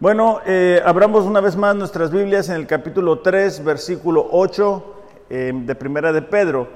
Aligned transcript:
Bueno, 0.00 0.38
eh, 0.46 0.80
abramos 0.84 1.24
una 1.24 1.40
vez 1.40 1.56
más 1.56 1.74
nuestras 1.74 2.12
Biblias 2.12 2.48
en 2.50 2.54
el 2.54 2.68
capítulo 2.68 3.18
3, 3.18 3.64
versículo 3.64 4.28
8 4.30 4.94
eh, 5.28 5.52
de 5.52 5.74
Primera 5.74 6.12
de 6.12 6.22
Pedro. 6.22 6.68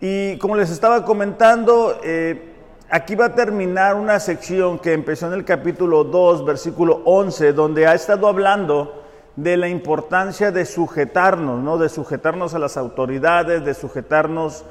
Y 0.00 0.38
como 0.38 0.54
les 0.54 0.70
estaba 0.70 1.04
comentando, 1.04 1.98
eh, 2.04 2.52
aquí 2.88 3.16
va 3.16 3.26
a 3.26 3.34
terminar 3.34 3.96
una 3.96 4.20
sección 4.20 4.78
que 4.78 4.92
empezó 4.92 5.26
en 5.26 5.32
el 5.32 5.44
capítulo 5.44 6.04
2, 6.04 6.44
versículo 6.44 7.02
11, 7.04 7.52
donde 7.52 7.88
ha 7.88 7.94
estado 7.94 8.28
hablando 8.28 8.94
de 9.34 9.56
la 9.56 9.66
importancia 9.66 10.52
de 10.52 10.64
sujetarnos, 10.64 11.60
¿no? 11.64 11.78
De 11.78 11.88
sujetarnos 11.88 12.54
a 12.54 12.60
las 12.60 12.76
autoridades, 12.76 13.64
de 13.64 13.74
sujetarnos 13.74 14.64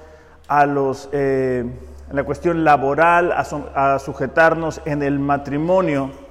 a 0.47 0.65
los, 0.65 1.09
la 1.11 2.23
cuestión 2.23 2.63
laboral, 2.63 3.33
a 3.33 3.99
sujetarnos 3.99 4.79
en 4.85 5.03
el 5.03 5.19
matrimonio. 5.19 6.30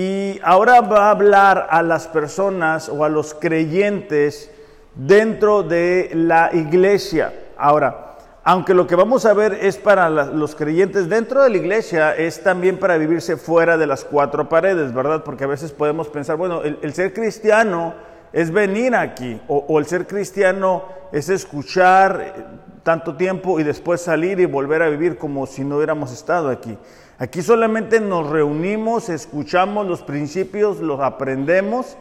Y 0.00 0.38
ahora 0.44 0.80
va 0.80 1.08
a 1.08 1.10
hablar 1.10 1.66
a 1.70 1.82
las 1.82 2.06
personas 2.06 2.88
o 2.88 3.02
a 3.02 3.08
los 3.08 3.34
creyentes 3.34 4.48
dentro 4.94 5.64
de 5.64 6.10
la 6.14 6.50
iglesia. 6.52 7.32
Ahora, 7.56 8.16
aunque 8.44 8.74
lo 8.74 8.86
que 8.86 8.94
vamos 8.94 9.26
a 9.26 9.32
ver 9.32 9.54
es 9.54 9.76
para 9.76 10.08
los 10.08 10.54
creyentes 10.54 11.08
dentro 11.08 11.42
de 11.42 11.50
la 11.50 11.56
iglesia, 11.56 12.14
es 12.14 12.44
también 12.44 12.78
para 12.78 12.96
vivirse 12.96 13.36
fuera 13.36 13.76
de 13.76 13.88
las 13.88 14.04
cuatro 14.04 14.48
paredes, 14.48 14.94
¿verdad? 14.94 15.24
Porque 15.24 15.42
a 15.42 15.48
veces 15.48 15.72
podemos 15.72 16.06
pensar, 16.06 16.36
bueno, 16.36 16.62
el, 16.62 16.94
ser 16.94 17.12
cristiano 17.12 17.94
es 18.32 18.52
venir 18.52 18.94
aquí, 18.94 19.40
o, 19.48 19.64
o 19.66 19.80
el 19.80 19.86
ser 19.86 20.06
cristiano 20.06 20.84
es 21.10 21.28
escuchar 21.28 22.60
tanto 22.84 23.16
tiempo 23.16 23.58
y 23.58 23.64
después 23.64 24.00
salir 24.00 24.38
y 24.38 24.46
volver 24.46 24.80
a 24.80 24.90
vivir 24.90 25.18
como 25.18 25.44
si 25.48 25.64
no 25.64 25.78
hubiéramos 25.78 26.12
estado 26.12 26.50
aquí. 26.50 26.78
Aquí 27.20 27.42
solamente 27.42 28.00
nos 28.00 28.30
reunimos, 28.30 29.08
escuchamos 29.08 29.88
los 29.88 30.02
principios, 30.02 30.78
los 30.78 31.00
aprendemos 31.00 31.96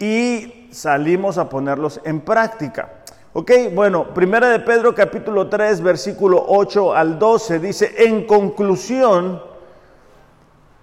y 0.00 0.68
salimos 0.72 1.38
a 1.38 1.48
ponerlos 1.48 2.00
en 2.04 2.20
práctica. 2.20 2.90
Ok, 3.32 3.52
bueno, 3.72 4.12
primera 4.12 4.48
de 4.48 4.58
Pedro 4.58 4.92
capítulo 4.92 5.48
3, 5.48 5.82
versículo 5.82 6.44
8 6.48 6.96
al 6.96 7.16
12 7.16 7.60
dice, 7.60 7.94
en 7.98 8.26
conclusión, 8.26 9.40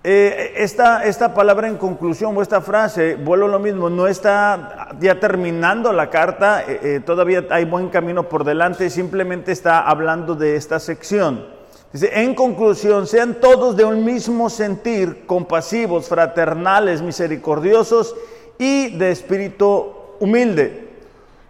eh, 0.01 0.53
esta, 0.55 1.03
esta, 1.03 1.33
palabra 1.33 1.67
en 1.67 1.75
conclusión 1.75 2.37
o 2.37 2.41
esta 2.41 2.61
frase, 2.61 3.15
vuelvo 3.15 3.47
a 3.47 3.49
lo 3.49 3.59
mismo, 3.59 3.89
no 3.89 4.07
está 4.07 4.91
ya 5.01 5.19
terminando 5.19 5.91
la 5.91 6.09
carta, 6.09 6.63
eh, 6.63 6.79
eh, 6.83 7.01
todavía 7.05 7.47
hay 7.49 7.65
buen 7.65 7.89
camino 7.89 8.29
por 8.29 8.45
delante, 8.45 8.89
simplemente 8.89 9.51
está 9.51 9.81
hablando 9.81 10.35
de 10.35 10.55
esta 10.55 10.79
sección. 10.79 11.62
Dice, 11.94 12.09
en 12.11 12.33
conclusión, 12.33 13.05
sean 13.05 13.39
todos 13.39 13.77
de 13.77 13.86
un 13.86 14.03
mismo 14.03 14.49
sentir, 14.49 15.27
compasivos, 15.27 16.08
fraternales, 16.08 17.03
misericordiosos 17.03 18.16
y 18.58 18.97
de 18.97 19.11
espíritu 19.11 19.94
humilde, 20.19 20.89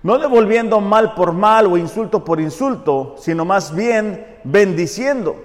no 0.04 0.18
devolviendo 0.18 0.82
mal 0.82 1.14
por 1.14 1.32
mal 1.32 1.68
o 1.68 1.78
insulto 1.78 2.26
por 2.26 2.42
insulto, 2.42 3.16
sino 3.18 3.46
más 3.46 3.74
bien 3.74 4.40
bendiciendo, 4.44 5.38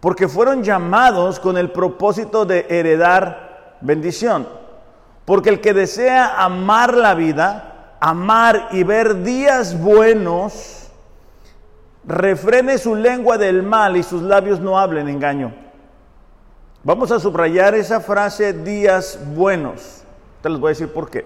porque 0.00 0.28
fueron 0.28 0.64
llamados 0.64 1.38
con 1.38 1.58
el 1.58 1.70
propósito 1.70 2.46
de 2.46 2.64
heredar 2.70 3.76
bendición. 3.82 4.48
Porque 5.26 5.50
el 5.50 5.60
que 5.60 5.74
desea 5.74 6.42
amar 6.42 6.94
la 6.94 7.14
vida, 7.14 7.96
amar 8.00 8.68
y 8.72 8.82
ver 8.82 9.22
días 9.22 9.78
buenos, 9.78 10.81
refrene 12.04 12.78
su 12.78 12.94
lengua 12.94 13.38
del 13.38 13.62
mal 13.62 13.96
y 13.96 14.02
sus 14.02 14.22
labios 14.22 14.60
no 14.60 14.78
hablen 14.78 15.08
engaño. 15.08 15.52
Vamos 16.84 17.12
a 17.12 17.20
subrayar 17.20 17.74
esa 17.74 18.00
frase 18.00 18.52
días 18.52 19.18
buenos. 19.34 20.02
Te 20.42 20.50
les 20.50 20.58
voy 20.58 20.68
a 20.68 20.74
decir 20.74 20.92
por 20.92 21.08
qué. 21.08 21.24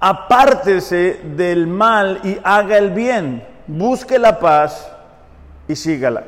Apártese 0.00 1.20
del 1.36 1.66
mal 1.66 2.20
y 2.24 2.38
haga 2.42 2.76
el 2.78 2.90
bien. 2.90 3.46
Busque 3.68 4.18
la 4.18 4.40
paz 4.40 4.90
y 5.68 5.76
sígala. 5.76 6.24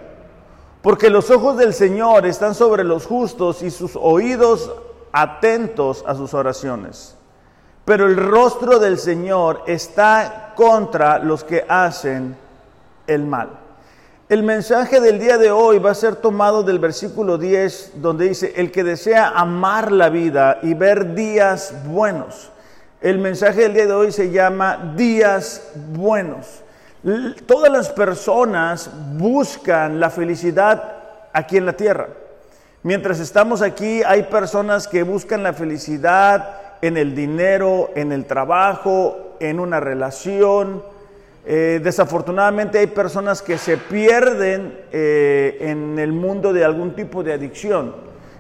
Porque 0.83 1.11
los 1.11 1.31
ojos 1.31 1.57
del 1.57 1.75
Señor 1.75 2.27
están 2.27 2.55
sobre 2.55 2.85
los 2.85 3.07
justos 3.07 3.63
y 3.63 3.71
sus 3.71 3.97
oídos 3.97 4.73
atentos 5.13 6.05
a 6.07 6.15
sus 6.15 6.33
oraciones. 6.33 7.17
Pero 7.85 8.07
el 8.07 8.17
rostro 8.17 8.79
del 8.79 8.99
Señor 8.99 9.63
está 9.67 10.53
contra 10.55 11.19
los 11.19 11.43
que 11.43 11.65
hacen 11.69 12.37
el 13.15 13.25
mal. 13.25 13.59
El 14.29 14.45
mensaje 14.45 15.01
del 15.01 15.19
día 15.19 15.39
de 15.39 15.51
hoy 15.51 15.81
va 15.81 15.91
a 15.91 15.95
ser 15.95 16.15
tomado 16.15 16.63
del 16.63 16.79
versículo 16.79 17.37
10, 17.37 17.95
donde 17.97 18.29
dice, 18.29 18.53
el 18.57 18.71
que 18.71 18.85
desea 18.85 19.31
amar 19.31 19.91
la 19.91 20.09
vida 20.09 20.61
y 20.63 20.75
ver 20.75 21.15
días 21.17 21.75
buenos. 21.87 22.53
El 23.01 23.19
mensaje 23.19 23.63
del 23.63 23.75
día 23.75 23.87
de 23.87 23.93
hoy 23.93 24.13
se 24.13 24.31
llama 24.31 24.95
días 24.97 25.73
buenos. 25.75 26.63
Todas 27.47 27.73
las 27.73 27.89
personas 27.89 28.89
buscan 29.15 29.99
la 29.99 30.11
felicidad 30.11 30.81
aquí 31.33 31.57
en 31.57 31.67
la 31.67 31.73
tierra. 31.73 32.09
Mientras 32.85 33.19
estamos 33.19 33.63
aquí, 33.63 34.03
hay 34.05 34.23
personas 34.23 34.87
que 34.87 35.03
buscan 35.03 35.43
la 35.43 35.55
felicidad 35.55 36.57
en 36.83 36.97
el 36.97 37.17
dinero, 37.17 37.91
en 37.97 38.13
el 38.13 38.27
trabajo, 38.27 39.37
en 39.41 39.59
una 39.59 39.81
relación, 39.81 40.85
eh, 41.53 41.81
desafortunadamente 41.83 42.79
hay 42.79 42.87
personas 42.87 43.43
que 43.43 43.59
se 43.59 43.77
pierden 43.77 44.79
eh, 44.93 45.57
en 45.63 45.99
el 45.99 46.13
mundo 46.13 46.53
de 46.53 46.65
algún 46.65 46.95
tipo 46.95 47.25
de 47.25 47.33
adicción. 47.33 47.93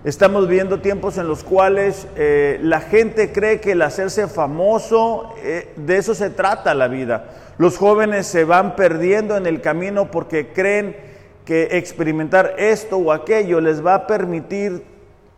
Estamos 0.04 0.46
viendo 0.46 0.80
tiempos 0.80 1.18
en 1.18 1.26
los 1.26 1.42
cuales 1.42 2.06
eh, 2.14 2.60
la 2.62 2.80
gente 2.80 3.32
cree 3.32 3.60
que 3.60 3.72
el 3.72 3.82
hacerse 3.82 4.28
famoso, 4.28 5.34
de 5.74 5.96
eso 5.96 6.14
se 6.14 6.30
trata 6.30 6.72
la 6.72 6.86
vida. 6.86 7.24
Los 7.58 7.78
jóvenes 7.78 8.28
se 8.28 8.44
van 8.44 8.76
perdiendo 8.76 9.36
en 9.36 9.46
el 9.46 9.60
camino 9.60 10.12
porque 10.12 10.52
creen 10.52 10.96
que 11.44 11.78
experimentar 11.78 12.54
esto 12.58 12.96
o 12.96 13.10
aquello 13.10 13.60
les 13.60 13.84
va 13.84 13.94
a 13.94 14.06
permitir 14.06 14.84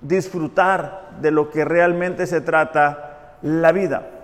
disfrutar 0.02 1.12
de 1.22 1.30
lo 1.30 1.48
que 1.48 1.64
realmente 1.64 2.26
se 2.26 2.42
trata 2.42 3.38
la 3.40 3.72
vida. 3.72 4.21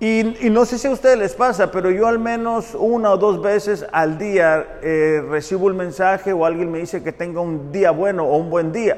Y, 0.00 0.22
no 0.50 0.64
sé 0.64 0.78
si 0.78 0.86
a 0.86 0.92
ustedes 0.92 1.18
les 1.18 1.34
pasa, 1.34 1.72
pero 1.72 1.90
yo 1.90 2.06
al 2.06 2.20
menos 2.20 2.76
una 2.78 3.10
o 3.10 3.16
dos 3.16 3.42
veces 3.42 3.84
al 3.90 4.16
día 4.16 4.78
eh, 4.80 5.24
recibo 5.28 5.66
un 5.66 5.76
mensaje 5.76 6.32
o 6.32 6.44
alguien 6.44 6.70
me 6.70 6.78
dice 6.78 7.02
que 7.02 7.10
tenga 7.10 7.40
un 7.40 7.72
día 7.72 7.90
bueno 7.90 8.24
o 8.24 8.36
un 8.36 8.48
buen 8.48 8.70
día. 8.70 8.96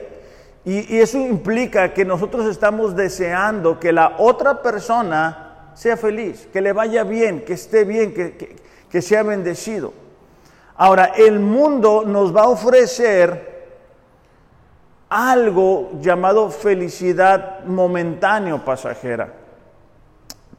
Y, 0.62 0.98
eso 0.98 1.16
implica 1.16 1.94
que 1.94 2.04
nosotros 2.04 2.44
estamos 2.46 2.94
deseando 2.94 3.80
que 3.80 3.92
la 3.92 4.16
otra 4.18 4.60
persona 4.60 5.72
sea 5.74 5.96
feliz, 5.96 6.46
que 6.52 6.60
le 6.60 6.74
vaya 6.74 7.02
bien, 7.02 7.46
que 7.46 7.54
esté 7.54 7.84
bien, 7.84 8.12
que, 8.12 8.56
que 8.90 9.00
sea 9.00 9.22
bendecido. 9.22 9.94
Ahora, 10.76 11.12
el 11.16 11.40
mundo 11.40 12.04
nos 12.06 12.36
va 12.36 12.42
a 12.42 12.48
ofrecer 12.48 13.50
algo 15.08 15.92
llamado 16.02 16.50
felicidad 16.50 17.64
momentáneo 17.64 18.62
pasajera. 18.66 19.39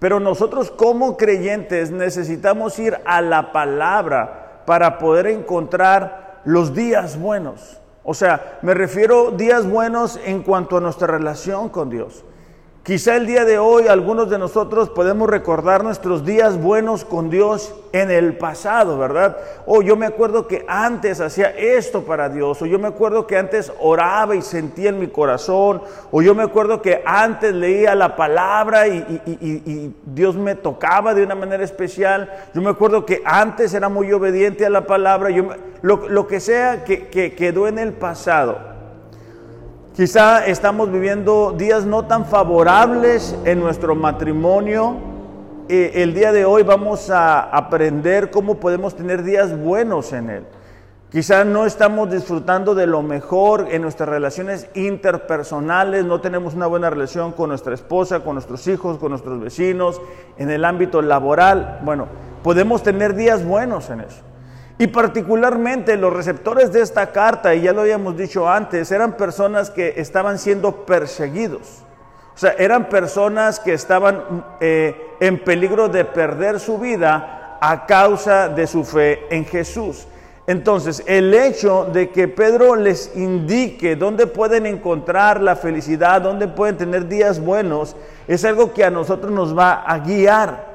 Pero 0.02 0.20
nosotros 0.20 0.72
como 0.72 1.16
creyentes 1.16 1.92
necesitamos 1.92 2.80
ir 2.80 2.98
a 3.06 3.22
la 3.22 3.52
palabra 3.52 4.64
para 4.66 4.98
poder 4.98 5.28
encontrar 5.28 6.42
los 6.44 6.74
días 6.74 7.20
buenos. 7.20 7.80
O 8.02 8.16
sea, 8.16 8.58
me 8.64 8.74
refiero 8.74 9.30
días 9.30 9.70
buenos 9.70 10.20
en 10.26 10.42
cuanto 10.42 10.78
a 10.78 10.82
nuestra 10.82 11.06
relación 11.06 11.70
con 11.70 11.92
Dios. 11.92 12.26
Quizá 12.84 13.16
el 13.16 13.28
día 13.28 13.46
de 13.46 13.60
hoy 13.60 13.88
algunos 13.88 14.32
de 14.32 14.40
nosotros 14.40 14.90
podemos 14.90 15.30
recordar 15.30 15.84
nuestros 15.84 16.26
días 16.26 16.60
buenos 16.60 17.06
con 17.06 17.30
Dios 17.30 17.76
en 17.92 18.10
el 18.10 18.36
pasado, 18.40 18.98
¿verdad? 18.98 19.38
O 19.68 19.84
yo 19.84 19.96
me 19.96 20.08
acuerdo 20.08 20.48
que 20.48 20.66
antes 20.68 21.22
hacía 21.22 21.52
esto 21.52 22.02
para 22.02 22.28
Dios, 22.30 22.60
o 22.60 22.66
yo 22.66 22.80
me 22.80 22.88
acuerdo 22.88 23.28
que 23.28 23.38
antes 23.38 23.72
oraba 23.80 24.36
y 24.36 24.42
sentía 24.42 24.90
en 24.90 25.00
mi 25.00 25.10
corazón, 25.10 25.84
o 26.10 26.24
yo 26.24 26.34
me 26.34 26.42
acuerdo 26.42 26.82
que 26.82 27.04
antes 27.06 27.54
leía 27.54 27.94
la 27.94 28.16
palabra 28.16 28.88
y, 28.88 29.94
Dios 30.04 30.36
me 30.36 30.56
tocaba 30.56 31.14
de 31.14 31.22
una 31.22 31.36
manera 31.36 31.64
especial, 31.64 32.34
yo 32.56 32.64
me 32.64 32.72
acuerdo 32.72 33.06
que 33.06 33.22
antes 33.26 33.76
era 33.76 33.90
muy 33.90 34.12
obediente 34.12 34.66
a 34.66 34.72
la 34.72 34.88
palabra, 34.88 35.30
yo, 35.30 35.50
lo, 35.84 36.26
que 36.26 36.40
sea 36.40 36.84
que, 36.84 37.10
que 37.10 37.36
quedó 37.36 37.68
en 37.68 37.78
el 37.78 37.94
pasado. 37.94 38.71
Quizá 39.96 40.46
estamos 40.46 40.90
viviendo 40.90 41.52
días 41.52 41.86
no 41.86 42.06
tan 42.06 42.26
favorables 42.26 43.36
en 43.44 43.60
nuestro 43.60 43.94
matrimonio. 43.94 44.96
Eh, 45.68 45.92
el 45.96 46.14
día 46.14 46.32
de 46.32 46.46
hoy 46.46 46.64
vamos 46.64 47.10
a 47.10 47.42
aprender 47.42 48.32
cómo 48.32 48.56
podemos 48.56 48.96
tener 48.96 49.22
días 49.22 49.60
buenos 49.60 50.14
en 50.14 50.30
él. 50.30 50.44
Quizá 51.12 51.44
no 51.44 51.66
estamos 51.66 52.10
disfrutando 52.10 52.74
de 52.74 52.88
lo 52.88 53.02
mejor 53.02 53.68
en 53.70 53.82
nuestras 53.82 54.08
relaciones 54.08 54.70
interpersonales, 54.76 56.06
no 56.06 56.22
tenemos 56.22 56.54
una 56.54 56.68
buena 56.68 56.90
relación 56.90 57.34
con 57.34 57.50
nuestra 57.50 57.74
esposa, 57.74 58.22
con 58.22 58.36
nuestros 58.36 58.66
hijos, 58.68 58.98
con 58.98 59.10
nuestros 59.10 59.42
vecinos, 59.42 60.02
en 60.38 60.52
el 60.52 60.64
ámbito 60.64 61.02
laboral. 61.02 61.82
Bueno, 61.84 62.08
podemos 62.44 62.82
tener 62.82 63.14
días 63.14 63.44
buenos 63.44 63.90
en 63.90 64.00
eso. 64.00 64.31
Y 64.82 64.88
particularmente 64.88 65.96
los 65.96 66.12
receptores 66.12 66.74
de 66.74 66.82
esta 66.82 67.12
carta, 67.12 67.54
y 67.54 67.62
ya 67.62 67.72
lo 67.72 67.82
habíamos 67.82 68.18
dicho 68.18 68.50
antes, 68.50 68.92
eran 68.92 69.16
personas 69.16 69.70
que 69.70 69.94
estaban 69.98 70.40
siendo 70.40 70.88
perseguidos. 70.88 71.84
O 72.34 72.38
sea, 72.40 72.56
eran 72.58 72.90
personas 72.90 73.60
que 73.60 73.74
estaban 73.74 74.44
eh, 74.60 75.00
en 75.20 75.38
peligro 75.44 75.88
de 75.88 76.04
perder 76.04 76.60
su 76.60 76.80
vida 76.80 77.60
a 77.62 77.86
causa 77.86 78.50
de 78.50 78.66
su 78.66 78.84
fe 78.84 79.28
en 79.30 79.46
Jesús. 79.46 80.08
Entonces, 80.48 81.04
el 81.06 81.32
hecho 81.36 81.86
de 81.94 82.10
que 82.10 82.28
Pedro 82.28 82.76
les 82.76 83.16
indique 83.16 83.96
dónde 83.96 84.26
pueden 84.26 84.66
encontrar 84.66 85.42
la 85.42 85.56
felicidad, 85.56 86.22
dónde 86.22 86.48
pueden 86.48 86.78
tener 86.78 87.08
días 87.08 87.40
buenos, 87.40 87.96
es 88.28 88.44
algo 88.46 88.74
que 88.74 88.84
a 88.84 88.90
nosotros 88.90 89.32
nos 89.32 89.56
va 89.56 89.84
a 89.84 90.00
guiar. 90.00 90.72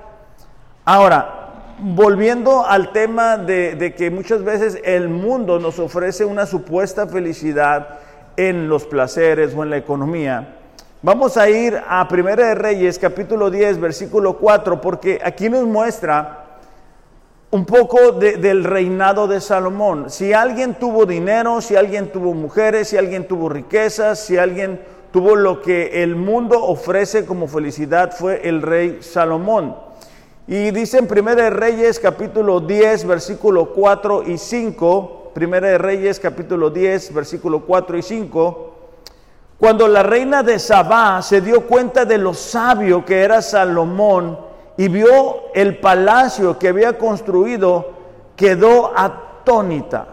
Ahora, 0.84 1.35
volviendo 1.78 2.66
al 2.66 2.92
tema 2.92 3.36
de, 3.36 3.94
que 3.96 4.10
muchas 4.10 4.42
veces 4.42 4.80
el 4.84 5.08
mundo 5.08 5.58
nos 5.58 5.78
ofrece 5.78 6.24
una 6.24 6.46
supuesta 6.46 7.06
felicidad 7.06 8.00
en 8.36 8.68
los 8.68 8.86
placeres 8.86 9.54
o 9.54 9.62
en 9.62 9.70
la 9.70 9.76
economía, 9.76 10.56
vamos 11.02 11.36
a 11.36 11.48
ir 11.48 11.80
a 11.88 12.06
Primera 12.08 12.48
de 12.48 12.54
Reyes, 12.54 12.98
capítulo 12.98 13.50
10, 13.50 13.80
versículo 13.80 14.38
4, 14.38 14.80
porque 14.80 15.20
aquí 15.22 15.48
nos 15.48 15.64
muestra 15.64 16.44
un 17.50 17.64
poco 17.64 18.12
del 18.12 18.64
reinado 18.64 19.28
de 19.28 19.40
Salomón. 19.40 20.10
Si 20.10 20.32
alguien 20.32 20.74
tuvo 20.74 21.06
dinero, 21.06 21.60
si 21.60 21.76
alguien 21.76 22.10
tuvo 22.10 22.34
mujeres, 22.34 22.88
si 22.88 22.96
alguien 22.96 23.28
tuvo 23.28 23.48
riquezas, 23.48 24.18
si 24.18 24.36
alguien 24.36 24.80
tuvo 25.12 25.36
lo 25.36 25.62
que 25.62 26.02
el 26.02 26.16
mundo 26.16 26.62
ofrece 26.62 27.24
como 27.24 27.46
felicidad, 27.46 28.12
fue 28.12 28.46
el 28.48 28.62
rey 28.62 28.98
Salomón. 29.00 29.85
Y 30.48 30.70
dice 30.70 30.98
en 30.98 31.08
Primera 31.08 31.42
de 31.42 31.50
Reyes 31.50 31.98
capítulo 31.98 32.60
10, 32.60 33.04
versículo 33.04 33.72
4 33.72 34.22
y 34.28 34.38
5, 34.38 35.32
Primera 35.34 35.66
de 35.66 35.78
Reyes 35.78 36.20
capítulo 36.20 36.70
10, 36.70 37.12
versículo 37.12 37.62
4 37.66 37.98
y 37.98 38.02
5, 38.02 38.74
cuando 39.58 39.88
la 39.88 40.04
reina 40.04 40.44
de 40.44 40.60
Sabá 40.60 41.20
se 41.22 41.40
dio 41.40 41.66
cuenta 41.66 42.04
de 42.04 42.18
lo 42.18 42.32
sabio 42.32 43.04
que 43.04 43.22
era 43.22 43.42
Salomón, 43.42 44.38
y 44.76 44.86
vio 44.86 45.52
el 45.52 45.78
palacio 45.78 46.56
que 46.60 46.68
había 46.68 46.96
construido, 46.96 47.90
quedó 48.36 48.92
atónita. 48.96 50.06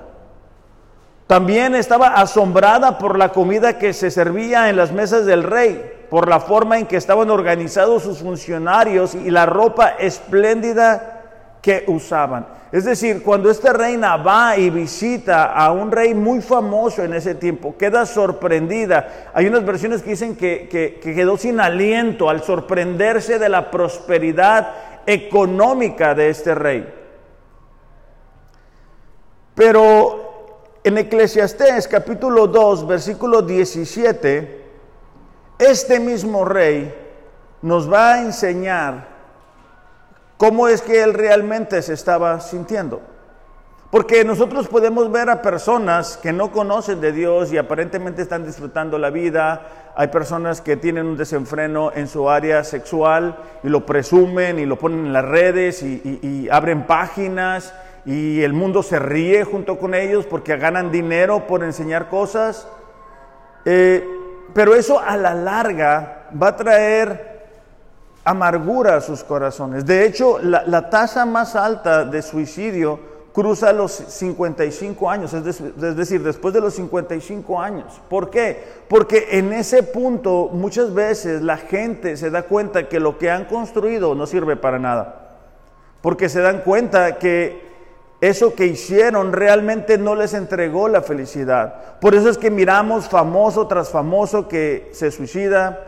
También 1.28 1.76
estaba 1.76 2.08
asombrada 2.08 2.98
por 2.98 3.20
la 3.20 3.30
comida 3.30 3.78
que 3.78 3.94
se 3.94 4.10
servía 4.10 4.70
en 4.70 4.78
las 4.78 4.92
mesas 4.92 5.28
del 5.28 5.44
rey, 5.44 6.03
por 6.14 6.30
la 6.30 6.40
forma 6.40 6.78
en 6.78 6.86
que 6.86 6.98
estaban 6.98 7.32
organizados 7.32 8.04
sus 8.04 8.20
funcionarios 8.20 9.16
y 9.16 9.32
la 9.32 9.48
ropa 9.48 9.96
espléndida 9.98 11.24
que 11.60 11.86
usaban. 11.88 12.46
Es 12.72 12.86
decir, 12.86 13.24
cuando 13.24 13.50
esta 13.50 13.74
reina 13.74 14.18
va 14.18 14.56
y 14.56 14.70
visita 14.70 15.46
a 15.46 15.72
un 15.72 15.92
rey 15.92 16.14
muy 16.14 16.40
famoso 16.40 17.02
en 17.04 17.16
ese 17.16 17.34
tiempo, 17.34 17.76
queda 17.80 18.06
sorprendida. 18.06 19.32
Hay 19.34 19.48
unas 19.48 19.66
versiones 19.66 20.04
que 20.04 20.12
dicen 20.12 20.36
que, 20.36 21.00
quedó 21.02 21.36
sin 21.36 21.60
aliento 21.60 22.30
al 22.30 22.44
sorprenderse 22.44 23.40
de 23.40 23.50
la 23.50 23.72
prosperidad 23.72 24.72
económica 25.08 26.14
de 26.14 26.30
este 26.30 26.54
rey. 26.54 26.94
Pero 29.56 30.78
en 30.84 30.96
Eclesiastés 30.96 31.88
capítulo 31.88 32.46
2, 32.46 32.86
versículo 32.86 33.42
17, 33.42 34.62
este 35.60 36.00
mismo 36.00 36.46
rey 36.46 36.94
nos 37.62 37.92
va 37.92 38.14
a 38.14 38.22
enseñar 38.22 39.08
cómo 40.38 40.68
es 40.68 40.82
que 40.82 41.02
él 41.02 41.14
realmente 41.14 41.82
se 41.82 41.94
estaba 41.94 42.40
sintiendo. 42.42 43.02
Porque 43.94 44.26
nosotros 44.26 44.68
podemos 44.68 45.12
ver 45.12 45.30
a 45.30 45.44
personas 45.44 46.18
que 46.18 46.34
no 46.34 46.52
conocen 46.52 47.00
de 47.00 47.12
Dios 47.12 47.54
y 47.54 47.60
aparentemente 47.60 48.24
están 48.24 48.44
disfrutando 48.44 48.98
la 48.98 49.12
vida. 49.12 49.94
Hay 49.96 50.08
personas 50.08 50.62
que 50.62 50.78
tienen 50.78 51.06
un 51.06 51.16
desenfreno 51.16 51.92
en 51.94 52.08
su 52.08 52.28
área 52.28 52.64
sexual 52.64 53.38
y 53.62 53.70
lo 53.70 53.86
presumen 53.86 54.58
y 54.58 54.66
lo 54.66 54.80
ponen 54.80 55.06
en 55.06 55.14
las 55.14 55.26
redes 55.26 55.84
y, 55.84 56.50
abren 56.52 56.88
páginas 56.88 57.76
y 58.04 58.42
el 58.42 58.54
mundo 58.54 58.82
se 58.82 58.98
ríe 58.98 59.44
junto 59.44 59.78
con 59.78 59.94
ellos 59.94 60.26
porque 60.26 60.58
ganan 60.58 60.92
dinero 60.92 61.46
por 61.46 61.64
enseñar 61.64 62.10
cosas. 62.10 62.68
Eh, 63.64 64.23
pero 64.54 64.76
eso 64.76 65.00
a 65.00 65.18
la 65.18 65.34
larga 65.34 66.30
va 66.42 66.50
a 66.50 66.56
traer 66.56 67.34
amargura 68.24 68.96
a 68.96 69.02
sus 69.02 69.24
corazones. 69.24 69.86
De 69.86 70.06
hecho, 70.06 70.40
la, 70.40 70.90
tasa 70.90 71.26
más 71.26 71.56
alta 71.56 72.06
de 72.06 72.22
suicidio 72.22 73.00
cruza 73.34 73.74
los 73.74 73.92
55 73.92 75.10
años, 75.10 75.34
es, 75.34 75.60
es, 75.60 75.96
decir, 75.96 76.24
después 76.24 76.54
de 76.54 76.62
los 76.62 76.76
55 76.76 77.60
años. 77.60 78.00
¿Por 78.10 78.30
qué? 78.30 78.64
Porque 78.88 79.28
en 79.32 79.52
ese 79.54 79.84
punto 79.84 80.50
muchas 80.54 80.94
veces 80.94 81.42
la 81.42 81.58
gente 81.58 82.16
se 82.16 82.30
da 82.30 82.44
cuenta 82.44 82.88
que 82.88 83.00
lo 83.00 83.18
que 83.18 83.32
han 83.32 83.46
construido 83.46 84.14
no 84.14 84.28
sirve 84.28 84.56
para 84.56 84.78
nada. 84.78 85.20
Porque 86.02 86.30
se 86.30 86.42
dan 86.42 86.62
cuenta 86.62 87.18
que 87.18 87.63
eso 88.30 88.56
que 88.56 88.68
hicieron 88.68 89.34
realmente 89.34 89.98
no 89.98 90.16
les 90.16 90.34
entregó 90.34 90.88
la 90.88 91.02
felicidad. 91.02 92.00
Por 92.00 92.16
eso 92.16 92.30
es 92.30 92.38
que 92.38 92.50
miramos 92.50 93.10
famoso 93.10 93.68
tras 93.68 93.90
famoso 93.90 94.48
que 94.48 94.90
se 94.94 95.12
suicida, 95.12 95.80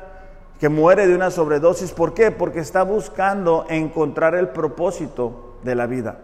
que 0.59 0.67
muere 0.67 1.07
de 1.07 1.15
una 1.15 1.31
sobredosis. 1.31 1.91
¿Por 1.91 2.13
qué? 2.13 2.31
Porque 2.31 2.59
está 2.59 2.83
buscando 2.83 3.65
encontrar 3.69 4.35
el 4.35 4.49
propósito 4.49 5.59
de 5.63 5.75
la 5.75 5.85
vida. 5.85 6.17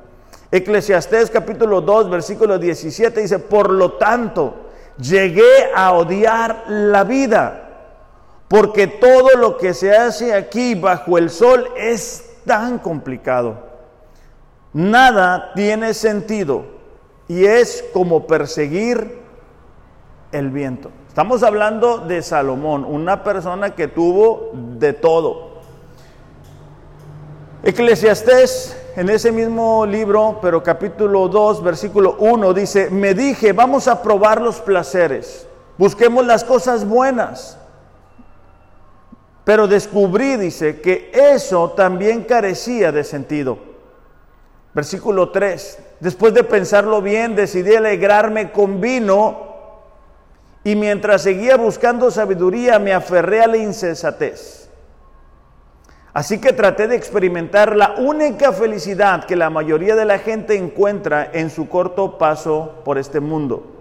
Eclesiastés 0.51 1.31
capítulo 1.31 1.79
2, 1.79 2.09
versículo 2.09 2.59
17 2.59 3.21
dice, 3.21 3.39
por 3.39 3.69
lo 3.69 3.93
tanto, 3.93 4.65
llegué 4.97 5.71
a 5.73 5.93
odiar 5.93 6.65
la 6.67 7.05
vida, 7.05 7.69
porque 8.49 8.87
todo 8.87 9.37
lo 9.37 9.57
que 9.57 9.73
se 9.73 9.95
hace 9.95 10.33
aquí 10.33 10.75
bajo 10.75 11.17
el 11.17 11.29
sol 11.29 11.69
es 11.77 12.31
tan 12.45 12.79
complicado. 12.79 13.70
Nada 14.73 15.51
tiene 15.53 15.93
sentido 15.93 16.63
y 17.27 17.45
es 17.45 17.83
como 17.93 18.25
perseguir 18.25 19.19
el 20.31 20.49
viento. 20.49 20.91
Estamos 21.07 21.43
hablando 21.43 21.97
de 21.97 22.21
Salomón, 22.21 22.85
una 22.85 23.23
persona 23.23 23.75
que 23.75 23.89
tuvo 23.89 24.51
de 24.53 24.93
todo. 24.93 25.51
Eclesiastés, 27.63 28.77
en 28.95 29.09
ese 29.09 29.31
mismo 29.31 29.85
libro, 29.85 30.39
pero 30.41 30.63
capítulo 30.63 31.27
2, 31.27 31.63
versículo 31.63 32.15
1, 32.19 32.53
dice, 32.53 32.89
me 32.89 33.13
dije, 33.13 33.53
vamos 33.53 33.87
a 33.87 34.01
probar 34.01 34.41
los 34.41 34.59
placeres, 34.61 35.47
busquemos 35.77 36.25
las 36.25 36.43
cosas 36.43 36.87
buenas. 36.87 37.57
Pero 39.43 39.67
descubrí, 39.67 40.37
dice, 40.37 40.81
que 40.81 41.11
eso 41.13 41.71
también 41.71 42.23
carecía 42.23 42.91
de 42.91 43.03
sentido. 43.03 43.70
Versículo 44.73 45.31
3, 45.31 45.79
después 45.99 46.33
de 46.33 46.45
pensarlo 46.45 47.01
bien, 47.01 47.35
decidí 47.35 47.75
alegrarme 47.75 48.51
con 48.51 48.79
vino 48.79 49.51
y 50.63 50.75
mientras 50.75 51.23
seguía 51.23 51.57
buscando 51.57 52.11
sabiduría, 52.11 52.79
me 52.79 52.93
aferré 52.93 53.41
a 53.41 53.47
la 53.47 53.57
insensatez. 53.57 54.69
Así 56.13 56.39
que 56.39 56.53
traté 56.53 56.87
de 56.87 56.95
experimentar 56.95 57.75
la 57.75 57.95
única 57.97 58.51
felicidad 58.51 59.25
que 59.25 59.35
la 59.35 59.49
mayoría 59.49 59.95
de 59.95 60.05
la 60.05 60.19
gente 60.19 60.55
encuentra 60.55 61.29
en 61.33 61.49
su 61.49 61.67
corto 61.69 62.17
paso 62.17 62.81
por 62.83 62.97
este 62.97 63.19
mundo. 63.19 63.77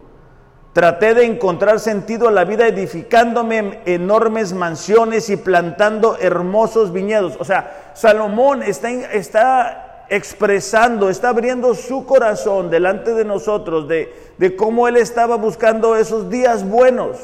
Traté 0.73 1.15
de 1.15 1.25
encontrar 1.25 1.81
sentido 1.81 2.29
a 2.29 2.33
la 2.33 2.45
vida 2.45 2.69
edificándome 2.69 3.59
en 3.59 3.81
enormes 3.85 4.53
mansiones 4.53 5.29
y 5.29 5.37
plantando 5.37 6.17
hermosos 6.21 6.93
viñedos. 6.93 7.37
O 7.41 7.45
sea, 7.45 7.93
Salomón 7.95 8.63
está, 8.63 8.89
está 8.91 9.90
expresando, 10.11 11.09
está 11.09 11.29
abriendo 11.29 11.75
su 11.75 12.05
corazón 12.05 12.69
delante 12.69 13.15
de 13.15 13.25
nosotros 13.25 13.87
de, 13.87 14.13
de 14.39 14.57
cómo 14.57 14.89
él 14.89 14.97
estaba 14.97 15.37
buscando 15.37 15.95
esos 15.95 16.29
días 16.29 16.69
buenos, 16.69 17.17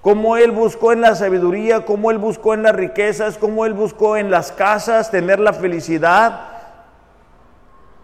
cómo 0.00 0.36
él 0.36 0.52
buscó 0.52 0.92
en 0.92 1.00
la 1.00 1.16
sabiduría, 1.16 1.84
cómo 1.84 2.12
él 2.12 2.18
buscó 2.18 2.54
en 2.54 2.62
las 2.62 2.74
riquezas, 2.74 3.36
cómo 3.36 3.66
él 3.66 3.74
buscó 3.74 4.16
en 4.16 4.30
las 4.30 4.52
casas 4.52 5.10
tener 5.10 5.40
la 5.40 5.52
felicidad. 5.52 6.46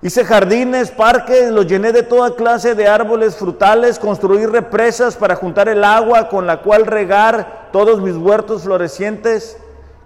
Hice 0.02 0.24
jardines, 0.24 0.90
parques, 0.90 1.50
los 1.52 1.68
llené 1.68 1.92
de 1.92 2.02
toda 2.02 2.34
clase 2.34 2.74
de 2.74 2.88
árboles 2.88 3.36
frutales, 3.36 3.98
construí 4.00 4.44
represas 4.44 5.16
para 5.16 5.36
juntar 5.36 5.68
el 5.68 5.84
agua 5.84 6.28
con 6.28 6.48
la 6.48 6.62
cual 6.62 6.84
regar 6.84 7.68
todos 7.72 8.00
mis 8.00 8.16
huertos 8.16 8.64
florecientes, 8.64 9.56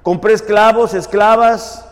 compré 0.02 0.34
esclavos, 0.34 0.92
esclavas, 0.92 1.89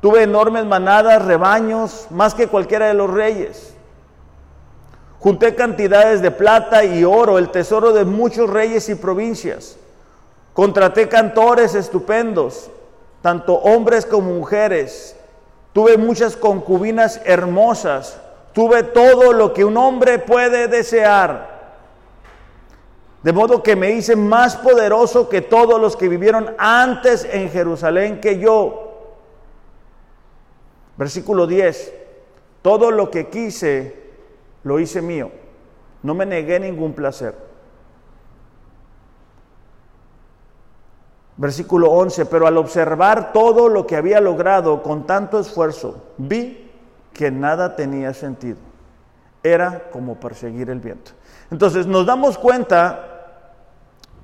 Tuve 0.00 0.22
enormes 0.22 0.64
manadas, 0.64 1.24
rebaños, 1.24 2.06
más 2.10 2.34
que 2.34 2.48
cualquiera 2.48 2.86
de 2.86 2.94
los 2.94 3.10
reyes. 3.10 3.74
Junté 5.18 5.54
cantidades 5.54 6.22
de 6.22 6.30
plata 6.30 6.82
y 6.84 7.04
oro, 7.04 7.36
el 7.36 7.50
tesoro 7.50 7.92
de 7.92 8.06
muchos 8.06 8.48
reyes 8.48 8.88
y 8.88 8.94
provincias. 8.94 9.76
Contraté 10.54 11.08
cantores 11.08 11.74
estupendos, 11.74 12.70
tanto 13.20 13.54
hombres 13.56 14.06
como 14.06 14.32
mujeres. 14.32 15.14
Tuve 15.74 15.98
muchas 15.98 16.36
concubinas 16.36 17.20
hermosas. 17.26 18.18
Tuve 18.54 18.82
todo 18.82 19.34
lo 19.34 19.52
que 19.52 19.64
un 19.64 19.76
hombre 19.76 20.18
puede 20.18 20.66
desear. 20.68 21.60
De 23.22 23.32
modo 23.32 23.62
que 23.62 23.76
me 23.76 23.90
hice 23.92 24.16
más 24.16 24.56
poderoso 24.56 25.28
que 25.28 25.42
todos 25.42 25.78
los 25.78 25.94
que 25.94 26.08
vivieron 26.08 26.54
antes 26.58 27.28
en 27.30 27.50
Jerusalén 27.50 28.20
que 28.20 28.38
yo. 28.38 28.89
Versículo 31.00 31.46
10. 31.46 31.94
Todo 32.60 32.90
lo 32.90 33.10
que 33.10 33.30
quise, 33.30 33.96
lo 34.64 34.78
hice 34.78 35.00
mío. 35.00 35.30
No 36.02 36.14
me 36.14 36.26
negué 36.26 36.60
ningún 36.60 36.92
placer. 36.92 37.34
Versículo 41.38 41.90
11. 41.90 42.26
Pero 42.26 42.46
al 42.46 42.58
observar 42.58 43.32
todo 43.32 43.70
lo 43.70 43.86
que 43.86 43.96
había 43.96 44.20
logrado 44.20 44.82
con 44.82 45.06
tanto 45.06 45.40
esfuerzo, 45.40 46.04
vi 46.18 46.70
que 47.14 47.30
nada 47.30 47.76
tenía 47.76 48.12
sentido. 48.12 48.58
Era 49.42 49.88
como 49.90 50.20
perseguir 50.20 50.68
el 50.68 50.80
viento. 50.80 51.12
Entonces 51.50 51.86
nos 51.86 52.04
damos 52.04 52.36
cuenta 52.36 53.38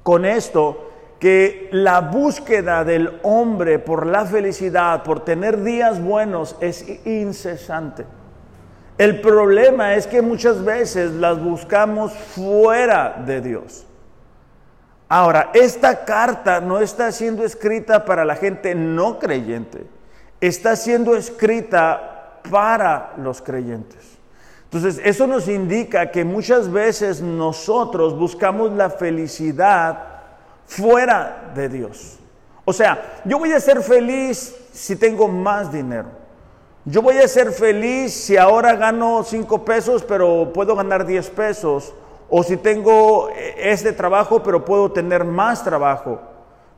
con 0.03 0.27
esto 0.27 0.86
que 1.19 1.69
la 1.73 2.01
búsqueda 2.01 2.85
del 2.85 3.19
hombre 3.23 3.79
por 3.79 4.07
la 4.07 4.27
felicidad, 4.27 5.03
por 5.03 5.25
tener 5.25 5.63
días 5.63 6.03
buenos, 6.03 6.57
es 6.61 6.85
incesante. 7.07 8.05
El 8.99 9.21
problema 9.21 9.95
es 9.95 10.07
que 10.07 10.23
muchas 10.23 10.65
veces 10.65 11.13
las 11.13 11.43
buscamos 11.43 12.13
fuera 12.13 13.23
de 13.27 13.41
Dios. 13.41 13.87
Ahora, 15.09 15.51
esta 15.55 16.05
carta 16.05 16.61
no 16.61 16.81
está 16.81 17.13
siendo 17.13 17.45
escrita 17.45 18.05
para 18.05 18.25
la 18.25 18.37
gente 18.37 18.75
no 18.75 19.19
creyente, 19.19 19.87
está 20.41 20.77
siendo 20.77 21.15
escrita 21.15 22.41
para 22.51 23.13
los 23.19 23.41
creyentes. 23.41 24.17
Entonces, 24.65 25.01
eso 25.05 25.27
nos 25.27 25.47
indica 25.47 26.11
que 26.11 26.25
muchas 26.25 26.71
veces 26.73 27.21
nosotros 27.21 28.19
buscamos 28.19 28.73
la 28.73 28.91
felicidad 28.91 30.16
fuera 30.67 31.53
de 31.55 31.69
Dios. 31.69 32.19
O 32.65 32.73
sea, 32.73 33.21
yo 33.25 33.39
voy 33.39 33.53
a 33.53 33.61
ser 33.61 33.81
feliz 33.83 34.55
si 34.73 34.97
tengo 34.97 35.29
más 35.29 35.73
dinero. 35.73 36.09
Yo 36.85 37.03
voy 37.03 37.17
a 37.19 37.27
ser 37.27 37.53
feliz 37.53 38.13
si 38.13 38.37
ahora 38.37 38.77
gano 38.77 39.25
5 39.25 39.65
pesos, 39.65 40.05
pero 40.05 40.53
puedo 40.53 40.77
ganar 40.77 41.07
10 41.07 41.31
pesos. 41.31 41.95
O 42.29 42.43
si 42.43 42.57
tengo 42.57 43.29
este 43.57 43.93
trabajo, 43.93 44.43
pero 44.43 44.65
puedo 44.65 44.91
tener 44.91 45.25
más 45.25 45.65
trabajo. 45.65 46.21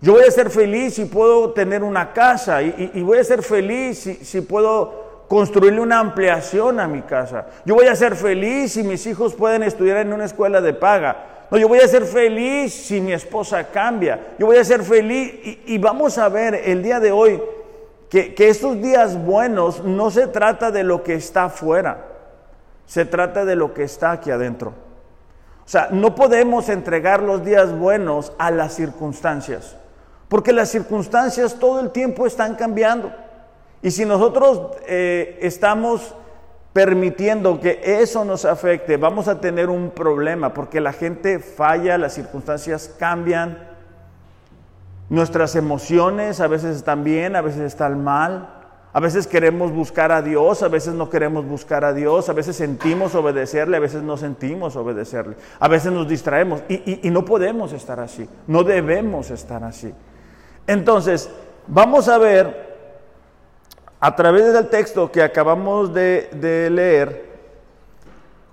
Yo 0.00 0.12
voy 0.12 0.25
a 0.25 0.30
ser 0.30 0.50
feliz 0.50 0.95
si 0.95 1.07
puedo 1.07 1.52
tener 1.52 1.83
una 1.83 2.12
casa. 2.12 2.62
Y, 2.62 3.02
voy 3.02 3.18
a 3.18 3.25
ser 3.25 3.42
feliz 3.42 3.99
si, 3.99 4.14
si 4.16 4.40
puedo 4.40 5.25
construirle 5.28 5.80
una 5.80 6.00
ampliación 6.00 6.80
a 6.80 6.88
mi 6.88 7.02
casa. 7.02 7.47
Yo 7.64 7.75
voy 7.75 7.87
a 7.87 7.97
ser 7.97 8.16
feliz 8.16 8.73
si 8.73 8.83
mis 8.83 9.07
hijos 9.07 9.35
pueden 9.35 9.62
estudiar 9.62 9.99
en 9.99 10.12
una 10.12 10.25
escuela 10.25 10.61
de 10.61 10.75
paga. 10.75 11.38
No, 11.50 11.57
yo 11.57 11.69
voy 11.69 11.78
a 11.78 11.88
ser 11.88 12.05
feliz 12.05 12.75
si 12.75 13.00
mi 13.00 13.12
esposa 13.12 13.64
cambia. 13.64 14.35
Yo 14.38 14.47
voy 14.47 14.57
a 14.57 14.64
ser 14.64 14.83
feliz. 14.83 15.33
Y, 15.67 15.78
vamos 15.78 16.19
a 16.19 16.28
ver 16.28 16.55
el 16.55 16.83
día 16.83 17.00
de 17.00 17.11
hoy 17.11 17.43
que, 18.11 18.35
que 18.35 18.49
estos 18.49 18.81
días 18.81 19.23
buenos 19.25 19.83
no 19.85 20.11
se 20.11 20.26
trata 20.26 20.71
de 20.71 20.83
lo 20.83 21.02
que 21.02 21.14
está 21.14 21.45
afuera, 21.45 22.07
se 22.87 23.05
trata 23.05 23.45
de 23.45 23.57
lo 23.57 23.73
que 23.73 23.85
está 23.85 24.12
aquí 24.12 24.31
adentro. 24.31 24.75
O 25.64 25.71
sea, 25.71 25.88
no 25.90 26.14
podemos 26.14 26.71
entregar 26.71 27.23
los 27.23 27.45
días 27.45 27.76
buenos 27.78 28.33
a 28.38 28.50
las 28.50 28.75
circunstancias, 28.75 29.76
porque 30.28 30.52
las 30.52 30.71
circunstancias 30.71 31.59
todo 31.59 31.81
el 31.81 31.90
tiempo 31.90 32.26
están 32.26 32.55
cambiando. 32.55 33.12
Y 33.83 33.90
si 33.90 34.05
nosotros 34.05 34.76
eh, 34.87 35.38
estamos 35.43 36.14
permitiendo 36.79 37.59
que 37.59 37.81
eso 37.83 38.25
nos 38.25 38.45
afecte, 38.45 38.99
vamos 38.99 39.27
a 39.27 39.41
tener 39.41 39.69
un 39.69 39.91
problema 39.91 40.55
porque 40.55 40.81
la 40.81 40.93
gente 40.93 41.41
falla, 41.41 41.99
las 41.99 42.15
circunstancias 42.15 42.95
cambian, 43.01 43.59
nuestras 45.11 45.57
emociones 45.57 46.39
a 46.39 46.47
veces 46.47 46.77
están 46.77 47.03
bien, 47.03 47.35
a 47.35 47.41
veces 47.41 47.63
están 47.63 48.05
mal, 48.05 48.51
a 48.93 49.01
veces 49.01 49.27
queremos 49.27 49.73
buscar 49.73 50.13
a 50.13 50.23
Dios, 50.23 50.63
a 50.63 50.69
veces 50.69 50.95
no 50.95 51.11
queremos 51.11 51.45
buscar 51.45 51.85
a 51.85 51.93
Dios, 51.93 52.29
a 52.29 52.33
veces 52.33 52.55
sentimos 52.55 53.13
obedecerle, 53.17 53.77
a 53.77 53.81
veces 53.81 54.05
no 54.05 54.17
sentimos 54.17 54.77
obedecerle, 54.77 55.35
a 55.59 55.67
veces 55.67 55.91
nos 55.91 56.07
distraemos 56.09 56.63
y, 56.69 57.11
no 57.11 57.25
podemos 57.25 57.73
estar 57.73 57.99
así, 57.99 58.29
no 58.47 58.63
debemos 58.63 59.33
estar 59.33 59.65
así. 59.65 59.93
Entonces, 60.69 61.29
vamos 61.67 62.09
a 62.09 62.19
ver 62.19 62.68
a 64.00 64.14
través 64.14 64.52
del 64.52 64.69
texto 64.69 65.11
que 65.11 65.23
acabamos 65.23 65.93
de, 65.93 66.69
leer, 66.71 67.26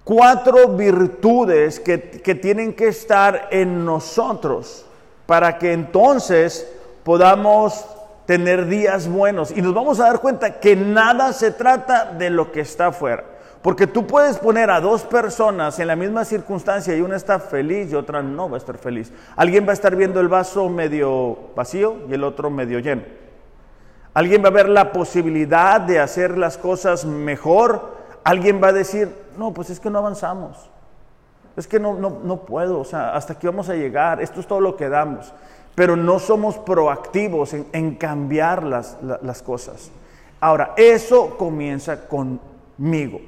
cuatro 0.03 0.69
virtudes 0.69 1.79
que, 1.79 1.97
tienen 2.35 2.73
que 2.73 2.87
estar 2.87 3.49
en 3.51 3.85
nosotros 3.85 4.85
para 5.25 5.57
que 5.57 5.73
entonces 5.73 6.71
podamos 7.03 7.85
tener 8.25 8.65
días 8.65 9.07
buenos. 9.07 9.51
Y 9.55 9.61
nos 9.61 9.73
vamos 9.73 9.99
a 9.99 10.05
dar 10.05 10.19
cuenta 10.19 10.59
que 10.59 10.75
nada 10.75 11.31
se 11.33 11.51
trata 11.51 12.05
de 12.05 12.31
lo 12.31 12.51
que 12.51 12.61
está 12.61 12.87
afuera. 12.87 13.23
Porque 13.61 13.87
tú 13.87 14.05
puedes 14.05 14.37
poner 14.37 14.69
a 14.69 14.79
dos 14.79 15.03
personas 15.03 15.79
en 15.79 15.87
la 15.87 15.95
misma 15.95 16.23
circunstancia 16.23 16.95
y 16.95 17.01
una 17.01 17.15
está 17.15 17.39
feliz 17.39 17.91
y 17.91 17.95
otra 17.95 18.21
no 18.21 18.47
va 18.47 18.57
a 18.57 18.59
estar 18.59 18.77
feliz. 18.77 19.11
Alguien 19.35 19.65
va 19.65 19.71
a 19.71 19.73
estar 19.73 19.95
viendo 19.95 20.19
el 20.19 20.27
vaso 20.27 20.69
medio 20.69 21.37
vacío 21.55 21.97
y 22.07 22.13
el 22.13 22.23
otro 22.23 22.51
medio 22.51 22.77
lleno. 22.77 23.24
Alguien 24.15 24.41
va 24.41 24.47
a 24.47 24.51
ver 24.51 24.69
la 24.69 24.93
posibilidad 24.93 25.81
de 25.81 25.99
hacer 25.99 26.37
las 26.37 26.57
cosas 26.57 27.03
mejor. 27.03 27.95
Alguien 28.23 28.61
va 28.63 28.69
a 28.69 28.73
decir, 28.73 29.13
no, 29.37 29.53
pues 29.53 29.69
es 29.69 29.81
que 29.81 29.89
no 29.89 29.99
avanzamos. 29.99 30.69
Es 31.57 31.67
que 31.67 31.81
no, 31.81 31.99
no, 31.99 32.37
puedo, 32.45 32.79
o 32.79 32.85
sea, 32.85 33.13
hasta 33.13 33.33
aquí 33.33 33.45
vamos 33.45 33.67
a 33.67 33.75
llegar. 33.75 34.21
Esto 34.21 34.39
es 34.39 34.47
todo 34.47 34.61
lo 34.61 34.77
que 34.77 34.87
damos. 34.87 35.33
Pero 35.75 35.97
no 35.97 36.19
somos 36.19 36.57
proactivos 36.57 37.53
en, 37.53 37.95
cambiar 37.95 38.63
las, 38.63 38.97
las 39.01 39.41
cosas. 39.41 39.91
Ahora, 40.39 40.73
eso 40.77 41.35
comienza 41.37 42.07
conmigo. 42.07 43.19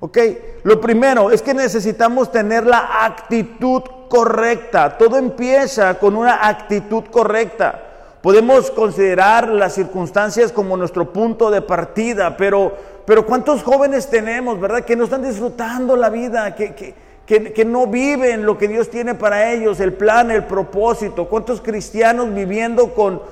¿Ok? 0.00 0.18
Lo 0.64 0.82
primero 0.82 1.30
es 1.30 1.40
que 1.40 1.54
necesitamos 1.54 2.30
tener 2.30 2.66
la 2.66 3.06
actitud 3.06 3.82
correcta. 4.10 4.98
Todo 4.98 5.16
empieza 5.16 5.98
con 5.98 6.14
una 6.14 6.46
actitud 6.46 7.04
correcta. 7.10 7.86
Podemos 8.22 8.70
considerar 8.70 9.48
las 9.48 9.74
circunstancias 9.74 10.52
como 10.52 10.76
nuestro 10.76 11.10
punto 11.10 11.50
de 11.50 11.62
partida, 11.62 12.36
pero, 12.36 12.72
pero 13.06 13.24
¿cuántos 13.24 13.62
jóvenes 13.62 14.10
tenemos, 14.10 14.60
verdad? 14.60 14.84
Que 14.84 14.94
no 14.94 15.04
están 15.04 15.22
disfrutando 15.22 15.96
la 15.96 16.10
vida, 16.10 16.54
que, 16.54 16.74
que, 16.74 16.94
que, 17.26 17.64
no 17.64 17.86
viven 17.86 18.44
lo 18.44 18.58
que 18.58 18.68
Dios 18.68 18.90
tiene 18.90 19.14
para 19.14 19.52
ellos, 19.52 19.80
el 19.80 19.94
plan, 19.94 20.30
el 20.30 20.44
propósito. 20.44 21.28
¿Cuántos 21.28 21.62
cristianos 21.62 22.34
viviendo 22.34 22.92
con, 22.92 23.22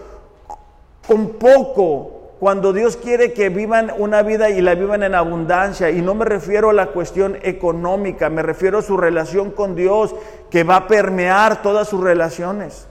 con 1.07 1.30
poco? 1.30 2.14
Cuando 2.40 2.73
Dios 2.73 2.97
quiere 2.97 3.35
que 3.35 3.50
vivan 3.50 3.92
una 3.99 4.23
vida 4.23 4.49
y 4.49 4.62
la 4.62 4.75
vivan 4.75 5.02
en 5.02 5.14
abundancia, 5.14 5.90
y 5.90 6.00
no 6.00 6.14
me 6.14 6.25
refiero 6.25 6.71
a 6.71 6.73
la 6.73 6.87
cuestión 6.87 7.37
económica, 7.42 8.30
me 8.30 8.42
refiero 8.42 8.78
a 8.78 8.83
su 8.83 8.97
relación 8.97 9.50
con 9.50 9.75
Dios 9.75 10.14
que 10.49 10.64
va 10.64 10.76
a 10.76 10.87
permear 10.87 11.61
todas 11.61 11.88
sus 11.88 12.00
relaciones. 12.00 12.87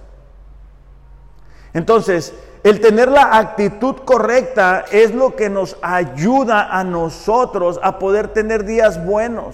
Entonces, 1.78 2.34
el 2.64 2.82
tener 2.82 3.08
la 3.08 3.38
actitud 3.38 3.98
correcta 3.98 4.86
es 4.92 5.14
lo 5.14 5.36
que 5.36 5.48
nos 5.48 5.78
ayuda 5.84 6.76
a 6.76 6.84
nosotros 6.84 7.80
a 7.84 8.00
poder 8.00 8.30
tener 8.30 8.66
días 8.66 9.06
buenos. 9.06 9.54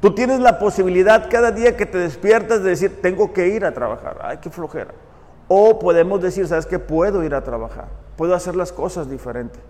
Tú 0.00 0.14
tienes 0.14 0.38
la 0.38 0.60
posibilidad 0.60 1.28
cada 1.28 1.50
día 1.50 1.76
que 1.76 1.84
te 1.84 1.98
despiertas 1.98 2.62
de 2.62 2.70
decir, 2.70 3.02
tengo 3.02 3.32
que 3.32 3.48
ir 3.48 3.64
a 3.64 3.74
trabajar, 3.74 4.20
ay, 4.22 4.38
qué 4.40 4.50
flojera. 4.50 4.92
O 5.48 5.80
podemos 5.80 6.22
decir, 6.22 6.46
sabes 6.46 6.64
que 6.64 6.78
puedo 6.78 7.24
ir 7.24 7.34
a 7.34 7.42
trabajar, 7.42 7.88
puedo 8.16 8.36
hacer 8.36 8.54
las 8.54 8.70
cosas 8.70 9.10
diferentes. 9.10 9.60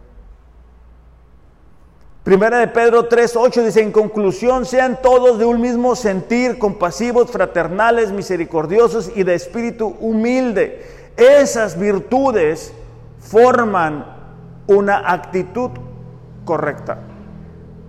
Primera 2.23 2.59
de 2.59 2.69
Pedro 2.69 3.09
3:8 3.09 3.65
dice, 3.65 3.81
en 3.81 3.93
conclusión, 3.93 4.67
sean 4.67 5.01
todos 5.01 5.39
de 5.39 5.47
un 5.47 5.59
mismo 5.59 5.97
sentir, 5.97 6.59
compasivos, 6.59 7.31
fraternales, 7.31 8.13
misericordiosos 8.13 9.11
y 9.17 9.23
de 9.23 9.35
espíritu 9.35 9.97
humilde 10.01 11.02
esas 11.17 11.79
virtudes 11.79 12.73
forman 13.19 14.05
una 14.67 15.13
actitud 15.13 15.71
correcta. 16.45 16.99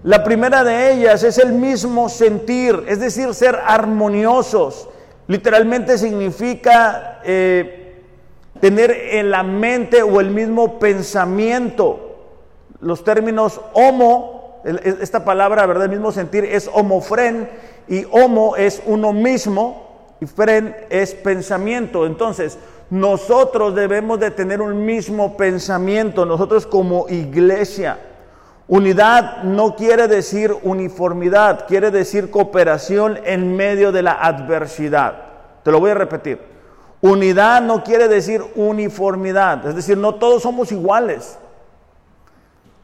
La 0.04 0.24
primera 0.24 0.64
de 0.64 0.92
ellas 0.92 1.24
es 1.24 1.38
el 1.38 1.54
mismo 1.54 2.10
sentir, 2.10 2.84
es 2.88 3.00
decir, 3.00 3.34
ser 3.34 3.58
armoniosos. 3.66 4.90
Literalmente 5.28 5.98
significa 5.98 7.22
eh, 7.24 8.02
tener 8.60 8.92
en 8.92 9.32
la 9.32 9.44
mente 9.44 10.04
o 10.04 10.20
el 10.20 10.30
mismo 10.30 10.78
pensamiento. 10.78 12.18
Los 12.82 13.06
términos 13.06 13.62
homo, 13.74 14.62
esta 14.84 15.24
palabra, 15.24 15.66
¿verdad? 15.66 15.86
El 15.86 15.92
mismo 15.92 16.12
sentir 16.12 16.44
es 16.44 16.70
homofren 16.74 17.50
y 17.88 18.06
homo 18.12 18.58
es 18.58 18.82
uno 18.86 19.14
mismo 19.14 20.16
y 20.20 20.26
fren 20.26 20.76
es 20.90 21.14
pensamiento. 21.14 22.06
Entonces, 22.06 22.58
nosotros 22.94 23.74
debemos 23.74 24.20
de 24.20 24.30
tener 24.30 24.62
un 24.62 24.86
mismo 24.86 25.36
pensamiento, 25.36 26.28
nosotros 26.28 26.68
como 26.68 27.10
iglesia. 27.10 27.98
Unidad 28.68 29.42
no 29.42 29.76
quiere 29.76 30.08
decir 30.08 30.56
uniformidad, 30.62 31.66
quiere 31.68 31.90
decir 31.90 32.30
cooperación 32.30 33.20
en 33.26 33.56
medio 33.56 33.92
de 33.92 34.04
la 34.04 34.12
adversidad. 34.12 35.16
Te 35.64 35.72
lo 35.72 35.80
voy 35.80 35.90
a 35.90 35.96
repetir. 35.96 36.40
Unidad 37.02 37.64
no 37.64 37.84
quiere 37.84 38.08
decir 38.08 38.44
uniformidad, 38.54 39.66
es 39.66 39.76
decir, 39.76 39.98
no 39.98 40.14
todos 40.14 40.44
somos 40.44 40.72
iguales. 40.72 41.40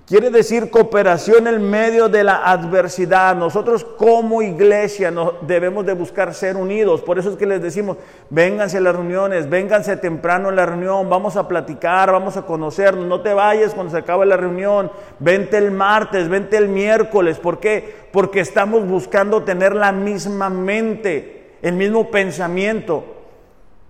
Quiere 0.09 0.31
decir 0.31 0.71
cooperación 0.71 1.45
en 1.45 1.69
medio 1.69 2.09
de 2.09 2.23
la 2.23 2.37
adversidad. 2.37 3.35
Nosotros 3.35 3.83
como 3.83 4.41
iglesia 4.41 5.13
debemos 5.41 5.85
de 5.85 5.93
buscar 5.93 6.33
ser 6.33 6.57
unidos. 6.57 7.03
Por 7.03 7.19
eso 7.19 7.29
es 7.29 7.35
que 7.35 7.45
les 7.45 7.61
decimos, 7.61 7.97
vénganse 8.31 8.77
a 8.77 8.81
las 8.81 8.95
reuniones, 8.95 9.47
vénganse 9.47 9.97
temprano 9.97 10.49
a 10.49 10.51
la 10.51 10.65
reunión, 10.65 11.07
vamos 11.11 11.35
a 11.35 11.47
platicar, 11.47 12.11
vamos 12.11 12.37
a 12.37 12.41
conocernos. 12.41 13.05
No 13.05 13.21
te 13.21 13.35
vayas 13.35 13.75
cuando 13.75 13.91
se 13.91 13.99
acabe 13.99 14.25
la 14.25 14.35
reunión. 14.35 14.91
Vente 15.19 15.59
el 15.59 15.69
martes, 15.69 16.27
vente 16.27 16.57
el 16.57 16.69
miércoles. 16.69 17.37
¿Por 17.37 17.59
qué? 17.59 18.07
Porque 18.11 18.39
estamos 18.39 18.87
buscando 18.87 19.43
tener 19.43 19.75
la 19.75 19.91
misma 19.91 20.49
mente, 20.49 21.51
el 21.61 21.73
mismo 21.73 22.09
pensamiento. 22.09 23.18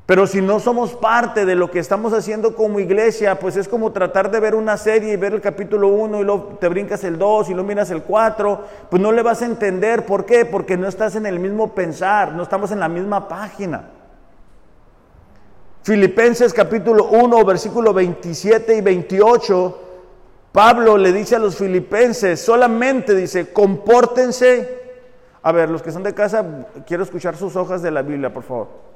Pero 0.09 0.25
si 0.25 0.41
no 0.41 0.59
somos 0.59 0.95
parte 0.95 1.45
de 1.45 1.53
lo 1.53 1.69
que 1.69 1.77
estamos 1.77 2.13
haciendo 2.13 2.55
como 2.55 2.79
iglesia, 2.79 3.37
pues 3.37 3.55
es 3.57 3.67
como 3.67 3.91
tratar 3.91 4.31
de 4.31 4.39
ver 4.39 4.55
una 4.55 4.75
serie 4.75 5.13
y 5.13 5.17
ver 5.17 5.35
el 5.35 5.39
capítulo 5.39 5.89
1 5.89 6.21
y 6.21 6.23
luego 6.23 6.57
te 6.59 6.67
brincas 6.67 7.03
el 7.03 7.19
2 7.19 7.49
y 7.49 7.53
luego 7.53 7.67
miras 7.67 7.91
el 7.91 8.01
4, 8.01 8.59
pues 8.89 8.99
no 8.99 9.11
le 9.11 9.21
vas 9.21 9.43
a 9.43 9.45
entender. 9.45 10.07
¿Por 10.07 10.25
qué? 10.25 10.45
Porque 10.45 10.77
no 10.77 10.87
estás 10.87 11.15
en 11.15 11.27
el 11.27 11.37
mismo 11.37 11.75
pensar, 11.75 12.33
no 12.33 12.41
estamos 12.41 12.71
en 12.71 12.79
la 12.79 12.89
misma 12.89 13.27
página. 13.27 13.87
Filipenses 15.83 16.55
capítulo 16.55 17.09
1, 17.09 17.45
versículo 17.45 17.93
27 17.93 18.77
y 18.77 18.81
28, 18.81 19.81
Pablo 20.51 20.97
le 20.97 21.13
dice 21.13 21.35
a 21.35 21.39
los 21.39 21.55
filipenses, 21.55 22.41
solamente 22.41 23.13
dice, 23.13 23.53
compórtense. 23.53 24.79
A 25.43 25.51
ver, 25.51 25.69
los 25.69 25.83
que 25.83 25.91
son 25.91 26.01
de 26.01 26.15
casa, 26.15 26.65
quiero 26.87 27.03
escuchar 27.03 27.37
sus 27.37 27.55
hojas 27.55 27.83
de 27.83 27.91
la 27.91 28.01
Biblia, 28.01 28.33
por 28.33 28.41
favor. 28.41 28.88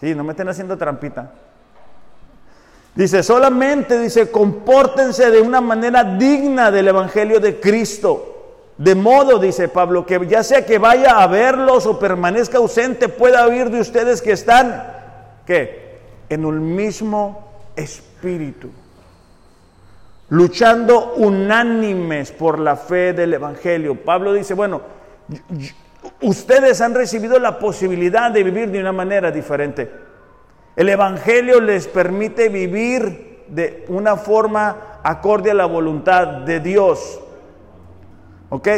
Sí, 0.00 0.14
no 0.14 0.24
me 0.24 0.32
estén 0.32 0.48
haciendo 0.48 0.76
trampita. 0.76 1.32
Dice, 2.94 3.22
solamente, 3.22 3.98
dice, 3.98 4.30
compórtense 4.30 5.30
de 5.30 5.40
una 5.40 5.60
manera 5.60 6.02
digna 6.02 6.70
del 6.70 6.88
Evangelio 6.88 7.38
de 7.40 7.60
Cristo. 7.60 8.34
De 8.76 8.94
modo, 8.94 9.38
dice 9.38 9.68
Pablo, 9.68 10.06
que 10.06 10.24
ya 10.26 10.42
sea 10.42 10.64
que 10.64 10.78
vaya 10.78 11.22
a 11.22 11.26
verlos 11.26 11.86
o 11.86 11.98
permanezca 11.98 12.58
ausente, 12.58 13.08
pueda 13.08 13.46
oír 13.46 13.70
de 13.70 13.80
ustedes 13.80 14.22
que 14.22 14.32
están, 14.32 14.84
¿qué? 15.46 15.98
En 16.28 16.44
un 16.44 16.74
mismo 16.76 17.52
espíritu. 17.74 18.70
Luchando 20.30 21.14
unánimes 21.14 22.32
por 22.32 22.58
la 22.58 22.76
fe 22.76 23.12
del 23.12 23.34
Evangelio. 23.34 23.94
Pablo 23.96 24.32
dice, 24.32 24.54
bueno, 24.54 24.82
ustedes 26.20 26.80
han 26.80 26.94
recibido 26.94 27.38
la 27.38 27.58
posibilidad 27.58 28.30
de 28.30 28.42
vivir 28.42 28.70
de 28.70 28.80
una 28.80 28.92
manera 28.92 29.30
diferente. 29.30 29.90
El 30.76 30.88
Evangelio 30.88 31.60
les 31.60 31.88
permite 31.88 32.48
vivir 32.48 33.44
de 33.48 33.84
una 33.88 34.16
forma 34.16 35.00
acorde 35.02 35.50
a 35.50 35.54
la 35.54 35.66
voluntad 35.66 36.26
de 36.42 36.60
Dios. 36.60 37.20
¿Ok? 38.50 38.68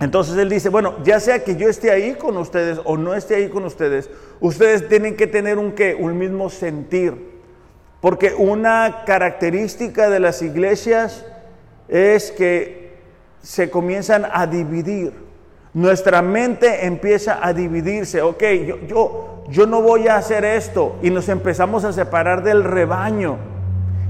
Entonces 0.00 0.36
él 0.36 0.50
dice, 0.50 0.68
bueno, 0.68 0.96
ya 1.02 1.20
sea 1.20 1.42
que 1.42 1.56
yo 1.56 1.68
esté 1.68 1.90
ahí 1.90 2.14
con 2.14 2.36
ustedes 2.36 2.80
o 2.84 2.96
no 2.96 3.14
esté 3.14 3.36
ahí 3.36 3.48
con 3.48 3.64
ustedes, 3.64 4.10
ustedes 4.40 4.88
tienen 4.88 5.16
que 5.16 5.26
tener 5.26 5.58
un 5.58 5.72
qué, 5.72 5.94
un 5.94 6.18
mismo 6.18 6.50
sentir. 6.50 7.36
Porque 8.00 8.34
una 8.34 9.04
característica 9.06 10.10
de 10.10 10.20
las 10.20 10.42
iglesias 10.42 11.24
es 11.88 12.30
que 12.30 12.94
se 13.42 13.70
comienzan 13.70 14.26
a 14.30 14.46
dividir 14.46 15.25
nuestra 15.76 16.22
mente 16.22 16.86
empieza 16.86 17.38
a 17.46 17.52
dividirse. 17.52 18.22
Ok, 18.22 18.42
yo, 18.66 18.78
yo, 18.86 19.44
yo 19.50 19.66
no 19.66 19.82
voy 19.82 20.08
a 20.08 20.16
hacer 20.16 20.42
esto. 20.46 20.96
Y 21.02 21.10
nos 21.10 21.28
empezamos 21.28 21.84
a 21.84 21.92
separar 21.92 22.42
del 22.42 22.64
rebaño. 22.64 23.36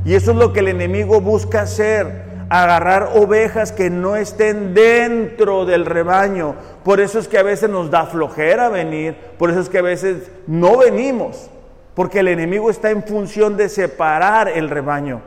Y 0.05 0.15
eso 0.15 0.31
es 0.31 0.37
lo 0.37 0.53
que 0.53 0.61
el 0.61 0.69
enemigo 0.69 1.21
busca 1.21 1.63
hacer. 1.63 2.25
Agarrar 2.51 3.11
ovejas 3.17 3.73
que 3.73 3.91
no 3.91 4.15
estén 4.15 4.75
dentro 4.75 5.65
del 5.65 5.87
rebaño. 5.87 6.55
Por 6.85 7.01
eso 7.01 7.19
es 7.19 7.27
que 7.27 7.39
a 7.39 7.43
veces 7.43 7.69
nos 7.69 7.91
da 7.91 8.07
flojera 8.07 8.69
venir. 8.69 9.17
Por 9.37 9.51
eso 9.51 9.59
es 9.59 9.69
que 9.69 9.79
a 9.79 9.83
veces 9.83 10.31
no 10.47 10.77
venimos. 10.77 11.51
Porque 11.97 12.21
el 12.21 12.29
enemigo 12.29 12.71
está 12.71 12.91
en 12.91 13.03
función 13.03 13.57
de 13.57 13.69
separar 13.69 14.49
el 14.51 14.71
rebaño. 14.71 15.21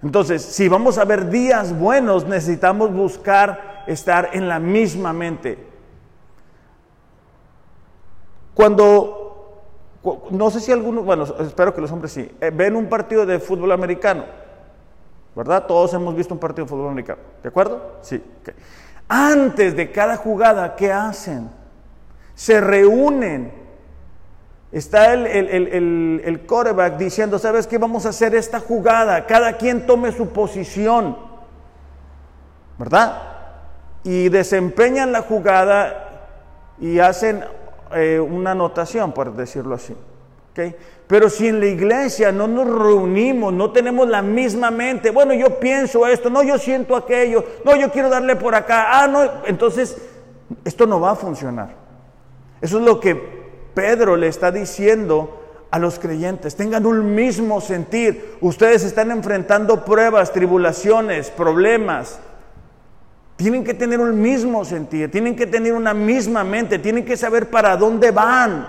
Entonces, 0.00 0.42
si 0.42 0.68
vamos 0.68 0.96
a 0.96 1.04
ver 1.04 1.28
días 1.28 1.76
buenos, 1.76 2.24
necesitamos 2.24 2.92
buscar 2.92 3.71
estar 3.86 4.30
en 4.32 4.48
la 4.48 4.58
misma 4.58 5.12
mente. 5.12 5.58
Cuando, 8.54 9.62
no 10.30 10.50
sé 10.50 10.60
si 10.60 10.72
algunos, 10.72 11.04
bueno, 11.04 11.24
espero 11.40 11.74
que 11.74 11.80
los 11.80 11.90
hombres 11.90 12.12
sí, 12.12 12.30
eh, 12.40 12.50
ven 12.52 12.76
un 12.76 12.86
partido 12.86 13.24
de 13.24 13.38
fútbol 13.38 13.72
americano, 13.72 14.24
¿verdad? 15.34 15.66
Todos 15.66 15.94
hemos 15.94 16.14
visto 16.14 16.34
un 16.34 16.40
partido 16.40 16.66
de 16.66 16.68
fútbol 16.68 16.88
americano, 16.88 17.20
¿de 17.42 17.48
acuerdo? 17.48 17.98
Sí. 18.02 18.22
Antes 19.08 19.74
de 19.74 19.90
cada 19.90 20.16
jugada, 20.16 20.76
¿qué 20.76 20.92
hacen? 20.92 21.50
Se 22.34 22.60
reúnen. 22.60 23.62
Está 24.70 25.12
el, 25.12 25.26
el, 25.26 26.22
el, 26.24 26.46
quarterback 26.46 26.96
diciendo, 26.96 27.38
¿sabes 27.38 27.66
qué? 27.66 27.76
Vamos 27.76 28.06
a 28.06 28.08
hacer 28.08 28.34
esta 28.34 28.58
jugada. 28.58 29.26
Cada 29.26 29.58
quien 29.58 29.84
tome 29.84 30.12
su 30.12 30.28
posición. 30.28 31.18
¿Verdad? 32.78 33.31
Y 34.04 34.28
desempeñan 34.28 35.12
la 35.12 35.22
jugada 35.22 36.28
y 36.80 36.98
hacen 36.98 37.44
eh, 37.94 38.18
una 38.18 38.52
anotación, 38.52 39.12
por 39.12 39.34
decirlo 39.34 39.74
así. 39.74 39.94
¿okay? 40.50 40.74
Pero 41.06 41.28
si 41.28 41.48
en 41.48 41.60
la 41.60 41.66
iglesia 41.66 42.32
no 42.32 42.48
nos 42.48 42.66
reunimos, 42.66 43.52
no 43.52 43.70
tenemos 43.70 44.08
la 44.08 44.22
misma 44.22 44.70
mente, 44.70 45.10
bueno, 45.10 45.34
yo 45.34 45.60
pienso 45.60 46.06
esto, 46.06 46.30
no, 46.30 46.42
yo 46.42 46.58
siento 46.58 46.96
aquello, 46.96 47.44
no, 47.64 47.76
yo 47.76 47.90
quiero 47.90 48.08
darle 48.08 48.36
por 48.36 48.54
acá, 48.54 49.02
ah, 49.02 49.06
no, 49.06 49.20
entonces 49.46 49.96
esto 50.64 50.86
no 50.86 51.00
va 51.00 51.12
a 51.12 51.16
funcionar. 51.16 51.74
Eso 52.60 52.78
es 52.78 52.84
lo 52.84 52.98
que 52.98 53.14
Pedro 53.74 54.16
le 54.16 54.28
está 54.28 54.50
diciendo 54.50 55.38
a 55.70 55.78
los 55.78 55.98
creyentes, 55.98 56.54
tengan 56.54 56.84
un 56.86 57.14
mismo 57.14 57.60
sentir. 57.60 58.36
Ustedes 58.40 58.84
están 58.84 59.10
enfrentando 59.10 59.84
pruebas, 59.84 60.32
tribulaciones, 60.32 61.30
problemas, 61.30 62.20
tienen 63.42 63.64
que 63.64 63.74
tener 63.74 63.98
un 63.98 64.20
mismo 64.20 64.64
sentido, 64.64 65.10
tienen 65.10 65.34
que 65.34 65.48
tener 65.48 65.72
una 65.72 65.92
misma 65.92 66.44
mente, 66.44 66.78
tienen 66.78 67.04
que 67.04 67.16
saber 67.16 67.50
para 67.50 67.76
dónde 67.76 68.12
van, 68.12 68.68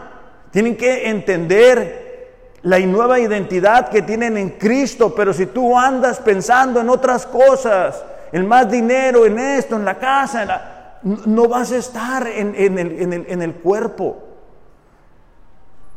tienen 0.49 0.75
que 0.75 1.09
entender 1.09 2.57
la 2.63 2.79
nueva 2.79 3.19
identidad 3.19 3.89
que 3.89 4.01
tienen 4.01 4.35
en 4.35 4.49
Cristo, 4.49 5.13
pero 5.13 5.31
si 5.31 5.45
tú 5.45 5.77
andas 5.77 6.19
pensando 6.19 6.81
en 6.81 6.89
otras 6.89 7.27
cosas, 7.27 8.03
en 8.31 8.47
más 8.47 8.71
dinero, 8.71 9.27
en 9.27 9.37
esto, 9.37 9.75
en 9.75 9.85
la 9.85 9.99
casa, 9.99 10.97
no 11.03 11.47
vas 11.47 11.71
a 11.71 11.77
estar 11.77 12.25
en, 12.25 12.55
el, 12.57 13.27
en, 13.29 13.41
el, 13.43 13.53
cuerpo. 13.53 14.23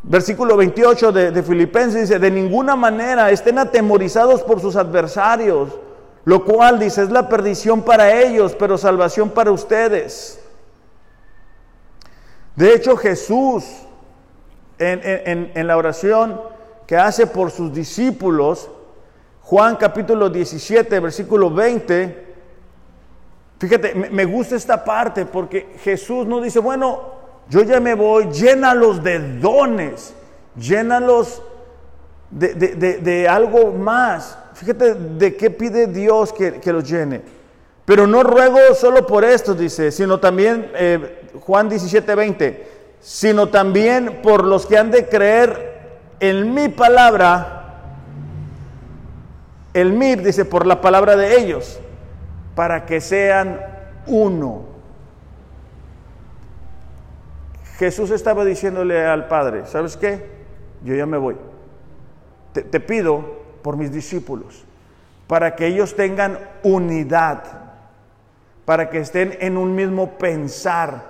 Versículo 0.02 0.54
28 0.54 1.12
de, 1.12 1.30
de 1.30 1.42
Filipenses 1.42 2.02
dice, 2.02 2.18
de 2.18 2.30
ninguna 2.30 2.76
manera 2.76 3.30
estén 3.30 3.58
atemorizados 3.58 4.42
por 4.42 4.60
sus 4.60 4.76
adversarios 4.76 5.70
lo 6.26 6.44
cual 6.44 6.80
dice 6.80 7.04
es 7.04 7.10
la 7.10 7.28
perdición 7.28 7.82
para 7.82 8.12
ellos, 8.20 8.56
pero 8.58 8.76
salvación 8.76 9.30
para 9.30 9.52
ustedes. 9.52 10.40
De 12.56 12.74
hecho, 12.74 12.96
Jesús 12.96 13.64
en, 14.76 15.66
la 15.68 15.76
oración 15.76 16.40
que 16.84 16.96
hace 16.96 17.28
por 17.28 17.52
sus 17.52 17.72
discípulos, 17.72 18.68
Juan 19.42 19.76
capítulo 19.76 20.28
17, 20.28 20.98
versículo 20.98 21.48
20, 21.48 22.34
fíjate, 23.60 23.94
me, 23.94 24.24
gusta 24.24 24.56
esta 24.56 24.84
parte 24.84 25.26
porque 25.26 25.76
Jesús 25.84 26.26
no 26.26 26.40
dice, 26.40 26.58
bueno, 26.58 27.02
yo 27.48 27.62
ya 27.62 27.78
me 27.78 27.94
voy, 27.94 28.32
llénalos 28.32 29.00
de 29.00 29.38
dones, 29.38 30.12
llénalos 30.56 31.40
de, 32.32 32.52
de 32.56 33.28
algo 33.28 33.70
más. 33.70 34.40
Fíjate 34.56 34.94
de 34.94 35.36
qué 35.36 35.50
pide 35.50 35.86
Dios 35.86 36.32
que, 36.32 36.72
los 36.72 36.88
llene. 36.88 37.20
Pero 37.84 38.06
no 38.06 38.22
ruego 38.22 38.58
solo 38.74 39.06
por 39.06 39.22
esto, 39.22 39.54
dice, 39.54 39.92
sino 39.92 40.18
también, 40.18 40.72
eh, 40.74 41.28
Juan 41.40 41.68
17, 41.68 42.14
20, 42.14 42.66
sino 42.98 43.50
también 43.50 44.22
por 44.22 44.46
los 44.46 44.64
que 44.64 44.78
han 44.78 44.90
de 44.90 45.08
creer 45.10 45.90
en 46.20 46.54
mi 46.54 46.70
palabra, 46.70 47.82
el 49.74 49.92
MIR 49.92 50.22
dice, 50.22 50.46
por 50.46 50.64
la 50.64 50.80
palabra 50.80 51.16
de 51.16 51.38
ellos, 51.38 51.78
para 52.54 52.86
que 52.86 53.02
sean 53.02 53.60
uno. 54.06 54.64
Jesús 57.76 58.10
estaba 58.10 58.46
diciéndole 58.46 59.04
al 59.04 59.28
Padre, 59.28 59.66
¿sabes 59.66 59.98
qué? 59.98 60.24
Yo 60.82 60.94
ya 60.94 61.04
me 61.04 61.18
voy. 61.18 61.36
te 62.54 62.80
pido 62.80 63.45
por 63.66 63.76
mis 63.76 63.90
discípulos, 63.90 64.62
para 65.26 65.56
que 65.56 65.66
ellos 65.66 65.96
tengan 65.96 66.38
unidad, 66.62 67.42
para 68.64 68.88
que 68.90 68.98
estén 68.98 69.36
en 69.40 69.56
un 69.56 69.74
mismo 69.74 70.16
pensar. 70.18 71.02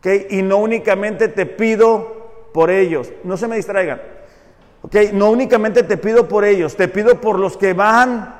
¿ok? 0.00 0.06
Y 0.30 0.42
no 0.42 0.56
únicamente 0.56 1.28
te 1.28 1.46
pido 1.46 2.48
por 2.52 2.68
ellos, 2.68 3.12
no 3.22 3.36
se 3.36 3.46
me 3.46 3.54
distraigan, 3.54 4.02
¿ok? 4.82 4.96
No 5.12 5.30
únicamente 5.30 5.84
te 5.84 5.96
pido 5.96 6.26
por 6.26 6.44
ellos, 6.44 6.74
te 6.74 6.88
pido 6.88 7.20
por 7.20 7.38
los 7.38 7.56
que 7.56 7.74
van 7.74 8.34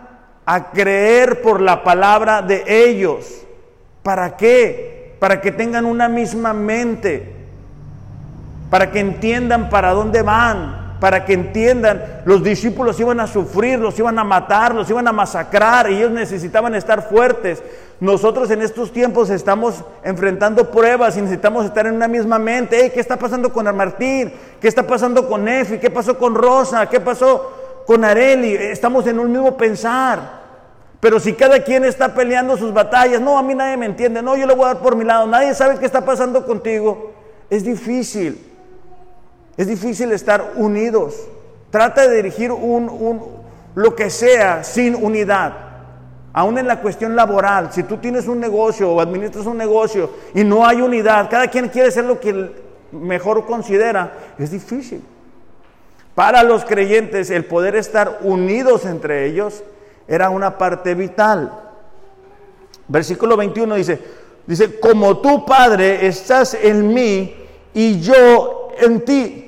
a 0.44 0.70
creer 0.72 1.42
por 1.42 1.60
la 1.60 1.84
palabra 1.84 2.42
de 2.42 2.64
ellos. 2.66 3.46
¿Para 4.02 4.36
qué? 4.36 5.14
Para 5.20 5.40
que 5.40 5.52
tengan 5.52 5.84
una 5.84 6.08
misma 6.08 6.52
mente, 6.54 7.36
para 8.68 8.90
que 8.90 8.98
entiendan 8.98 9.70
para 9.70 9.92
dónde 9.92 10.22
van, 10.22 10.85
para 11.06 11.24
que 11.24 11.34
entiendan, 11.34 12.22
los 12.24 12.42
discípulos 12.42 12.98
iban 12.98 13.20
a 13.20 13.28
sufrir, 13.28 13.78
los 13.78 13.96
iban 13.96 14.18
a 14.18 14.24
matar, 14.24 14.74
los 14.74 14.90
iban 14.90 15.06
a 15.06 15.12
masacrar, 15.12 15.88
y 15.88 15.98
ellos 15.98 16.10
necesitaban 16.10 16.74
estar 16.74 17.08
fuertes. 17.08 17.62
Nosotros 18.00 18.50
en 18.50 18.60
estos 18.60 18.92
tiempos 18.92 19.30
estamos 19.30 19.84
enfrentando 20.02 20.68
pruebas 20.68 21.16
y 21.16 21.20
necesitamos 21.20 21.64
estar 21.64 21.86
en 21.86 21.94
una 21.94 22.08
misma 22.08 22.40
mente. 22.40 22.90
¿Qué 22.90 22.98
está 22.98 23.16
pasando 23.16 23.52
con 23.52 23.72
Martín? 23.76 24.32
¿Qué 24.60 24.66
está 24.66 24.84
pasando 24.84 25.28
con 25.28 25.46
Efi? 25.46 25.78
¿Qué 25.78 25.90
pasó 25.90 26.18
con 26.18 26.34
Rosa? 26.34 26.86
¿Qué 26.86 26.98
pasó 26.98 27.84
con 27.86 28.04
Areli? 28.04 28.54
Estamos 28.54 29.06
en 29.06 29.20
un 29.20 29.30
mismo 29.30 29.56
pensar. 29.56 30.18
Pero 30.98 31.20
si 31.20 31.34
cada 31.34 31.62
quien 31.62 31.84
está 31.84 32.16
peleando 32.16 32.56
sus 32.56 32.72
batallas, 32.74 33.20
no, 33.20 33.38
a 33.38 33.44
mí 33.44 33.54
nadie 33.54 33.76
me 33.76 33.86
entiende, 33.86 34.22
no, 34.22 34.36
yo 34.36 34.44
le 34.44 34.56
voy 34.56 34.64
a 34.64 34.74
dar 34.74 34.82
por 34.82 34.96
mi 34.96 35.04
lado, 35.04 35.24
nadie 35.28 35.54
sabe 35.54 35.78
qué 35.78 35.86
está 35.86 36.04
pasando 36.04 36.44
contigo, 36.44 37.12
es 37.48 37.62
difícil. 37.62 38.55
Es 39.56 39.66
difícil 39.66 40.12
estar 40.12 40.52
unidos. 40.56 41.14
Trata 41.70 42.06
de 42.06 42.16
dirigir 42.16 42.52
un, 42.52 43.22
lo 43.74 43.94
que 43.94 44.10
sea 44.10 44.62
sin 44.62 44.94
unidad. 44.94 45.52
Aún 46.32 46.58
en 46.58 46.66
la 46.66 46.80
cuestión 46.80 47.16
laboral, 47.16 47.72
si 47.72 47.82
tú 47.82 47.96
tienes 47.96 48.28
un 48.28 48.38
negocio 48.38 48.90
o 48.90 49.00
administras 49.00 49.46
un 49.46 49.56
negocio 49.56 50.10
y 50.34 50.44
no 50.44 50.66
hay 50.66 50.82
unidad, 50.82 51.30
cada 51.30 51.48
quien 51.48 51.68
quiere 51.68 51.88
hacer 51.88 52.04
lo 52.04 52.20
que 52.20 52.50
mejor 52.92 53.46
considera, 53.46 54.12
es 54.38 54.50
difícil. 54.50 55.02
Para 56.14 56.42
los 56.42 56.64
creyentes 56.64 57.30
el 57.30 57.46
poder 57.46 57.76
estar 57.76 58.20
unidos 58.22 58.84
entre 58.84 59.26
ellos 59.26 59.62
era 60.06 60.28
una 60.30 60.58
parte 60.58 60.94
vital. 60.94 61.52
Versículo 62.88 63.36
21 63.36 63.74
dice, 63.74 63.98
dice, 64.46 64.78
como 64.78 65.18
tu 65.18 65.44
Padre 65.44 66.06
estás 66.06 66.54
en 66.54 66.92
mí 66.92 67.34
y 67.74 68.00
yo 68.00 68.68
en 68.78 69.04
ti 69.04 69.45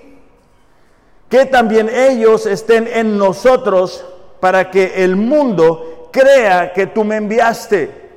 que 1.28 1.44
también 1.46 1.88
ellos 1.88 2.46
estén 2.46 2.86
en 2.86 3.18
nosotros 3.18 4.04
para 4.40 4.70
que 4.70 5.04
el 5.04 5.16
mundo 5.16 6.08
crea 6.12 6.72
que 6.72 6.86
tú 6.86 7.04
me 7.04 7.16
enviaste. 7.16 8.08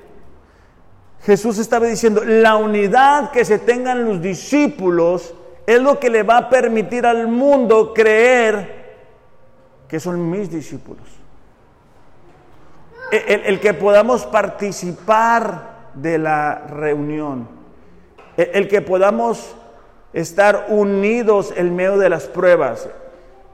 Jesús 1.24 1.58
estaba 1.58 1.86
diciendo, 1.86 2.24
la 2.24 2.56
unidad 2.56 3.32
que 3.32 3.46
se 3.46 3.60
tengan 3.60 4.06
los 4.06 4.22
discípulos 4.22 5.34
es 5.68 5.80
lo 5.82 6.00
que 6.00 6.10
le 6.10 6.24
va 6.24 6.38
a 6.38 6.50
permitir 6.50 7.06
al 7.06 7.28
mundo 7.28 7.94
creer 7.94 8.82
que 9.88 10.00
son 10.00 10.30
mis 10.30 10.50
discípulos. 10.50 11.04
El, 13.12 13.60
que 13.60 13.74
podamos 13.74 14.26
participar 14.26 15.90
de 15.96 16.18
la 16.18 16.60
reunión, 16.70 17.46
el, 18.38 18.50
el 18.54 18.68
que 18.70 18.82
podamos 18.82 19.54
estar 20.14 20.68
unidos 20.70 21.54
en 21.58 21.76
medio 21.76 21.98
de 21.98 22.10
las 22.10 22.24
pruebas, 22.28 22.88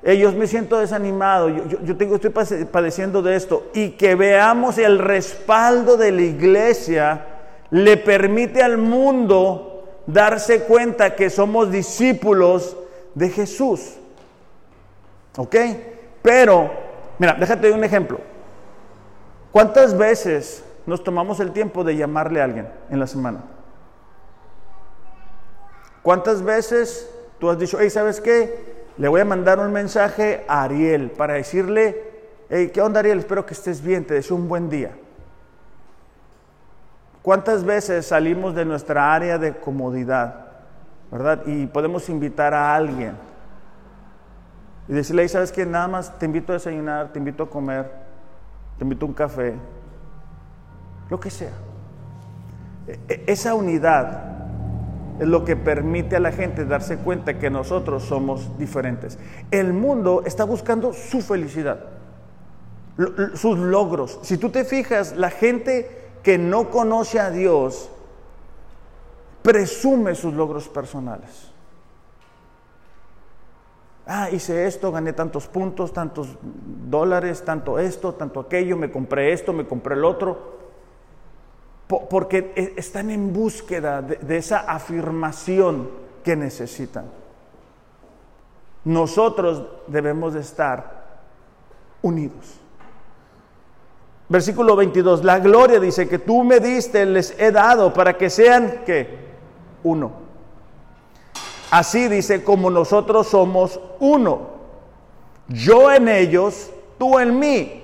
ellos 0.08 0.36
me 0.36 0.48
siento 0.48 0.80
desanimado, 0.80 1.50
yo, 1.50 1.98
tengo, 1.98 2.16
estoy 2.16 2.30
padeciendo 2.30 3.22
de 3.22 3.36
esto, 3.36 3.66
y 3.74 3.90
que 3.92 4.16
veamos 4.16 4.78
el 4.78 5.00
respaldo 5.00 5.98
de 5.98 6.14
la 6.14 6.22
iglesia 6.22 7.26
le 7.72 7.98
permite 7.98 8.64
al 8.64 8.78
mundo 8.78 9.84
darse 10.06 10.62
cuenta 10.62 11.14
que 11.14 11.30
somos 11.30 11.70
discípulos 11.72 12.78
de 13.16 13.30
Jesús. 13.32 13.96
¿Ok? 15.36 15.56
Pero, 16.22 16.72
mira, 17.20 17.34
déjate 17.34 17.68
de 17.68 17.74
un 17.74 17.84
ejemplo. 17.84 18.22
¿Cuántas 19.52 19.98
veces 19.98 20.64
nos 20.86 21.04
tomamos 21.04 21.42
el 21.42 21.52
tiempo 21.52 21.84
de 21.84 21.98
llamarle 21.98 22.40
a 22.40 22.46
alguien 22.46 22.70
en 22.90 23.02
la 23.02 23.08
semana? 23.08 23.44
¿Cuántas 26.02 26.42
veces 26.42 27.12
tú 27.40 27.50
has 27.50 27.60
dicho, 27.60 27.78
hey, 27.78 27.90
¿sabes 27.90 28.22
qué? 28.22 28.77
Le 28.98 29.08
voy 29.08 29.22
a 29.22 29.26
mandar 29.26 29.60
un 29.60 29.72
mensaje 29.72 30.44
a 30.48 30.64
Ariel 30.64 31.12
para 31.12 31.36
decirle, 31.36 32.04
hey, 32.50 32.72
¿qué 32.74 32.82
onda 32.82 33.00
Ariel? 33.00 33.20
Espero 33.20 33.46
que 33.46 33.54
estés 33.54 33.82
bien, 33.82 34.06
te 34.06 34.16
deseo 34.16 34.36
un 34.36 34.48
buen 34.48 34.70
día. 34.70 34.92
¿Cuántas 37.22 37.64
veces 37.64 38.08
salimos 38.08 38.56
de 38.56 38.66
nuestra 38.66 39.14
área 39.14 39.38
de 39.38 39.56
comodidad, 39.58 40.48
verdad? 41.12 41.44
Y 41.46 41.68
podemos 41.68 42.10
invitar 42.10 42.54
a 42.54 42.74
alguien 42.74 43.16
y 44.88 44.94
decirle, 44.94 45.24
hey, 45.24 45.30
¿sabes 45.30 45.52
qué? 45.52 45.66
Nada 45.66 45.88
más 45.88 46.18
te 46.18 46.26
invito 46.26 46.54
a 46.54 46.56
desayunar, 46.56 47.12
te 47.12 47.20
invito 47.20 47.44
a 47.44 47.50
comer, 47.50 47.92
te 48.78 48.84
invito 48.84 49.06
a 49.06 49.10
un 49.10 49.14
café, 49.14 49.54
lo 51.10 51.20
que 51.20 51.30
sea. 51.30 51.52
E, 52.88 53.00
e, 53.10 53.24
esa 53.28 53.54
unidad 53.54 54.37
es 55.20 55.28
lo 55.28 55.44
que 55.46 55.56
permite 55.56 56.16
a 56.16 56.20
la 56.20 56.32
gente 56.32 56.66
darse 56.66 56.98
cuenta 56.98 57.40
que 57.40 57.50
nosotros 57.50 58.04
somos 58.04 58.58
diferentes. 58.58 59.18
El 59.52 59.74
mundo 59.74 60.24
está 60.26 60.44
buscando 60.44 60.94
su 60.94 61.22
felicidad, 61.22 61.80
sus 63.34 63.58
logros. 63.58 64.20
Si 64.22 64.38
tú 64.38 64.50
te 64.50 64.64
fijas, 64.64 65.16
la 65.16 65.30
gente 65.30 66.10
que 66.24 66.38
no 66.38 66.70
conoce 66.70 67.20
a 67.20 67.32
Dios 67.32 67.90
presume 69.42 70.14
sus 70.16 70.34
logros 70.34 70.68
personales. 70.68 71.52
Ah, 74.06 74.30
hice 74.32 74.68
esto, 74.68 74.92
gané 74.92 75.14
tantos 75.14 75.48
puntos, 75.48 75.92
tantos 75.92 76.30
dólares, 76.42 77.44
tanto 77.44 77.78
esto, 77.78 78.14
tanto 78.14 78.40
aquello, 78.40 78.78
me 78.78 78.90
compré 78.90 79.34
esto, 79.34 79.52
me 79.52 79.68
compré 79.68 79.96
el 79.96 80.06
otro 80.06 80.57
porque 81.88 82.52
e, 82.56 82.74
están 82.78 83.10
en 83.10 83.32
búsqueda 83.34 84.02
de, 84.02 84.38
esa 84.38 84.60
afirmación 84.60 85.90
que 86.24 86.36
necesitan. 86.36 87.06
Nosotros 88.84 89.64
debemos 89.88 90.34
de 90.34 90.42
estar 90.42 91.06
unidos. 92.02 92.60
Versículo 94.30 94.76
22, 94.76 95.24
la 95.24 95.40
gloria 95.40 95.80
dice 95.80 96.10
que 96.10 96.20
tú 96.20 96.44
me 96.44 96.60
diste, 96.60 97.06
les 97.06 97.34
he 97.40 97.52
dado 97.52 97.94
para 97.94 98.18
que 98.18 98.30
sean 98.30 98.84
que 98.86 99.28
uno. 99.84 100.12
Así 101.72 102.10
dice 102.10 102.44
como 102.44 102.70
nosotros 102.70 103.28
somos 103.28 103.80
uno. 104.00 104.58
Yo 105.48 105.92
en 105.94 106.10
ellos, 106.10 106.72
tú 106.98 107.20
en 107.20 107.40
mí, 107.40 107.84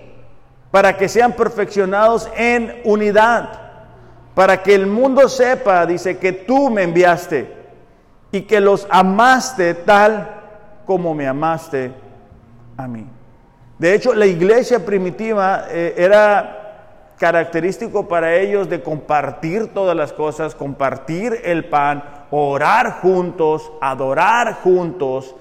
para 0.72 0.98
que 0.98 1.08
sean 1.08 1.32
perfeccionados 1.32 2.30
en 2.36 2.82
unidad 2.84 3.62
para 4.34 4.63
que 4.63 4.74
el 4.74 4.88
mundo 4.88 5.30
sepa, 5.30 5.86
dice, 5.86 6.17
que 6.17 6.34
tú 6.34 6.69
me 6.69 6.84
enviaste 6.84 7.54
y 8.32 8.41
que 8.41 8.60
los 8.60 8.88
amaste 8.89 9.74
tal 9.76 10.41
como 10.86 11.13
me 11.13 11.28
amaste 11.28 11.91
a 12.78 12.88
mí. 12.88 13.06
De 13.78 13.93
hecho, 13.93 14.13
la 14.13 14.26
iglesia 14.26 14.86
primitiva 14.86 15.65
eh, 15.69 15.93
era 15.98 16.63
característico 17.17 18.08
para 18.08 18.36
ellos 18.36 18.69
de 18.69 18.82
compartir 18.82 19.74
todas 19.74 19.96
las 19.96 20.13
cosas, 20.13 20.56
compartir 20.56 21.39
el 21.43 21.65
pan, 21.65 22.04
orar 22.32 23.02
juntos, 23.02 23.72
adorar 23.82 24.56
juntos, 24.56 25.36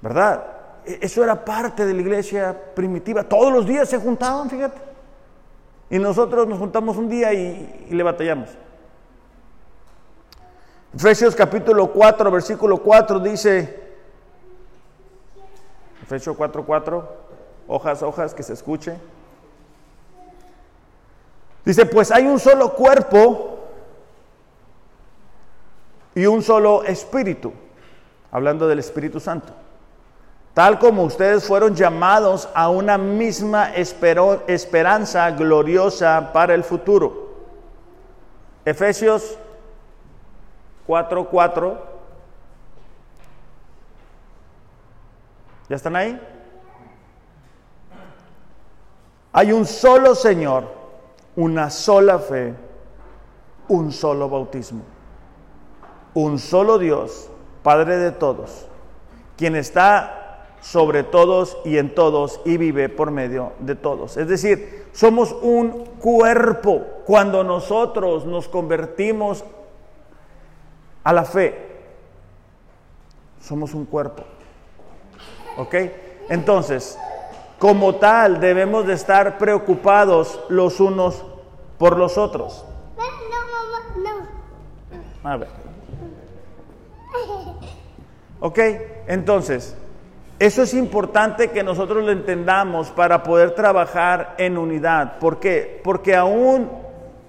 ¿verdad? 0.00 0.44
E, 0.84 0.98
eso 1.02 1.24
era 1.24 1.44
parte 1.44 1.84
de 1.84 1.92
la 1.92 2.00
iglesia 2.00 2.56
primitiva. 2.74 3.24
Todos 3.24 3.52
los 3.52 3.66
días 3.66 3.88
se 3.88 3.98
juntaban, 3.98 4.48
fíjate. 4.48 4.85
Y 5.88 5.98
nosotros 5.98 6.46
nos 6.48 6.58
juntamos 6.58 6.96
un 6.96 7.08
día 7.08 7.32
y, 7.32 7.86
le 7.90 8.02
batallamos. 8.02 8.50
Efesios 10.94 11.34
capítulo 11.34 11.92
4, 11.92 12.30
versículo 12.30 12.78
4 12.78 13.20
dice, 13.20 13.82
Efesios 16.02 16.36
4, 16.36 16.64
4, 16.64 17.16
hojas, 17.68 18.02
hojas, 18.02 18.34
que 18.34 18.42
se 18.42 18.54
escuche. 18.54 18.96
Dice, 21.64 21.84
pues 21.86 22.10
hay 22.10 22.26
un 22.26 22.38
solo 22.38 22.74
cuerpo 22.74 23.58
y 26.14 26.26
un 26.26 26.42
solo 26.42 26.82
espíritu, 26.84 27.52
hablando 28.30 28.66
del 28.66 28.78
Espíritu 28.78 29.20
Santo 29.20 29.52
tal 30.56 30.78
como 30.78 31.02
ustedes 31.02 31.46
fueron 31.46 31.74
llamados 31.74 32.48
a 32.54 32.70
una 32.70 32.96
misma 32.96 33.74
esperanza 33.74 35.30
gloriosa 35.32 36.30
para 36.32 36.54
el 36.54 36.64
futuro. 36.64 37.34
Efesios 38.64 39.36
4:4. 40.86 41.76
¿Ya 45.68 45.76
están 45.76 45.94
ahí? 45.94 46.18
Hay 49.34 49.52
un 49.52 49.66
solo 49.66 50.14
Señor, 50.14 50.72
una 51.36 51.68
sola 51.68 52.18
fe, 52.18 52.54
un 53.68 53.92
solo 53.92 54.30
bautismo. 54.30 54.84
un 56.14 56.38
solo 56.38 56.78
Dios, 56.78 57.28
Padre 57.62 57.98
de 57.98 58.10
todos, 58.10 58.66
quien 59.36 59.54
está 59.54 60.25
sobre 60.60 61.04
todos 61.04 61.58
y 61.64 61.78
en 61.78 61.94
todos 61.94 62.40
y 62.44 62.56
vive 62.56 62.88
por 62.88 63.10
medio 63.10 63.52
de 63.60 63.74
todos. 63.74 64.16
Es 64.16 64.28
decir, 64.28 64.86
somos 64.92 65.32
un 65.42 65.84
cuerpo 66.00 66.82
cuando 67.04 67.44
nosotros 67.44 68.24
nos 68.24 68.48
convertimos 68.48 69.44
a 71.04 71.12
la 71.12 71.24
fe. 71.24 71.54
Somos 73.40 73.74
un 73.74 73.84
cuerpo. 73.84 74.24
¿Ok? 75.56 75.74
Entonces, 76.28 76.98
como 77.58 77.96
tal, 77.96 78.40
debemos 78.40 78.86
de 78.86 78.94
estar 78.94 79.38
preocupados 79.38 80.40
los 80.48 80.80
unos 80.80 81.24
por 81.78 81.96
los 81.96 82.18
otros. 82.18 82.64
No. 85.22 85.30
A 85.30 85.36
ver. 85.36 85.48
¿Ok? 88.40 88.58
Entonces, 89.06 89.76
eso 90.38 90.62
es 90.62 90.74
importante 90.74 91.50
que 91.50 91.62
nosotros 91.62 92.04
lo 92.04 92.12
entendamos 92.12 92.90
para 92.90 93.22
poder 93.22 93.52
trabajar 93.52 94.34
en 94.36 94.58
unidad. 94.58 95.18
¿Por 95.18 95.40
qué? 95.40 95.80
Porque 95.82 96.14
aún 96.14 96.68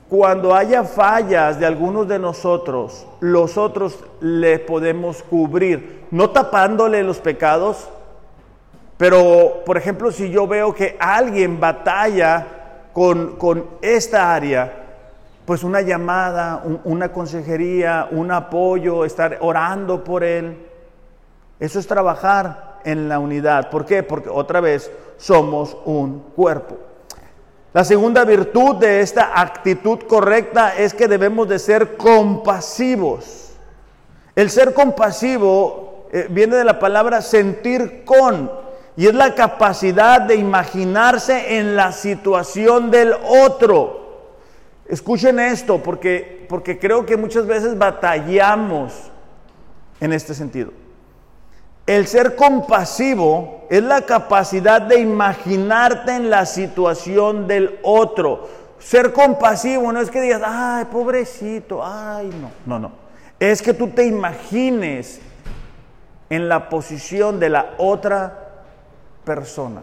cuando 0.09 0.53
haya 0.53 0.83
fallas 0.83 1.57
de 1.57 1.65
algunos 1.65 2.07
de 2.09 2.19
nosotros, 2.19 3.07
los 3.21 3.57
otros 3.57 4.03
le 4.19 4.59
podemos 4.59 5.23
cubrir, 5.23 6.05
no 6.11 6.31
tapándole 6.31 7.01
los 7.03 7.19
pecados, 7.19 7.89
pero 8.97 9.63
por 9.65 9.77
ejemplo, 9.77 10.11
si 10.11 10.29
yo 10.29 10.45
veo 10.45 10.73
que 10.73 10.97
alguien 10.99 11.61
batalla 11.61 12.45
con, 12.91 13.37
con 13.37 13.67
esta 13.81 14.33
área, 14.33 14.83
pues 15.45 15.63
una 15.63 15.79
llamada, 15.79 16.61
una 16.83 17.13
consejería, 17.13 18.09
un 18.11 18.31
apoyo, 18.31 19.05
estar 19.05 19.37
orando 19.39 20.03
por 20.03 20.25
él, 20.25 20.57
eso 21.57 21.79
es 21.79 21.87
trabajar 21.87 22.66
en 22.87 23.09
la 23.09 23.19
unidad. 23.19 23.69
¿Por 23.69 23.85
qué? 23.85 24.01
Porque 24.01 24.29
otra 24.29 24.61
vez 24.61 24.89
somos 25.17 25.75
un 25.83 26.21
cuerpo. 26.33 26.77
La 27.73 27.83
segunda 27.83 28.23
virtud 28.23 28.77
de 28.77 29.01
esta 29.01 29.39
actitud 29.39 29.99
correcta 30.07 30.73
es 30.75 30.93
que 30.93 31.09
debemos 31.09 31.49
de 31.49 31.59
ser 31.59 31.97
compasivos. 31.97 33.51
El 34.35 34.49
ser 34.49 34.73
compasivo 34.73 36.07
eh, 36.13 36.27
viene 36.29 36.55
de 36.55 36.63
la 36.63 36.79
palabra 36.79 37.21
sentir 37.21 38.05
con 38.05 38.49
y 38.95 39.07
es 39.07 39.13
la 39.13 39.35
capacidad 39.35 40.21
de 40.21 40.35
imaginarse 40.35 41.59
en 41.59 41.75
la 41.75 41.91
situación 41.91 42.89
del 42.89 43.13
otro. 43.43 44.31
Escuchen 44.87 45.41
esto 45.41 45.83
porque, 45.83 46.45
porque 46.47 46.79
creo 46.79 47.05
que 47.05 47.17
muchas 47.17 47.45
veces 47.45 47.77
batallamos 47.77 48.93
en 49.99 50.13
este 50.13 50.33
sentido. 50.33 50.71
El 51.87 52.05
ser 52.05 52.35
compasivo 52.35 53.65
es 53.69 53.81
la 53.81 54.01
capacidad 54.01 54.81
de 54.81 54.99
imaginarte 54.99 56.13
en 56.13 56.29
la 56.29 56.45
situación 56.45 57.47
del 57.47 57.79
otro. 57.81 58.49
Ser 58.77 59.13
compasivo 59.13 59.91
no 59.93 60.01
es 60.01 60.11
que 60.11 60.19
digas, 60.19 60.41
ay, 60.45 60.85
pobrecito, 60.91 61.81
ay, 61.83 62.29
no, 62.41 62.51
no, 62.65 62.77
no. 62.77 62.91
Es 63.39 63.61
que 63.61 63.73
tú 63.73 63.87
te 63.87 64.05
imagines 64.05 65.21
en 66.29 66.49
la 66.49 66.67
posición 66.67 67.39
de 67.39 67.49
la 67.49 67.75
otra 67.77 68.37
persona. 69.23 69.81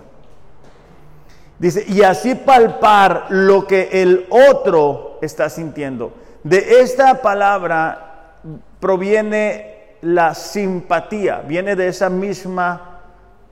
Dice, 1.58 1.86
y 1.88 2.02
así 2.02 2.34
palpar 2.34 3.28
lo 3.30 3.66
que 3.66 3.88
el 4.02 4.26
otro 4.28 5.18
está 5.22 5.48
sintiendo. 5.48 6.12
De 6.42 6.82
esta 6.82 7.22
palabra 7.22 8.40
proviene 8.78 9.73
la 10.04 10.34
simpatía, 10.34 11.40
viene 11.40 11.76
de 11.76 11.88
esa 11.88 12.10
misma 12.10 13.00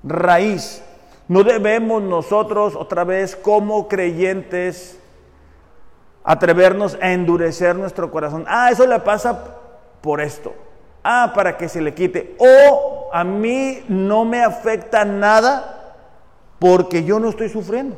raíz. 0.05 0.83
No 1.29 1.43
debemos 1.43 2.03
nosotros, 2.03 2.77
otra 2.77 3.05
vez, 3.05 3.35
como 3.35 3.89
creyentes, 3.89 4.99
atrevernos 6.25 6.99
a 7.01 7.13
endurecer 7.13 7.75
nuestro 7.75 8.11
corazón. 8.11 8.45
Ah, 8.47 8.71
eso 8.71 8.87
le 8.87 9.01
pasa 9.01 9.57
por 10.03 10.21
esto. 10.21 10.55
Ah, 11.03 11.33
para 11.35 11.57
que 11.57 11.69
se 11.69 11.81
le 11.81 11.95
quite. 11.95 12.37
O 12.39 13.09
a 13.13 13.25
mí 13.25 13.83
no 13.89 14.25
me 14.25 14.45
afecta 14.45 15.05
nada 15.05 15.97
porque 16.59 17.03
yo 17.03 17.19
no 17.19 17.31
estoy 17.31 17.49
sufriendo. 17.49 17.97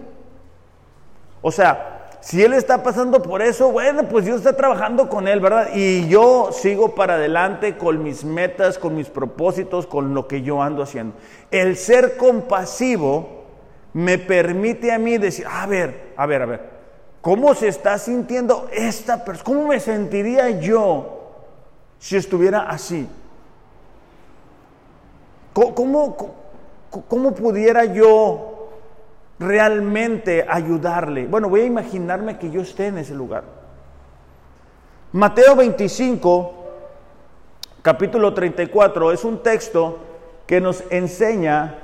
O 1.42 1.50
sea, 1.50 1.93
si 2.24 2.42
él 2.42 2.54
está 2.54 2.82
pasando 2.82 3.20
por 3.20 3.42
eso, 3.42 3.70
bueno, 3.70 4.08
pues 4.08 4.24
Dios 4.24 4.38
está 4.38 4.56
trabajando 4.56 5.10
con 5.10 5.28
él, 5.28 5.40
¿verdad? 5.40 5.68
Y 5.74 6.08
yo 6.08 6.48
sigo 6.52 6.94
para 6.94 7.16
adelante 7.16 7.76
con 7.76 8.02
mis 8.02 8.24
metas, 8.24 8.78
con 8.78 8.96
mis 8.96 9.10
propósitos, 9.10 9.86
con 9.86 10.14
lo 10.14 10.26
que 10.26 10.40
yo 10.40 10.62
ando 10.62 10.82
haciendo. 10.82 11.14
El 11.50 11.76
ser 11.76 12.16
compasivo 12.16 13.44
me 13.92 14.16
permite 14.16 14.90
a 14.90 14.98
mí 14.98 15.18
decir, 15.18 15.46
a 15.46 15.66
ver, 15.66 16.14
a 16.16 16.24
ver, 16.24 16.40
a 16.40 16.46
ver, 16.46 16.60
¿cómo 17.20 17.54
se 17.54 17.68
está 17.68 17.98
sintiendo 17.98 18.68
esta 18.72 19.22
persona? 19.22 19.44
¿Cómo 19.44 19.68
me 19.68 19.78
sentiría 19.78 20.48
yo 20.48 21.28
si 21.98 22.16
estuviera 22.16 22.60
así? 22.70 23.06
¿Cómo, 25.52 26.16
pudiera 27.34 27.84
yo 27.84 28.53
realmente 29.38 30.46
ayudarle. 30.48 31.26
Bueno, 31.26 31.48
voy 31.48 31.62
a 31.62 31.64
imaginarme 31.64 32.38
que 32.38 32.50
yo 32.50 32.60
esté 32.60 32.88
en 32.88 32.98
ese 32.98 33.14
lugar. 33.14 33.44
Mateo 35.12 35.56
25, 35.56 36.54
capítulo 37.82 38.34
34, 38.34 39.12
es 39.12 39.24
un 39.24 39.42
texto 39.42 39.98
que 40.46 40.60
nos 40.60 40.84
enseña 40.90 41.78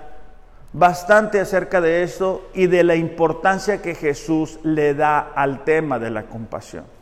bastante 0.72 1.40
acerca 1.40 1.80
de 1.80 2.02
esto 2.02 2.48
y 2.54 2.66
de 2.66 2.84
la 2.84 2.94
importancia 2.94 3.82
que 3.82 3.94
Jesús 3.94 4.58
le 4.62 4.94
da 4.94 5.18
al 5.34 5.64
tema 5.64 5.98
de 5.98 6.10
la 6.10 6.24
compasión. 6.24 6.99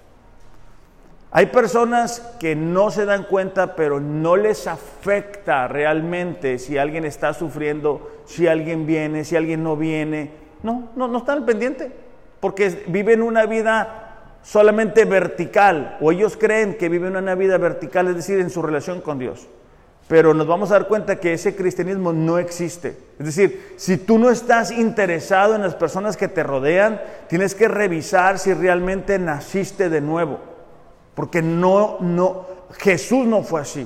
Hay 1.31 1.47
personas 1.47 2.21
que 2.41 2.57
no 2.57 2.91
se 2.91 3.05
dan 3.05 3.25
cuenta, 3.25 3.77
pero 3.77 4.01
no 4.01 4.37
les 4.37 4.67
afecta 4.67 5.69
realmente 5.69 6.59
si 6.59 6.79
alguien 6.79 7.05
está 7.05 7.35
sufriendo, 7.35 8.23
si 8.25 8.47
alguien 8.47 8.87
viene, 8.87 9.25
si 9.25 9.37
alguien 9.37 9.63
no 9.63 9.77
viene. 9.77 10.31
No, 10.63 10.89
no, 10.97 11.07
no 11.07 11.19
están 11.19 11.39
al 11.39 11.45
pendiente, 11.45 11.93
porque 12.41 12.85
viven 12.87 13.23
una 13.23 13.45
vida 13.45 14.39
solamente 14.43 15.05
vertical, 15.05 15.99
o 16.01 16.13
ellos 16.13 16.39
creen 16.39 16.79
que 16.79 16.89
viven 16.89 17.15
una 17.15 17.35
vida 17.35 17.59
vertical, 17.59 18.09
es 18.09 18.17
decir, 18.17 18.39
en 18.41 18.49
su 18.49 18.63
relación 18.63 19.03
con 19.03 19.19
Dios. 19.19 19.47
Pero 20.09 20.33
nos 20.33 20.47
vamos 20.47 20.71
a 20.71 20.75
dar 20.75 20.89
cuenta 20.89 21.17
que 21.17 21.35
ese 21.35 21.55
cristianismo 21.55 22.15
no 22.15 22.39
existe. 22.39 22.97
Es 23.19 23.27
decir, 23.27 23.75
si 23.77 23.99
tú 23.99 24.19
no 24.19 24.31
estás 24.31 24.71
interesado 24.71 25.55
en 25.55 25.61
las 25.61 25.75
personas 25.75 26.17
que 26.17 26.29
te 26.29 26.43
rodean, 26.43 27.03
tienes 27.29 27.55
que 27.55 27.69
revisar 27.69 28.39
si 28.39 28.55
realmente 28.55 29.19
naciste 29.19 29.91
de 29.91 30.01
nuevo. 30.01 30.41
Porque 31.19 31.43
no, 31.43 31.97
no, 31.99 32.47
Jesús 32.79 33.27
no 33.27 33.43
fue 33.43 33.63
así. 33.63 33.85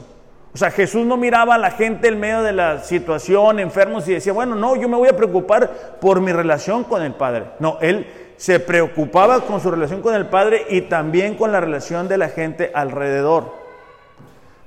O 0.53 0.59
sea, 0.59 0.71
Jesús 0.71 1.07
no 1.07 1.17
miraba 1.17 1.55
a 1.55 1.59
la 1.59 1.71
gente 1.71 2.09
en 2.09 2.21
medio 2.21 2.43
de 2.43 2.53
la 2.53 2.81
situación, 2.81 3.59
enfermos, 3.59 4.07
y 4.07 4.13
decía, 4.13 4.35
bueno, 4.35 4.55
no, 4.55 4.77
yo 4.77 4.87
me 4.87 4.99
voy 4.99 5.09
a 5.09 5.17
preocupar 5.17 5.97
por 5.99 6.21
mi 6.21 6.31
relación 6.31 6.85
con 6.85 7.01
el 7.01 7.15
Padre. 7.15 7.47
No, 7.59 7.79
Él 7.81 8.07
se 8.37 8.61
preocupaba 8.61 9.41
con 9.47 9.63
su 9.63 9.71
relación 9.71 10.03
con 10.03 10.15
el 10.15 10.27
Padre 10.27 10.67
y 10.69 10.83
también 10.83 11.35
con 11.37 11.53
la 11.53 11.61
relación 11.63 12.07
de 12.07 12.19
la 12.19 12.29
gente 12.29 12.71
alrededor. 12.75 13.55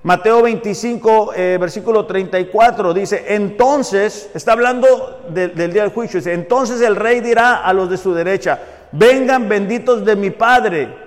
Mateo 0.02 0.42
25, 0.42 1.34
eh, 1.36 1.58
versículo 1.62 2.08
34 2.08 2.96
dice, 2.96 3.26
entonces, 3.28 4.32
está 4.34 4.54
hablando 4.54 5.24
del 5.30 5.72
día 5.72 5.84
del 5.84 5.92
juicio, 5.92 6.20
dice, 6.20 6.34
entonces 6.34 6.82
el 6.82 6.96
rey 6.96 7.20
dirá 7.20 7.58
a 7.58 7.72
los 7.74 7.92
de 7.92 7.98
su 7.98 8.12
derecha, 8.12 8.60
vengan 8.92 9.48
benditos 9.48 10.04
de 10.04 10.16
mi 10.16 10.32
Padre 10.32 11.05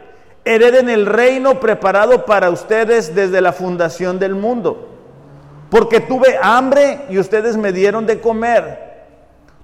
hereden 0.55 0.89
el 0.89 1.07
reino 1.07 1.61
preparado 1.61 2.25
para 2.25 2.51
ustedes 2.51 3.15
desde 3.15 3.41
la 3.41 3.53
fundación 3.53 4.19
del 4.19 4.35
mundo. 4.35 4.89
Porque 5.71 6.01
tuve 6.01 6.39
hambre 6.41 7.03
y 7.11 7.19
ustedes 7.19 7.57
me 7.57 7.73
dieron 7.73 8.07
de 8.07 8.21
comer. 8.21 8.89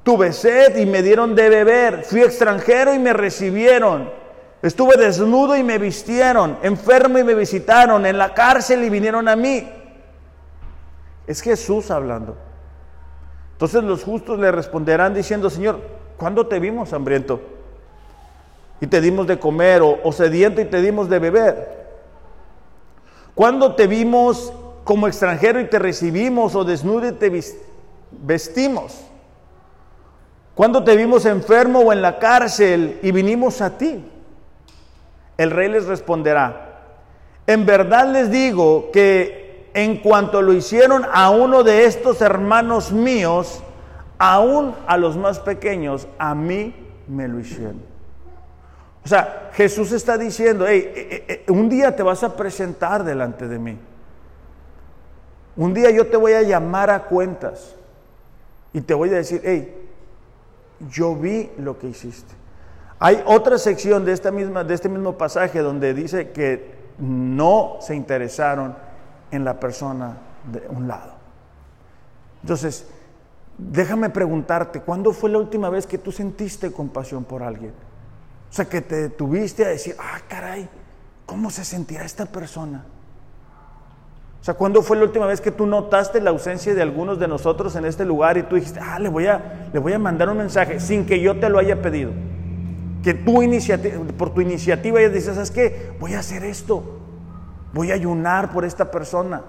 Tuve 0.03 0.33
sed 0.33 0.77
y 0.77 0.85
me 0.85 1.03
dieron 1.03 1.35
de 1.35 1.49
beber. 1.49 2.05
Fui 2.05 2.21
extranjero 2.21 2.93
y 2.93 2.99
me 2.99 3.15
recibieron. 3.15 4.11
Estuve 4.61 4.97
desnudo 4.97 5.57
y 5.57 5.63
me 5.63 5.79
vistieron. 5.79 6.59
Enfermo 6.63 7.19
y 7.19 7.25
me 7.25 7.35
visitaron. 7.35 8.05
En 8.05 8.19
la 8.19 8.35
cárcel 8.35 8.85
y 8.85 8.91
vinieron 8.91 9.29
a 9.29 9.37
mí. 9.37 9.67
Es 11.27 11.41
Jesús 11.41 11.91
hablando. 11.91 12.37
Entonces 13.53 13.83
los 13.83 14.05
justos 14.05 14.39
le 14.39 14.53
responderán 14.53 15.15
diciendo, 15.15 15.49
Señor, 15.49 15.81
¿cuándo 16.19 16.47
te 16.47 16.59
vimos 16.59 16.93
hambriento? 16.93 17.54
Y 18.85 18.87
te 18.87 19.01
dimos 19.01 19.27
de 19.27 19.39
comer, 19.39 19.81
o, 19.81 20.13
sediento 20.13 20.61
y 20.61 20.67
te 20.67 20.83
dimos 20.83 21.09
de 21.09 21.19
beber? 21.19 21.87
¿Cuándo 23.35 23.75
te 23.75 23.87
vimos 23.87 24.53
como 24.85 25.09
extranjero 25.09 25.59
y 25.59 25.71
te 25.71 25.79
recibimos, 25.79 26.55
o 26.55 26.65
desnudo 26.65 27.09
y 27.09 27.13
te 27.13 27.33
vestimos? 28.11 29.01
¿Cuándo 30.55 30.85
te 30.85 30.97
vimos 30.97 31.25
enfermo 31.25 31.81
o 31.81 31.95
en 31.95 32.03
la 32.03 32.19
cárcel 32.19 32.99
y 33.03 33.11
vinimos 33.11 33.63
a 33.63 33.79
ti? 33.79 34.05
El 35.39 35.51
rey 35.51 35.71
les 35.71 35.87
responderá, 35.87 36.83
En 37.47 37.65
verdad 37.65 38.13
les 38.13 38.31
digo 38.31 38.91
que 38.93 39.71
en 39.73 39.97
cuanto 39.97 40.43
lo 40.43 40.53
hicieron 40.53 41.07
a 41.11 41.31
uno 41.31 41.63
de 41.63 41.87
estos 41.87 42.21
hermanos 42.21 42.93
míos, 42.93 43.63
aún 44.19 44.75
a 44.87 44.99
los 44.99 45.17
más 45.17 45.41
pequeños, 45.41 46.07
a 46.19 46.35
mí 46.35 46.75
me 47.09 47.29
lo 47.29 47.41
hicieron. 47.41 47.94
O 49.05 49.09
sea, 49.09 49.51
Jesús 49.53 49.93
está 49.93 50.17
diciendo, 50.17 50.65
hey, 50.67 50.83
eh, 50.95 51.25
eh, 51.29 51.45
eh, 51.47 51.53
un 51.53 51.69
día 51.69 51.95
te 51.95 52.03
vas 52.03 52.23
a 52.25 52.35
presentar 52.35 53.05
delante 53.05 53.47
de 53.47 53.59
mí. 53.59 53.79
Un 55.57 55.75
día 55.75 55.91
yo 55.91 56.07
te 56.07 56.17
voy 56.17 56.33
a 56.33 56.43
llamar 56.43 56.91
a 56.91 57.05
cuentas 57.05 57.75
y 58.73 58.81
te 58.81 58.95
voy 58.95 59.11
a 59.11 59.17
decir, 59.17 59.43
hey, 59.45 59.91
yo 60.91 61.15
vi 61.15 61.51
lo 61.59 61.79
que 61.79 61.89
hiciste. 61.89 62.35
Hay 62.99 63.23
otra 63.27 63.59
sección 63.59 64.07
de, 64.07 64.13
esta 64.13 64.31
misma, 64.31 64.65
de 64.65 64.73
este 64.73 64.89
mismo 64.89 65.19
pasaje 65.19 65.61
donde 65.61 65.93
dice 65.93 66.31
que 66.31 66.75
no 66.99 67.77
se 67.81 67.95
interesaron 67.95 68.75
en 69.31 69.45
la 69.45 69.61
persona 69.61 70.17
de 70.51 70.67
un 70.69 70.89
lado. 70.89 71.13
Entonces, 72.43 72.87
déjame 73.59 74.09
preguntarte, 74.09 74.81
¿cuándo 74.81 75.13
fue 75.13 75.29
la 75.29 75.39
última 75.39 75.69
vez 75.69 75.87
que 75.87 75.99
tú 75.99 76.11
sentiste 76.11 76.73
compasión 76.73 77.25
por 77.25 77.43
alguien? 77.43 77.73
O 78.55 78.57
sea, 78.57 78.67
que 78.67 78.81
te 78.81 78.95
detuviste 78.95 79.65
a 79.65 79.69
decir, 79.71 79.97
ah, 79.99 80.21
caray, 80.29 80.69
¿cómo 81.27 81.51
se 81.51 81.65
sentirá 81.65 82.05
esta 82.05 82.25
persona? 82.25 82.85
O 84.41 84.45
sea, 84.45 84.55
¿cuándo 84.55 84.81
fue 84.81 84.97
la 84.97 85.03
última 85.03 85.27
vez 85.27 85.41
que 85.41 85.51
tú 85.51 85.67
notaste 85.67 86.21
la 86.21 86.31
ausencia 86.31 86.73
de 86.73 86.81
algunos 86.81 87.19
de 87.19 87.27
nosotros 87.27 87.75
en 87.75 87.85
este 87.85 88.05
lugar 88.05 88.39
y 88.39 88.45
tú 88.45 88.55
dijiste, 88.55 88.79
ah, 88.81 89.01
le 89.01 89.09
voy 89.09 89.27
a, 89.27 89.69
le 89.73 89.81
voy 89.81 89.93
a 89.93 89.99
mandar 89.99 90.29
un 90.29 90.37
mensaje 90.37 90.79
sin 90.79 91.05
que 91.05 91.19
yo 91.19 91.41
te 91.41 91.49
lo 91.49 91.59
haya 91.59 91.83
pedido? 91.83 92.13
Que 93.03 93.13
tú 93.13 93.43
por 94.17 94.33
tu 94.33 94.41
iniciativa 94.41 95.01
ya 95.01 95.09
dices, 95.09 95.35
¿sabes 95.35 95.51
qué? 95.51 95.91
Voy 95.99 96.15
a 96.15 96.21
hacer 96.21 96.45
esto. 96.45 97.01
Voy 97.73 97.91
a 97.91 97.95
ayunar 97.95 98.53
por 98.53 98.65
esta 98.65 98.89
persona. 98.89 99.43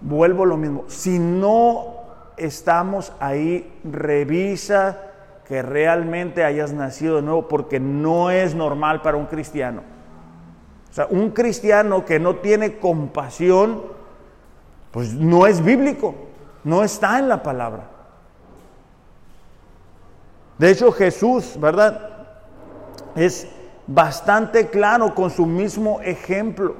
Vuelvo 0.00 0.46
lo 0.46 0.56
mismo. 0.56 0.84
Si 0.88 1.20
no 1.20 1.94
estamos 2.36 3.12
ahí, 3.20 3.72
revisa 3.84 5.09
que 5.50 5.62
realmente 5.62 6.44
hayas 6.44 6.72
nacido 6.72 7.16
de 7.16 7.22
nuevo, 7.22 7.48
porque 7.48 7.80
no 7.80 8.30
es 8.30 8.54
normal 8.54 9.02
para 9.02 9.16
un 9.16 9.26
cristiano. 9.26 9.82
O 10.88 10.94
sea, 10.94 11.08
un 11.10 11.30
cristiano 11.30 12.04
que 12.04 12.20
no 12.20 12.36
tiene 12.36 12.78
compasión, 12.78 13.82
pues 14.92 15.12
no 15.12 15.48
es 15.48 15.60
bíblico, 15.64 16.14
no 16.62 16.84
está 16.84 17.18
en 17.18 17.28
la 17.28 17.42
palabra. 17.42 17.88
De 20.56 20.70
hecho, 20.70 20.92
Jesús, 20.92 21.58
¿verdad? 21.58 22.28
Es 23.16 23.48
bastante 23.88 24.68
claro 24.68 25.16
con 25.16 25.30
su 25.32 25.46
mismo 25.46 26.00
ejemplo, 26.00 26.76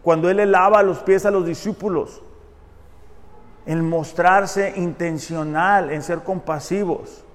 cuando 0.00 0.30
Él 0.30 0.38
le 0.38 0.46
lava 0.46 0.82
los 0.82 1.00
pies 1.00 1.26
a 1.26 1.30
los 1.30 1.44
discípulos, 1.44 2.22
en 3.66 3.86
mostrarse 3.86 4.72
intencional, 4.76 5.90
en 5.90 6.02
ser 6.02 6.20
compasivos. 6.20 7.26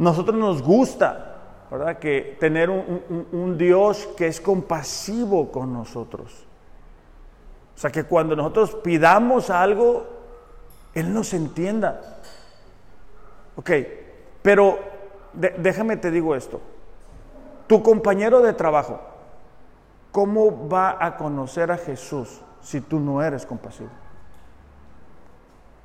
Nosotros 0.00 0.34
nos 0.34 0.62
gusta 0.62 1.30
¿verdad? 1.70 1.98
Que 1.98 2.36
tener 2.40 2.68
un, 2.68 3.56
Dios 3.56 4.08
que 4.16 4.26
es 4.26 4.40
compasivo 4.40 5.52
con 5.52 5.72
nosotros. 5.72 6.46
O 7.76 7.78
sea, 7.78 7.90
que 7.90 8.04
cuando 8.04 8.34
nosotros 8.34 8.74
pidamos 8.82 9.50
algo, 9.50 10.06
Él 10.94 11.14
nos 11.14 11.32
entienda. 11.32 12.18
Ok, 13.56 13.70
pero 14.42 14.78
déjame 15.32 15.96
te 15.96 16.10
digo 16.10 16.34
esto. 16.34 16.60
Tu 17.68 17.82
compañero 17.82 18.40
de 18.40 18.52
trabajo, 18.52 19.00
¿cómo 20.10 20.68
va 20.68 20.96
a 20.98 21.16
conocer 21.16 21.70
a 21.70 21.76
Jesús 21.76 22.40
si 22.60 22.80
tú 22.80 22.98
no 22.98 23.22
eres 23.22 23.46
compasivo? 23.46 23.90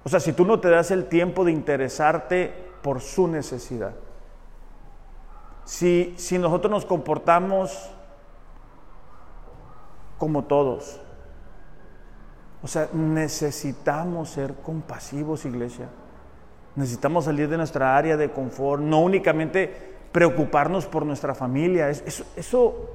O 0.04 0.10
sea, 0.10 0.20
si 0.20 0.34
tú 0.34 0.46
no 0.46 0.60
te 0.60 0.70
das 0.70 0.90
el 0.90 1.06
tiempo 1.06 1.46
de 1.46 1.52
interesarte 1.52 2.54
por 2.82 3.02
su 3.02 3.28
necesidad. 3.28 3.94
Si, 5.66 6.16
nosotros 6.40 6.72
nos 6.72 6.86
comportamos 6.86 7.90
como 10.20 10.44
todos, 10.44 11.02
o 12.62 12.68
sea, 12.68 12.88
necesitamos 12.94 14.30
ser 14.30 14.54
compasivos, 14.56 15.46
iglesia. 15.46 15.90
Necesitamos 16.76 17.26
salir 17.26 17.50
de 17.50 17.58
nuestra 17.58 17.98
área 17.98 18.16
de 18.16 18.32
confort, 18.32 18.82
no 18.82 19.02
únicamente 19.02 19.94
preocuparnos 20.12 20.86
por 20.86 21.06
nuestra 21.06 21.34
familia. 21.34 21.90
Eso, 21.90 22.24
eso, 22.36 22.90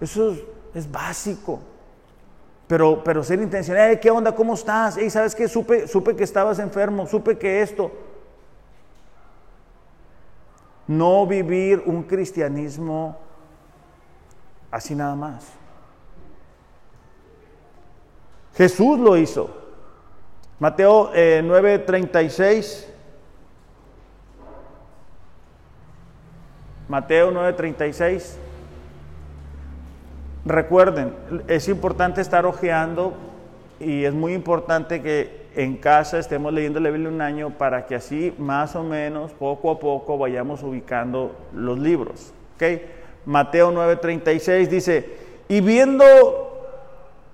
eso 0.00 0.36
es, 0.74 0.90
básico. 0.90 1.60
Pero, 2.66 3.02
pero 3.04 3.22
ser 3.22 3.40
intencional, 3.40 3.98
¿qué 4.00 4.10
onda? 4.10 4.34
¿Cómo 4.34 4.54
estás? 4.54 4.98
¿Sabes 5.10 5.34
qué? 5.34 5.48
Supe, 5.48 5.86
supe 5.88 6.16
que 6.16 6.24
estabas 6.24 6.58
enfermo, 6.58 7.06
supe 7.06 7.38
que 7.38 7.60
esto. 7.62 7.92
No 10.86 11.26
vivir 11.26 11.82
un 11.86 12.02
cristianismo 12.02 13.18
así 14.70 14.94
nada 14.94 15.14
más. 15.14 15.52
Jesús 18.54 18.98
lo 18.98 19.16
hizo. 19.16 19.50
Mateo 20.58 21.10
9:36. 21.12 22.86
Eh, 22.86 22.94
Mateo 26.88 27.30
9:36. 27.30 28.36
Recuerden, 30.44 31.14
es 31.48 31.68
importante 31.68 32.20
estar 32.20 32.44
ojeando 32.44 33.14
y 33.80 34.04
es 34.04 34.12
muy 34.12 34.34
importante 34.34 35.02
que 35.02 35.43
en 35.56 35.76
casa 35.76 36.18
estemos 36.18 36.52
leyendo 36.52 36.80
la 36.80 36.90
Biblia 36.90 37.08
un 37.08 37.20
año 37.20 37.50
para 37.50 37.86
que 37.86 37.94
así 37.94 38.34
más 38.38 38.74
o 38.76 38.82
menos 38.82 39.32
poco 39.32 39.70
a 39.70 39.78
poco 39.78 40.18
vayamos 40.18 40.62
ubicando 40.62 41.34
los 41.54 41.78
libros. 41.78 42.32
¿okay? 42.56 42.82
Mateo 43.26 43.72
9:36 43.72 44.68
dice, 44.68 45.16
y 45.48 45.60
viendo 45.60 46.66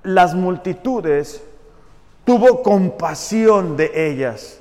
las 0.03 0.35
multitudes, 0.35 1.43
tuvo 2.25 2.63
compasión 2.63 3.77
de 3.77 4.11
ellas, 4.11 4.61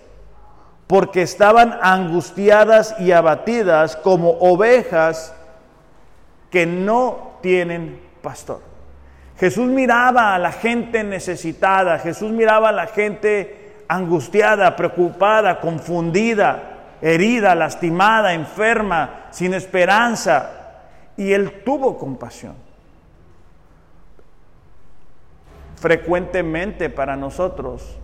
porque 0.88 1.22
estaban 1.22 1.78
angustiadas 1.82 2.96
y 3.00 3.12
abatidas 3.12 3.96
como 3.96 4.32
ovejas 4.40 5.34
que 6.50 6.66
no 6.66 7.38
tienen 7.42 8.00
pastor. 8.22 8.69
Jesús 9.40 9.70
miraba 9.70 10.36
a 10.36 10.40
la 10.40 10.52
gente 10.52 11.02
necesitada, 11.04 11.98
Jesús 12.00 12.30
miraba 12.32 12.70
a 12.70 12.74
la 12.74 12.88
gente 12.88 13.84
angustiada, 13.88 14.76
preocupada, 14.76 15.62
confundida, 15.62 16.98
herida, 17.02 17.56
lastimada, 17.56 18.34
enferma, 18.34 19.28
sin 19.32 19.54
esperanza, 19.54 20.52
y 21.16 21.32
él 21.32 21.64
tuvo 21.64 21.98
compasión. 21.98 22.56
Frecuentemente 25.78 26.90
para 26.90 27.16
nosotros 27.16 27.98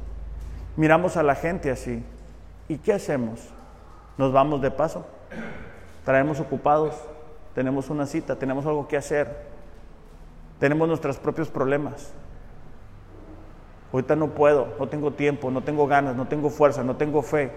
miramos 0.78 1.18
a 1.18 1.24
la 1.24 1.36
gente 1.36 1.70
así. 1.70 2.02
¿Y 2.70 2.78
qué 2.78 2.94
hacemos? 2.94 3.42
Nos 4.18 4.32
vamos 4.32 4.62
de 4.62 4.72
paso. 4.72 5.06
Traemos 6.06 6.40
ocupados, 6.40 6.96
tenemos 7.54 7.90
una 7.90 8.06
cita, 8.06 8.38
tenemos 8.38 8.66
algo 8.66 8.88
que 8.88 8.96
hacer 8.96 9.55
tenemos 10.60 10.88
nuestros 10.88 11.18
propios 11.18 11.50
problemas. 11.50 12.14
Ahorita 13.92 14.16
no 14.16 14.30
puedo, 14.30 14.74
no 14.80 14.88
tengo 14.88 15.12
tiempo, 15.14 15.52
no 15.52 15.64
tengo 15.64 15.88
ganas, 15.88 16.16
no 16.16 16.28
tengo 16.28 16.50
fuerza, 16.50 16.84
no 16.84 16.96
tengo 16.96 17.22
fe. 17.22 17.52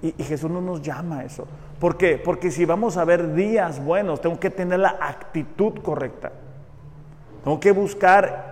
Y, 0.00 0.14
y, 0.16 0.24
Jesús 0.24 0.50
no 0.50 0.62
nos 0.62 0.80
llama 0.80 1.18
a 1.18 1.24
eso. 1.24 1.46
¿Por 1.78 1.98
qué? 1.98 2.16
Porque 2.16 2.50
si 2.50 2.64
vamos 2.64 2.96
a 2.96 3.04
ver 3.04 3.34
días 3.34 3.84
buenos, 3.84 4.22
tengo 4.22 4.40
que 4.40 4.48
tener 4.48 4.78
la 4.78 4.96
actitud 4.98 5.82
correcta. 5.82 6.32
Tengo 7.44 7.60
que 7.60 7.72
buscar 7.72 8.50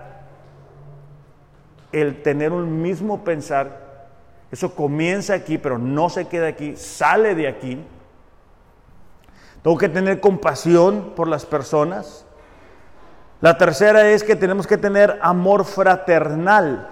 el 1.91 2.21
tener 2.21 2.51
un 2.51 2.81
mismo 2.83 3.23
pensar. 3.23 4.07
Eso 4.51 4.75
comienza 4.75 5.33
aquí, 5.33 5.57
pero 5.57 5.79
no 5.79 6.09
se 6.09 6.27
queda 6.27 6.47
aquí, 6.47 6.75
sale 6.75 7.33
de 7.33 7.47
aquí. 7.47 7.83
Tengo 9.63 9.77
que 9.77 9.89
tener 9.89 10.19
compasión 10.19 11.13
por 11.15 11.27
las 11.27 11.45
personas. 11.45 12.25
La 13.41 13.57
tercera 13.57 14.09
es 14.09 14.23
que 14.23 14.35
tenemos 14.35 14.67
que 14.67 14.77
tener 14.77 15.19
amor 15.21 15.65
fraternal. 15.65 16.89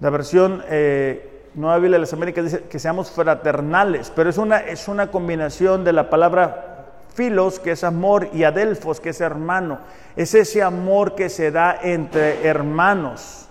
La 0.00 0.10
versión 0.10 0.62
eh, 0.68 1.48
Nueva 1.54 1.78
Biblia 1.78 1.96
de 1.96 2.00
las 2.00 2.12
Américas 2.12 2.44
dice 2.44 2.62
que 2.64 2.78
seamos 2.78 3.10
fraternales, 3.10 4.12
pero 4.14 4.28
es 4.28 4.38
una, 4.38 4.58
es 4.58 4.88
una 4.88 5.10
combinación 5.10 5.84
de 5.84 5.92
la 5.92 6.10
palabra 6.10 6.74
filos, 7.14 7.60
que 7.60 7.72
es 7.72 7.84
amor, 7.84 8.28
y 8.32 8.42
adelfos, 8.42 9.00
que 9.00 9.10
es 9.10 9.20
hermano. 9.20 9.78
Es 10.16 10.34
ese 10.34 10.62
amor 10.62 11.14
que 11.14 11.28
se 11.28 11.50
da 11.50 11.78
entre 11.80 12.46
hermanos. 12.46 13.43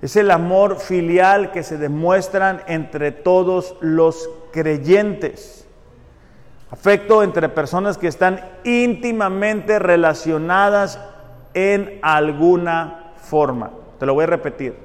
Es 0.00 0.16
el 0.16 0.30
amor 0.30 0.78
filial 0.78 1.50
que 1.50 1.62
se 1.62 1.76
demuestran 1.76 2.62
entre 2.66 3.10
todos 3.10 3.74
los 3.80 4.30
creyentes. 4.52 5.66
Afecto 6.70 7.22
entre 7.22 7.48
personas 7.48 7.98
que 7.98 8.08
están 8.08 8.40
íntimamente 8.62 9.78
relacionadas 9.78 11.00
en 11.54 11.98
alguna 12.02 13.12
forma. 13.16 13.70
Te 13.98 14.06
lo 14.06 14.14
voy 14.14 14.24
a 14.24 14.28
repetir. 14.28 14.76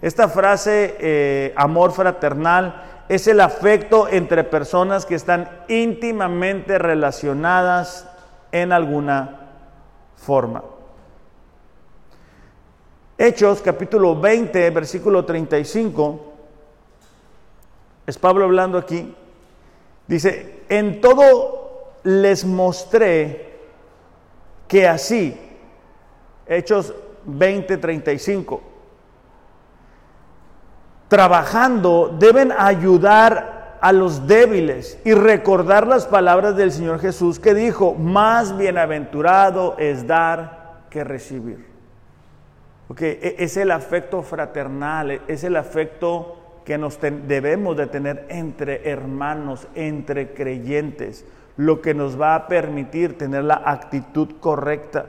Esta 0.00 0.28
frase, 0.28 0.96
eh, 0.98 1.52
amor 1.56 1.92
fraternal, 1.92 3.04
es 3.08 3.28
el 3.28 3.40
afecto 3.40 4.08
entre 4.08 4.42
personas 4.44 5.04
que 5.04 5.14
están 5.14 5.48
íntimamente 5.68 6.78
relacionadas 6.78 8.08
en 8.52 8.72
alguna 8.72 9.50
forma. 10.16 10.62
Hechos 13.24 13.62
capítulo 13.62 14.20
20, 14.20 14.70
versículo 14.70 15.24
35, 15.24 16.32
es 18.04 18.18
Pablo 18.18 18.46
hablando 18.46 18.76
aquí, 18.76 19.14
dice, 20.08 20.64
en 20.68 21.00
todo 21.00 21.92
les 22.02 22.44
mostré 22.44 23.60
que 24.66 24.88
así, 24.88 25.38
Hechos 26.48 26.92
20, 27.24 27.76
35, 27.76 28.60
trabajando 31.06 32.16
deben 32.18 32.50
ayudar 32.50 33.78
a 33.80 33.92
los 33.92 34.26
débiles 34.26 34.98
y 35.04 35.14
recordar 35.14 35.86
las 35.86 36.06
palabras 36.06 36.56
del 36.56 36.72
Señor 36.72 36.98
Jesús 36.98 37.38
que 37.38 37.54
dijo, 37.54 37.94
más 37.94 38.58
bienaventurado 38.58 39.76
es 39.78 40.08
dar 40.08 40.86
que 40.90 41.04
recibir. 41.04 41.71
Porque 42.92 43.36
es 43.38 43.56
el 43.56 43.70
afecto 43.70 44.22
fraternal, 44.22 45.12
e, 45.12 45.22
es 45.26 45.44
el 45.44 45.56
afecto 45.56 46.36
que 46.62 46.76
nos 46.76 47.00
debemos 47.00 47.74
de 47.74 47.86
tener 47.86 48.26
entre 48.28 48.86
hermanos, 48.86 49.66
entre 49.74 50.34
creyentes, 50.34 51.24
lo 51.56 51.80
que 51.80 51.94
nos 51.94 52.20
va 52.20 52.34
a 52.34 52.46
permitir 52.48 53.16
tener 53.16 53.44
la 53.44 53.62
actitud 53.64 54.28
correcta. 54.40 55.06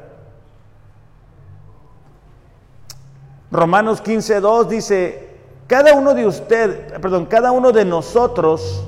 Romanos 3.51 4.01
15.2 4.01 4.67
dice, 4.67 5.27
cada 5.67 5.93
uno 5.93 6.13
de 6.13 6.25
usted, 6.25 7.01
perdón, 7.01 7.25
cada 7.25 7.51
uno 7.51 7.73
de 7.73 7.83
nosotros, 7.83 8.87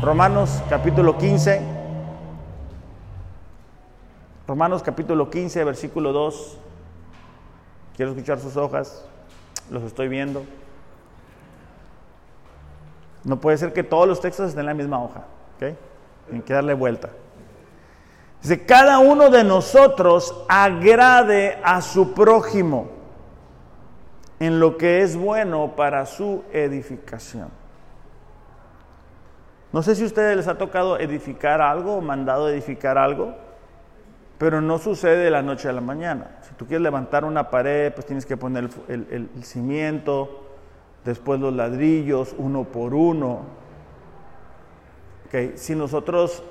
Romanos 0.00 0.62
capítulo 0.70 1.18
15, 1.18 1.60
Romanos 4.48 4.82
capítulo 4.82 5.28
15, 5.28 5.64
versículo 5.64 6.14
2, 6.14 6.60
Quiero 7.96 8.12
escuchar 8.12 8.40
sus 8.40 8.56
hojas, 8.56 9.04
los 9.70 9.82
estoy 9.84 10.08
viendo. 10.08 10.44
No 13.22 13.40
puede 13.40 13.56
ser 13.56 13.72
que 13.72 13.82
todos 13.82 14.06
los 14.06 14.20
textos 14.20 14.48
estén 14.48 14.60
en 14.60 14.66
la 14.66 14.74
misma 14.74 15.02
hoja, 15.02 15.24
¿ok? 15.56 15.74
Tienen 16.26 16.42
que 16.42 16.52
darle 16.52 16.74
vuelta. 16.74 17.10
Dice, 18.42 18.66
cada 18.66 18.98
uno 18.98 19.30
de 19.30 19.44
nosotros 19.44 20.44
agrade 20.48 21.58
a 21.64 21.80
su 21.80 22.12
prójimo 22.12 22.90
en 24.38 24.60
lo 24.60 24.76
que 24.76 25.00
es 25.00 25.16
bueno 25.16 25.74
para 25.76 26.04
su 26.04 26.44
edificación. 26.52 27.48
No 29.72 29.82
sé 29.82 29.94
si 29.94 30.02
a 30.02 30.06
ustedes 30.06 30.36
les 30.36 30.46
ha 30.46 30.58
tocado 30.58 30.98
edificar 30.98 31.60
algo 31.60 31.96
o 31.96 32.00
mandado 32.00 32.48
edificar 32.48 32.98
algo. 32.98 33.34
Pero 34.38 34.60
no 34.60 34.78
sucede 34.78 35.16
de 35.16 35.30
la 35.30 35.42
noche 35.42 35.68
a 35.68 35.72
la 35.72 35.80
mañana. 35.80 36.38
Tú 36.56 36.66
quieres 36.66 36.82
levantar 36.82 37.24
una 37.24 37.50
pared, 37.50 37.92
pues 37.92 38.06
tienes 38.06 38.26
que 38.26 38.36
poner 38.36 38.68
el, 38.88 39.28
cimiento, 39.42 40.44
después 41.04 41.40
los 41.40 41.52
ladrillos, 41.52 42.34
uno 42.38 42.64
por 42.64 42.94
uno. 42.94 43.40
Okay. 45.26 45.54
Si 45.56 45.74
nosotros 45.74 46.42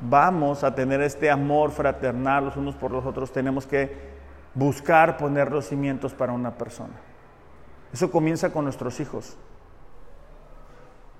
vamos 0.00 0.62
a 0.62 0.74
tener 0.74 1.00
este 1.00 1.30
amor 1.30 1.72
fraternal 1.72 2.46
los 2.46 2.56
unos 2.56 2.76
por 2.76 2.92
los 2.92 3.04
otros, 3.04 3.32
tenemos 3.32 3.66
que 3.66 3.90
buscar 4.54 5.16
poner 5.16 5.50
los 5.50 5.66
cimientos 5.66 6.14
para 6.14 6.32
una 6.32 6.52
persona. 6.52 6.94
Eso 7.92 8.10
comienza 8.10 8.52
con 8.52 8.64
nuestros 8.64 9.00
hijos. 9.00 9.36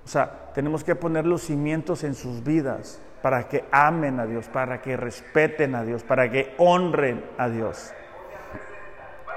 O 0.05 0.07
sea, 0.07 0.51
tenemos 0.53 0.83
que 0.83 0.95
poner 0.95 1.25
los 1.25 1.41
cimientos 1.41 2.03
en 2.03 2.15
sus 2.15 2.43
vidas 2.43 3.01
para 3.21 3.47
que 3.47 3.65
amen 3.71 4.19
a 4.19 4.25
Dios, 4.25 4.47
para 4.47 4.81
que 4.81 4.95
respeten 4.95 5.75
a 5.75 5.83
Dios, 5.83 6.03
para 6.03 6.31
que 6.31 6.55
honren 6.57 7.23
a 7.37 7.49
Dios. 7.49 7.93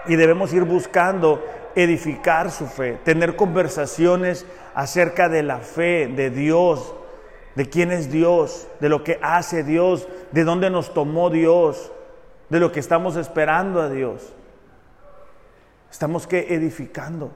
Y 0.06 0.16
debemos 0.16 0.52
ir 0.52 0.64
buscando 0.64 1.44
edificar 1.74 2.50
su 2.50 2.66
fe, 2.66 2.98
tener 3.04 3.36
conversaciones 3.36 4.46
acerca 4.74 5.28
de 5.28 5.42
la 5.42 5.58
fe, 5.58 6.06
de 6.08 6.30
Dios, 6.30 6.94
de 7.54 7.68
quién 7.68 7.92
es 7.92 8.10
Dios, 8.10 8.68
de 8.80 8.88
lo 8.88 9.04
que 9.04 9.18
hace 9.22 9.62
Dios, 9.62 10.08
de 10.32 10.44
dónde 10.44 10.70
nos 10.70 10.92
tomó 10.92 11.30
Dios, 11.30 11.92
de 12.50 12.60
lo 12.60 12.72
que 12.72 12.80
estamos 12.80 13.16
esperando 13.16 13.80
a 13.80 13.88
Dios. 13.88 14.32
Estamos 15.90 16.26
que 16.26 16.54
edificando. 16.54 17.30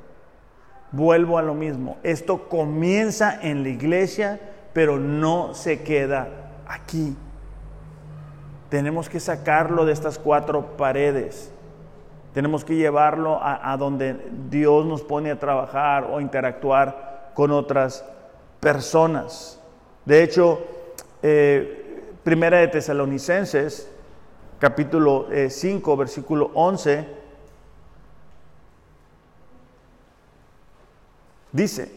Vuelvo 0.93 1.39
a 1.39 1.43
lo 1.43 1.55
mismo. 1.55 1.99
Esto 2.03 2.49
comienza 2.49 3.39
en 3.43 3.63
la 3.63 3.69
iglesia 3.69 4.41
pero 4.77 4.99
no 4.99 5.55
se 5.55 5.81
queda 5.81 6.29
aquí. 6.69 7.17
Tenemos 8.69 9.09
que 9.09 9.21
sacarlo 9.21 9.87
de 9.87 9.95
estas 9.95 10.19
cuatro 10.19 10.77
paredes. 10.77 11.51
Tenemos 12.37 12.67
que 12.67 12.77
llevarlo 12.77 13.41
a, 13.43 13.75
donde 13.79 14.15
Dios 14.51 14.85
nos 14.85 15.01
pone 15.01 15.31
a 15.31 15.39
trabajar 15.39 16.05
o 16.05 16.21
interactuar 16.21 17.31
con 17.33 17.51
otras 17.51 18.05
personas. 18.61 19.59
De 20.05 20.23
hecho, 20.23 20.61
eh, 21.23 22.13
Primera 22.23 22.59
de 22.59 22.69
Tesalonicenses, 22.69 23.91
capítulo 24.59 25.29
5, 25.49 25.93
eh, 25.95 25.97
versículo 25.97 26.51
11, 26.53 27.09
dice, 31.53 31.91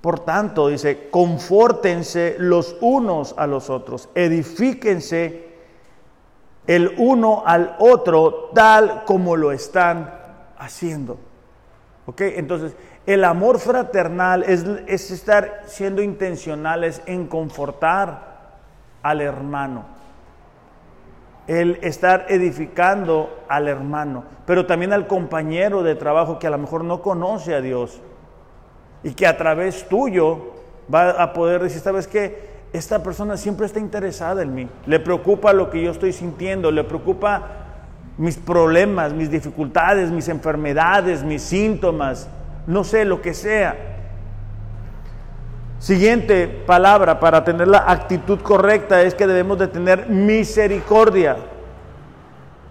por 0.00 0.20
tanto, 0.20 0.68
dice, 0.68 1.08
confórtense 1.10 2.36
los 2.38 2.76
unos 2.80 3.34
a 3.36 3.48
los 3.48 3.68
otros, 3.68 4.10
edifíquense 4.14 5.45
el 6.66 6.94
uno 6.98 7.42
al 7.46 7.76
otro 7.78 8.50
tal 8.54 9.04
como 9.04 9.36
lo 9.36 9.52
están 9.52 10.14
haciendo. 10.58 11.18
¿Ok? 12.06 12.20
Entonces, 12.22 12.76
el 13.06 13.24
amor 13.24 13.58
fraternal 13.58 14.42
es, 14.44 14.64
es 14.86 15.10
estar 15.10 15.62
siendo 15.66 16.02
intencionales 16.02 17.02
en 17.06 17.26
confortar 17.26 18.36
al 19.02 19.20
hermano 19.20 19.96
el 21.46 21.78
estar 21.82 22.26
edificando 22.28 23.44
al 23.48 23.68
hermano, 23.68 24.24
pero 24.46 24.66
también 24.66 24.92
al 24.92 25.06
compañero 25.06 25.82
de 25.82 25.94
trabajo 25.94 26.38
que 26.38 26.46
a 26.46 26.50
lo 26.50 26.58
mejor 26.58 26.84
no 26.84 27.02
conoce 27.02 27.54
a 27.54 27.60
Dios 27.60 28.00
y 29.02 29.14
que 29.14 29.26
a 29.26 29.36
través 29.36 29.88
tuyo 29.88 30.54
va 30.92 31.10
a 31.10 31.32
poder 31.32 31.62
decir, 31.62 31.80
¿sabes 31.80 32.08
qué? 32.08 32.55
Esta 32.72 33.02
persona 33.02 33.36
siempre 33.36 33.66
está 33.66 33.78
interesada 33.80 34.42
en 34.42 34.54
mí, 34.54 34.68
le 34.86 35.00
preocupa 35.00 35.52
lo 35.52 35.70
que 35.70 35.82
yo 35.82 35.90
estoy 35.90 36.12
sintiendo, 36.12 36.70
le 36.70 36.84
preocupa 36.84 37.42
mis 38.18 38.36
problemas, 38.36 39.12
mis 39.12 39.30
dificultades, 39.30 40.10
mis 40.10 40.28
enfermedades, 40.28 41.22
mis 41.22 41.42
síntomas, 41.42 42.28
no 42.66 42.82
sé, 42.84 43.04
lo 43.04 43.20
que 43.22 43.34
sea. 43.34 43.76
Siguiente 45.78 46.48
palabra 46.66 47.20
para 47.20 47.44
tener 47.44 47.68
la 47.68 47.84
actitud 47.90 48.40
correcta 48.40 49.02
es 49.02 49.14
que 49.14 49.26
debemos 49.26 49.58
de 49.58 49.68
tener 49.68 50.08
misericordia. 50.08 51.36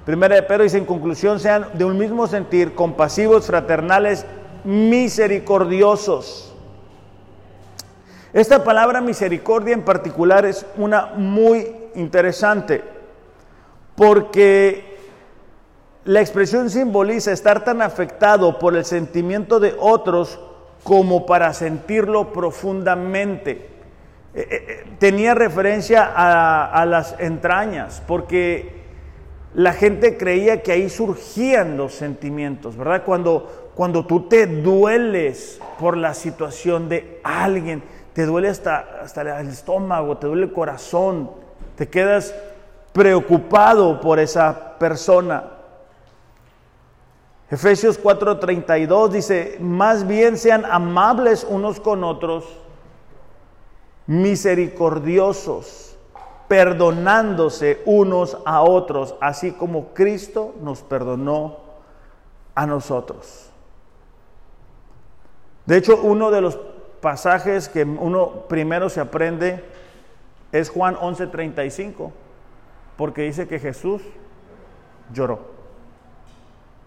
Primera 0.06 0.36
de 0.36 0.44
Pedro 0.44 0.64
dice 0.64 0.80
en 0.80 0.86
conclusión, 0.86 1.40
sean 1.40 1.68
de 1.74 1.86
un 1.86 1.98
mismo 1.98 2.26
sentir, 2.28 2.74
compasivos, 2.74 3.46
fraternales, 3.46 4.26
misericordiosos. 4.64 6.55
Esta 8.36 8.66
palabra 8.66 9.00
misericordia 9.00 9.74
en 9.74 9.84
particular 9.84 10.46
es 10.46 10.66
una 10.76 11.06
muy 11.16 11.74
interesante 11.96 12.84
porque 13.96 14.98
la 16.04 16.20
expresión 16.20 16.70
simboliza 16.70 17.32
estar 17.32 17.64
tan 17.64 17.82
afectado 17.82 18.60
por 18.60 18.76
el 18.76 18.84
sentimiento 18.84 19.62
de 19.62 19.74
otros 19.80 20.38
como 20.84 21.26
para 21.26 21.54
sentirlo 21.54 22.34
profundamente. 22.34 23.52
Eh, 24.34 24.42
eh, 24.42 24.46
eh, 24.52 24.84
tenía 25.00 25.34
referencia 25.34 26.04
a, 26.04 26.86
las 26.86 27.16
entrañas, 27.20 28.04
porque 28.06 28.84
la 29.54 29.72
gente 29.72 30.18
creía 30.18 30.62
que 30.62 30.74
ahí 30.74 30.90
surgían 30.90 31.78
los 31.78 31.96
sentimientos, 31.96 32.76
¿verdad? 32.76 33.04
Cuando, 33.06 33.72
cuando 33.76 34.06
tú 34.06 34.28
te 34.28 34.46
dueles 34.46 35.62
por 35.80 35.96
la 35.96 36.14
situación 36.14 36.90
de 36.90 37.22
alguien, 37.24 37.95
te 38.16 38.26
duele 38.26 38.48
hasta, 38.48 39.02
hasta 39.04 39.40
el 39.42 39.50
estómago, 39.50 40.18
te 40.18 40.28
duele 40.28 40.46
el 40.46 40.54
corazón, 40.54 41.32
te 41.76 41.90
quedas 41.90 42.34
preocupado 42.94 44.00
por 44.00 44.20
esa 44.20 44.78
persona. 44.80 45.44
Efesios 47.52 48.02
4:32 48.02 49.10
dice, 49.10 49.58
más 49.60 50.08
bien 50.08 50.38
sean 50.38 50.64
amables 50.64 51.46
unos 51.48 51.82
con 51.82 52.06
otros, 52.06 52.46
misericordiosos, 54.08 55.98
perdonándose 56.48 57.82
unos 57.86 58.38
a 58.46 58.62
otros, 58.62 59.16
así 59.20 59.52
como 59.52 59.94
Cristo 59.94 60.56
nos 60.62 60.84
perdonó 60.84 61.58
a 62.56 62.66
nosotros. 62.66 63.50
De 65.66 65.76
hecho, 65.76 66.00
uno 66.02 66.32
de 66.32 66.40
los 66.40 66.58
pasajes 67.02 67.70
que 67.70 67.84
uno 67.84 68.46
primero 68.48 68.90
se 68.90 69.00
aprende 69.00 69.64
es 70.52 70.70
Juan 70.70 70.96
11:35, 70.96 72.12
porque 72.98 73.24
dice 73.24 73.48
que 73.48 73.60
Jesús 73.60 74.02
lloró. 75.12 75.40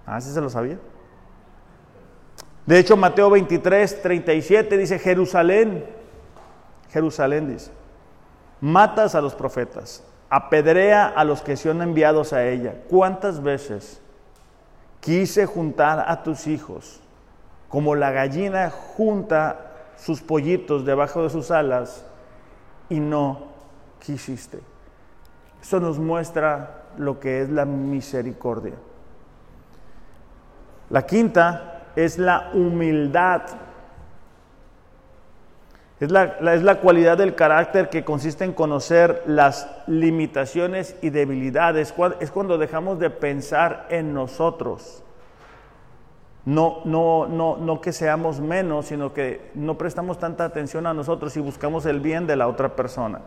Ah, 0.06 0.20
sí 0.20 0.32
se 0.32 0.40
lo 0.40 0.48
sabía. 0.48 0.78
De 2.64 2.78
hecho, 2.78 2.96
Mateo 2.96 3.30
23, 3.30 4.02
37 4.02 4.76
dice, 4.76 4.98
Jerusalén, 4.98 5.84
Jerusalén 6.90 7.48
dice, 7.48 7.70
matas 8.60 9.14
a 9.14 9.20
los 9.20 9.34
profetas, 9.34 10.04
apedrea 10.28 11.06
a 11.06 11.24
los 11.24 11.40
que 11.40 11.56
son 11.56 11.80
enviados 11.80 12.32
a 12.32 12.46
ella. 12.46 12.74
¿Cuántas 12.88 13.42
veces 13.42 14.00
quise 15.00 15.46
juntar 15.46 16.04
a 16.08 16.22
tus 16.22 16.46
hijos 16.46 17.00
como 17.68 17.94
la 17.94 18.10
gallina 18.10 18.70
junta 18.70 19.67
sus 19.98 20.20
pollitos 20.20 20.84
debajo 20.84 21.22
de 21.22 21.30
sus 21.30 21.50
alas 21.50 22.04
y 22.88 23.00
no 23.00 23.48
quisiste? 23.98 24.60
Eso 25.60 25.80
nos 25.80 25.98
muestra 25.98 26.84
lo 26.96 27.20
que 27.20 27.42
es 27.42 27.50
la 27.50 27.64
misericordia. 27.64 28.74
La 30.90 31.04
quinta 31.04 31.82
es 31.96 32.18
la 32.18 32.50
humildad. 32.54 33.42
Es 36.00 36.12
la, 36.12 36.36
es 36.54 36.62
la, 36.62 36.76
cualidad 36.76 37.18
del 37.18 37.34
carácter 37.34 37.88
que 37.88 38.04
consiste 38.04 38.44
en 38.44 38.52
conocer 38.52 39.24
las 39.26 39.68
limitaciones 39.88 40.94
y 41.02 41.10
debilidades. 41.10 41.92
Es 42.20 42.30
cuando 42.30 42.56
dejamos 42.56 43.00
de 43.00 43.10
pensar 43.10 43.86
en 43.90 44.14
nosotros. 44.14 45.02
No, 46.48 46.80
no, 46.86 47.26
no, 47.26 47.58
no 47.58 47.80
que 47.82 47.92
seamos 47.92 48.40
menos, 48.40 48.86
sino 48.86 49.12
que 49.12 49.50
no 49.54 49.76
prestamos 49.76 50.18
tanta 50.18 50.44
atención 50.44 50.86
a 50.86 50.94
nosotros 50.94 51.36
y 51.36 51.40
buscamos 51.40 51.84
el 51.84 52.00
bien 52.00 52.26
de 52.26 52.36
la 52.36 52.48
otra 52.48 52.74
persona. 52.74 53.20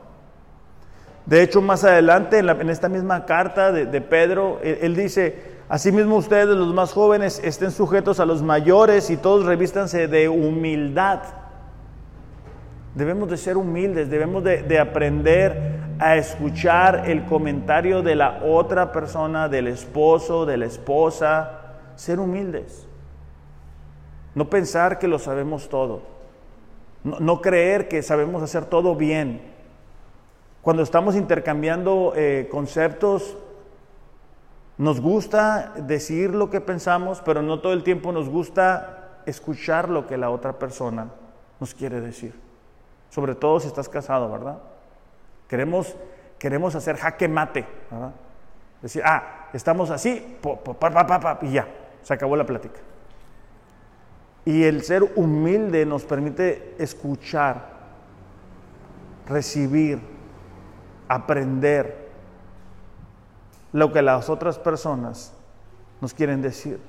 De 1.27 1.43
hecho, 1.43 1.61
más 1.61 1.83
adelante, 1.83 2.39
en, 2.39 2.69
esta 2.71 2.89
misma 2.89 3.25
carta 3.27 3.71
de, 3.71 4.01
Pedro, 4.01 4.59
él 4.63 4.95
dice, 4.95 5.61
Asimismo 5.69 6.15
ustedes, 6.15 6.47
los 6.47 6.73
más 6.73 6.93
jóvenes, 6.93 7.39
estén 7.43 7.69
sujetos 7.69 8.19
a 8.19 8.25
los 8.25 8.41
mayores 8.41 9.11
y 9.11 9.17
todos 9.17 9.45
revístanse 9.45 10.07
de 10.07 10.27
humildad. 10.27 11.19
Debemos 12.95 13.29
de 13.29 13.37
ser 13.37 13.55
humildes, 13.55 14.09
debemos 14.09 14.43
de, 14.43 14.79
aprender 14.79 15.79
a 15.99 16.17
escuchar 16.17 17.03
el 17.07 17.23
comentario 17.25 18.01
de 18.01 18.15
la 18.15 18.41
otra 18.43 18.91
persona, 18.91 19.47
del 19.47 19.67
esposo, 19.67 20.47
de 20.47 20.57
la 20.57 20.65
esposa, 20.65 21.77
ser 21.95 22.19
humildes. 22.19 22.87
No 24.35 24.49
pensar 24.49 24.99
que 24.99 25.07
lo 25.07 25.19
sabemos 25.19 25.69
todo. 25.69 26.01
No, 27.03 27.41
creer 27.41 27.87
que 27.87 28.03
sabemos 28.03 28.43
hacer 28.43 28.65
todo 28.65 28.95
bien. 28.95 29.41
Cuando 30.61 30.83
estamos 30.83 31.15
intercambiando 31.15 32.13
eh, 32.15 32.47
conceptos, 32.51 33.37
nos 34.77 35.01
gusta 35.01 35.73
decir 35.77 36.35
lo 36.35 36.49
que 36.49 36.61
pensamos, 36.61 37.21
pero 37.25 37.41
no 37.41 37.59
todo 37.59 37.73
el 37.73 37.83
tiempo 37.83 38.11
nos 38.11 38.29
gusta 38.29 39.21
escuchar 39.25 39.89
lo 39.89 40.07
que 40.07 40.17
la 40.17 40.29
otra 40.29 40.53
persona 40.53 41.07
nos 41.59 41.73
quiere 41.73 42.01
decir. 42.01 42.33
Sobre 43.09 43.35
todo 43.35 43.59
si 43.59 43.67
estás 43.67 43.89
casado, 43.89 44.31
¿verdad? 44.31 44.59
Queremos, 45.47 45.95
queremos 46.37 46.75
hacer 46.75 46.97
jaque 46.97 47.27
mate, 47.27 47.65
¿verdad? 47.89 48.11
Decir, 48.81 49.03
ah, 49.05 49.49
estamos 49.53 49.89
así, 49.89 50.37
y 51.41 51.51
ya, 51.51 51.67
se 52.01 52.13
acabó 52.13 52.35
la 52.35 52.45
plática. 52.45 52.79
Y 54.45 54.63
el 54.63 54.83
ser 54.83 55.03
humilde 55.15 55.85
nos 55.85 56.03
permite 56.03 56.75
escuchar, 56.79 57.69
recibir, 59.27 59.99
aprender, 61.07 62.01
lo 63.73 63.91
que 63.91 64.01
las 64.01 64.29
otras 64.29 64.59
personas 64.59 65.33
nos 66.01 66.13
quieren 66.13 66.41
decir. 66.41 66.79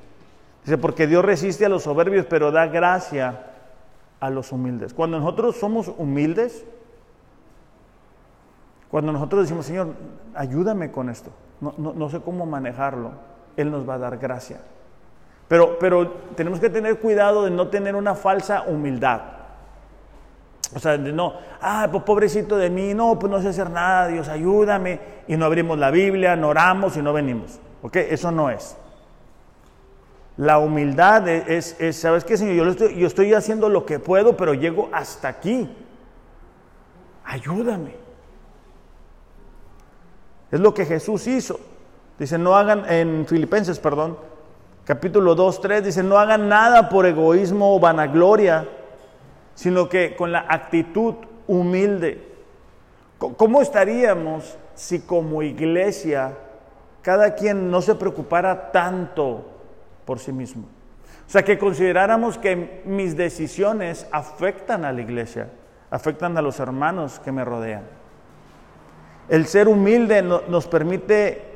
Dice, 0.65 0.79
porque 0.79 1.07
Dios 1.07 1.25
resiste 1.25 1.67
a 1.67 1.69
los 1.69 1.85
soberbios, 1.85 2.27
pero 2.27 2.51
da 2.51 2.67
gracia 2.67 3.47
a 4.21 4.31
los 4.31 4.53
humildes. 4.53 4.95
Cuando 4.95 5.19
nosotros 5.19 5.57
somos 5.57 5.89
humildes, 5.89 6.65
cuando 8.91 9.13
nosotros 9.13 9.43
decimos, 9.43 9.67
Señor, 9.67 9.95
ayúdame 10.35 10.91
con 10.91 11.09
esto, 11.09 11.31
no, 11.61 12.11
sé 12.11 12.21
cómo 12.21 12.47
manejarlo, 12.47 13.13
Él 13.57 13.71
nos 13.71 13.89
va 13.89 13.95
a 13.95 13.99
dar 13.99 14.19
gracia. 14.19 14.61
Pero, 15.53 15.79
pero 15.79 16.11
tenemos 16.35 16.61
que 16.61 16.71
tener 16.71 16.99
cuidado 16.99 17.45
de 17.45 17.51
no 17.51 17.69
tener 17.69 17.95
una 17.95 18.15
falsa 18.15 18.63
humildad. 18.63 19.21
O 20.75 20.79
sea, 20.79 20.97
no, 20.97 21.35
ah, 21.61 21.89
pues 21.93 22.05
pobrecito 22.05 22.57
de 22.57 22.71
mí, 22.71 22.95
no, 22.95 23.19
pues 23.19 23.31
no 23.31 23.39
sé 23.43 23.49
hacer 23.49 23.69
nada, 23.69 24.09
Dios 24.09 24.29
ayúdame, 24.29 24.99
y 25.29 25.37
no 25.37 25.45
abrimos 25.45 25.79
la 25.79 25.91
Biblia, 25.91 26.37
no 26.37 26.49
oramos 26.49 26.97
y 26.97 27.03
no 27.03 27.13
venimos. 27.13 27.61
¿Ok? 27.83 27.97
Eso 27.97 28.31
no 28.31 28.49
es. 28.49 28.79
La 30.39 30.57
humildad 30.57 31.29
es, 31.29 31.77
¿sabes 31.99 32.25
qué, 32.25 32.39
Señor? 32.39 32.55
Yo, 32.55 32.71
estoy, 32.71 32.97
yo 32.97 33.07
estoy 33.07 33.35
haciendo 33.35 33.69
lo 33.69 33.85
que 33.85 33.99
puedo, 33.99 34.35
pero 34.39 34.55
llego 34.55 34.89
hasta 34.91 35.29
aquí. 35.29 35.69
Ayúdame. 37.27 37.95
Es 40.51 40.61
lo 40.61 40.73
que 40.73 40.87
Jesús 40.87 41.27
hizo. 41.27 41.61
Dice, 42.19 42.39
no 42.39 42.57
hagan, 42.57 42.91
en 42.91 43.27
Filipenses, 43.27 43.79
perdón, 43.79 44.32
capítulo 44.85 45.35
2, 45.35 45.61
3, 45.61 45.85
dice, 45.85 46.03
no 46.03 46.19
hagan 46.19 46.49
nada 46.49 46.89
por 46.89 47.07
egoísmo 47.07 47.75
o 47.75 47.81
vanagloria 47.81 48.67
sino 49.55 49.89
que 49.89 50.17
con 50.17 50.33
la 50.33 50.47
actitud 50.49 51.15
humilde. 51.47 52.31
¿Cómo 53.19 53.63
estaríamos 53.63 54.59
si 54.75 55.01
como 55.01 55.43
iglesia 55.43 56.37
cada 57.03 57.35
quien 57.35 57.71
no 57.71 57.81
se 57.83 57.95
preocupara 57.95 58.73
tanto 58.73 59.47
por 60.05 60.19
sí 60.19 60.33
mismo? 60.33 60.67
O 61.27 61.31
sea, 61.31 61.45
que 61.45 61.59
consideráramos 61.59 62.37
que 62.37 62.83
mis 62.85 63.17
decisiones 63.17 64.07
afectan 64.11 64.85
a 64.85 64.93
la 64.93 65.01
iglesia, 65.01 65.51
afectan 65.91 66.37
a 66.37 66.43
los 66.43 66.59
hermanos 66.59 67.21
que 67.21 67.33
me 67.33 67.45
rodean. 67.45 67.85
El 69.29 69.47
ser 69.47 69.69
humilde 69.69 70.23
nos 70.23 70.67
permite 70.67 71.52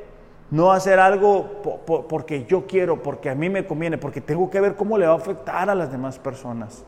no 0.51 0.73
hacer 0.73 0.99
algo 1.01 1.63
porque 2.09 2.45
yo 2.45 2.67
quiero, 2.67 3.03
porque 3.03 3.31
a 3.31 3.35
mí 3.35 3.49
me 3.49 3.67
conviene, 3.67 3.99
porque 3.99 4.21
tengo 4.21 4.49
que 4.49 4.61
ver 4.61 4.77
cómo 4.77 4.97
le 4.97 5.07
va 5.07 5.13
a 5.13 5.17
afectar 5.17 5.69
a 5.69 5.75
las 5.75 5.91
demás 5.91 6.19
personas. 6.19 6.85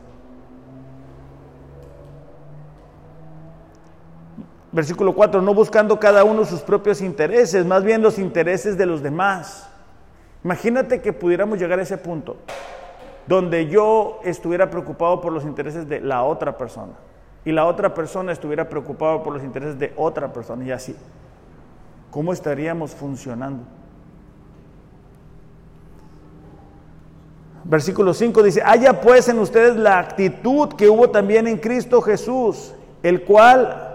Versículo 4.71 5.15
4, 5.15 5.41
no 5.41 5.53
buscando 5.53 5.99
cada 5.99 6.23
uno 6.23 6.45
sus 6.45 6.61
propios 6.61 7.01
intereses, 7.01 7.65
más 7.65 7.83
bien 7.83 8.01
los 8.01 8.19
intereses 8.19 8.77
de 8.77 8.85
los 8.85 9.01
demás. 9.01 9.67
Imagínate 10.43 11.01
que 11.01 11.11
pudiéramos 11.11 11.59
llegar 11.59 11.79
a 11.79 11.81
ese 11.81 11.97
punto, 11.97 12.37
donde 13.25 13.67
yo 13.67 14.19
estuviera 14.23 14.69
preocupado 14.69 15.19
por 15.21 15.33
los 15.33 15.43
intereses 15.43 15.89
de 15.89 15.99
la 15.99 16.23
otra 16.23 16.57
persona 16.57 16.93
y 17.43 17.51
la 17.51 17.65
otra 17.65 17.93
persona 17.93 18.31
estuviera 18.31 18.69
preocupado 18.69 19.23
por 19.23 19.33
los 19.33 19.43
intereses 19.43 19.77
de 19.79 19.91
otra 19.97 20.31
persona 20.31 20.63
y 20.63 20.71
así. 20.71 20.95
¿Cómo 22.11 22.33
estaríamos 22.33 22.91
funcionando? 22.91 23.63
Versículo 27.63 28.13
5 28.13 28.41
dice, 28.41 28.61
haya 28.65 28.99
pues 28.99 29.29
en 29.29 29.37
ustedes 29.39 29.75
la 29.75 29.99
actitud 29.99 30.69
que 30.69 30.89
hubo 30.89 31.09
también 31.09 31.47
en 31.47 31.57
Cristo 31.57 32.01
Jesús, 32.01 32.73
el 33.03 33.23
cual 33.23 33.89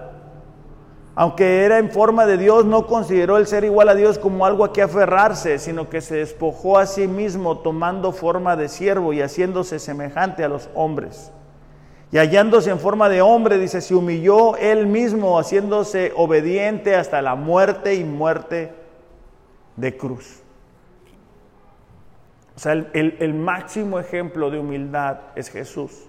aunque 1.16 1.64
era 1.64 1.78
en 1.78 1.90
forma 1.90 2.26
de 2.26 2.36
Dios, 2.36 2.64
no 2.64 2.86
consideró 2.86 3.36
el 3.36 3.46
ser 3.46 3.64
igual 3.64 3.88
a 3.88 3.94
Dios 3.94 4.18
como 4.18 4.46
algo 4.46 4.64
a 4.64 4.72
que 4.72 4.82
aferrarse, 4.82 5.60
sino 5.60 5.88
que 5.88 6.00
se 6.00 6.16
despojó 6.16 6.76
a 6.76 6.86
sí 6.86 7.06
mismo 7.06 7.58
tomando 7.58 8.10
forma 8.10 8.56
de 8.56 8.68
siervo 8.68 9.12
y 9.12 9.22
haciéndose 9.22 9.78
semejante 9.78 10.42
a 10.42 10.48
los 10.48 10.68
hombres. 10.74 11.30
Y 12.12 12.18
hallándose 12.18 12.70
en 12.70 12.78
forma 12.78 13.08
de 13.08 13.22
hombre, 13.22 13.58
dice, 13.58 13.80
se 13.80 13.94
humilló 13.94 14.56
él 14.56 14.86
mismo, 14.86 15.38
haciéndose 15.38 16.12
obediente 16.16 16.94
hasta 16.94 17.20
la 17.22 17.34
muerte 17.34 17.94
y 17.94 18.04
muerte 18.04 18.72
de 19.76 19.96
cruz. 19.96 20.40
O 22.56 22.58
sea, 22.58 22.72
el, 22.72 23.34
máximo 23.34 23.98
ejemplo 23.98 24.50
de 24.50 24.60
humildad 24.60 25.18
es 25.34 25.50
Jesús. 25.50 26.06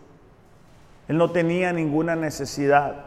Él 1.08 1.18
no 1.18 1.32
tenía 1.32 1.74
ninguna 1.74 2.16
necesidad. 2.16 3.06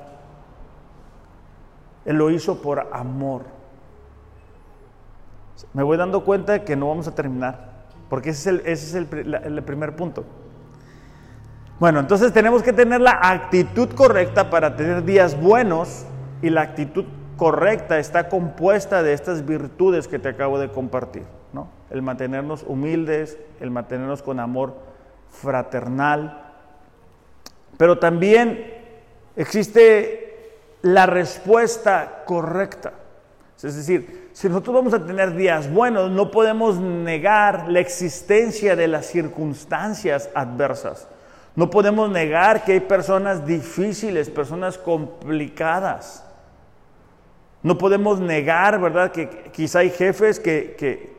Él 2.05 2.17
lo 2.17 2.31
hizo 2.31 2.61
por 2.61 2.89
amor. 2.93 3.45
Me 5.73 5.85
voy 5.85 5.97
dando 5.97 6.25
cuenta 6.25 6.53
de 6.53 6.65
que 6.65 6.75
no 6.75 6.89
vamos 6.89 7.07
a 7.07 7.15
terminar. 7.15 7.69
porque 8.09 8.31
ese 8.31 8.61
es 8.65 8.95
el 8.95 9.07
primer 9.07 9.95
punto. 9.95 10.25
Bueno, 11.81 12.01
entonces 12.01 12.33
tenemos 12.33 12.65
que 12.65 12.73
tener 12.73 13.01
la 13.01 13.21
actitud 13.23 13.91
correcta 13.91 14.51
para 14.51 14.75
tener 14.75 15.05
días 15.05 15.41
buenos 15.41 16.07
y 16.43 16.51
la 16.51 16.63
actitud 16.63 17.05
correcta 17.37 18.01
está 18.01 18.29
compuesta 18.29 19.05
de 19.05 19.13
estas 19.13 19.47
virtudes 19.47 20.09
que 20.09 20.19
te 20.19 20.29
acabo 20.29 20.59
de 20.59 20.71
compartir, 20.71 21.23
¿no? 21.53 21.69
El 21.91 22.03
mantenernos 22.03 22.65
humildes, 22.67 23.39
el 23.61 23.71
mantenernos 23.71 24.25
con 24.25 24.41
amor 24.41 24.75
fraternal, 25.31 26.53
pero 27.77 28.01
también 28.01 28.75
existe 29.37 30.59
la 30.83 31.07
respuesta 31.07 32.25
correcta. 32.25 32.93
Es 33.63 33.77
decir, 33.77 34.31
si 34.33 34.49
nosotros 34.49 34.75
vamos 34.75 34.95
a 34.95 35.07
tener 35.07 35.37
días 35.37 35.73
buenos, 35.73 36.11
no 36.11 36.33
podemos 36.33 36.81
negar 36.81 37.69
la 37.69 37.79
existencia 37.79 38.75
de 38.75 38.89
las 38.89 39.07
circunstancias 39.07 40.29
adversas. 40.35 41.07
No 41.59 41.71
podemos 41.71 42.09
negar 42.09 42.63
que 42.63 42.75
hay 42.75 42.81
personas 42.81 43.45
difíciles, 43.45 44.31
personas 44.31 44.79
complicadas. 44.79 46.25
No 47.65 47.77
podemos 47.77 48.21
negar, 48.21 48.81
¿verdad?, 48.81 49.11
que 49.11 49.51
quizá 49.53 49.81
hay 49.81 49.91
jefes 49.91 50.39
que, 50.39 50.77
que, 50.79 51.17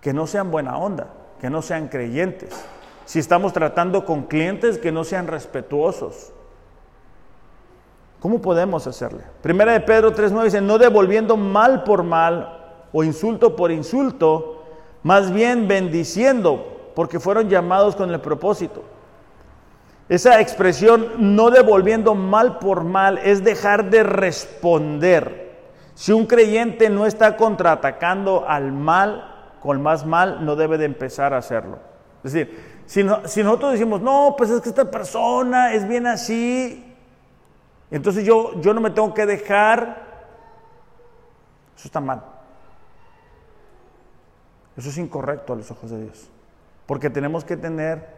que 0.00 0.14
no 0.14 0.26
sean 0.26 0.50
buena 0.50 0.78
onda, 0.78 1.08
que 1.38 1.50
no 1.50 1.60
sean 1.60 1.88
creyentes. 1.88 2.48
Si 3.04 3.18
estamos 3.18 3.52
tratando 3.52 4.06
con 4.06 4.22
clientes 4.22 4.78
que 4.78 4.90
no 4.90 5.04
sean 5.04 5.26
respetuosos. 5.26 6.32
¿Cómo 8.20 8.40
podemos 8.40 8.86
hacerle? 8.86 9.20
Primera 9.42 9.72
de 9.74 9.80
Pedro 9.80 10.14
3.9 10.14 10.44
dice, 10.44 10.60
no 10.62 10.78
devolviendo 10.78 11.36
mal 11.36 11.84
por 11.84 12.04
mal 12.04 12.86
o 12.90 13.04
insulto 13.04 13.54
por 13.54 13.70
insulto, 13.70 14.64
más 15.02 15.30
bien 15.30 15.68
bendiciendo, 15.68 16.90
porque 16.94 17.20
fueron 17.20 17.50
llamados 17.50 17.94
con 17.96 18.10
el 18.10 18.20
propósito. 18.22 18.96
Esa 20.08 20.40
expresión 20.40 21.36
no 21.36 21.50
devolviendo 21.50 22.14
mal 22.14 22.58
por 22.58 22.84
mal 22.84 23.18
es 23.18 23.44
dejar 23.44 23.90
de 23.90 24.02
responder. 24.02 25.58
Si 25.94 26.12
un 26.12 26.26
creyente 26.26 26.88
no 26.88 27.04
está 27.04 27.36
contraatacando 27.36 28.48
al 28.48 28.72
mal 28.72 29.56
con 29.60 29.82
más 29.82 30.06
mal, 30.06 30.44
no 30.46 30.56
debe 30.56 30.78
de 30.78 30.86
empezar 30.86 31.34
a 31.34 31.38
hacerlo. 31.38 31.78
Es 32.24 32.32
decir, 32.32 32.82
si, 32.86 33.04
si 33.26 33.42
nosotros 33.42 33.72
decimos, 33.72 34.00
no, 34.00 34.34
pues 34.36 34.50
es 34.50 34.60
que 34.62 34.70
esta 34.70 34.90
persona 34.90 35.74
es 35.74 35.86
bien 35.86 36.06
así, 36.06 36.88
entonces 37.90 38.24
yo, 38.24 38.60
yo 38.60 38.74
no 38.74 38.80
me 38.80 38.90
tengo 38.90 39.12
que 39.14 39.26
dejar, 39.26 40.06
eso 41.76 41.88
está 41.88 42.00
mal. 42.00 42.22
Eso 44.76 44.90
es 44.90 44.98
incorrecto 44.98 45.52
a 45.52 45.56
los 45.56 45.70
ojos 45.70 45.90
de 45.90 46.02
Dios. 46.02 46.30
Porque 46.86 47.10
tenemos 47.10 47.44
que 47.44 47.56
tener 47.56 48.17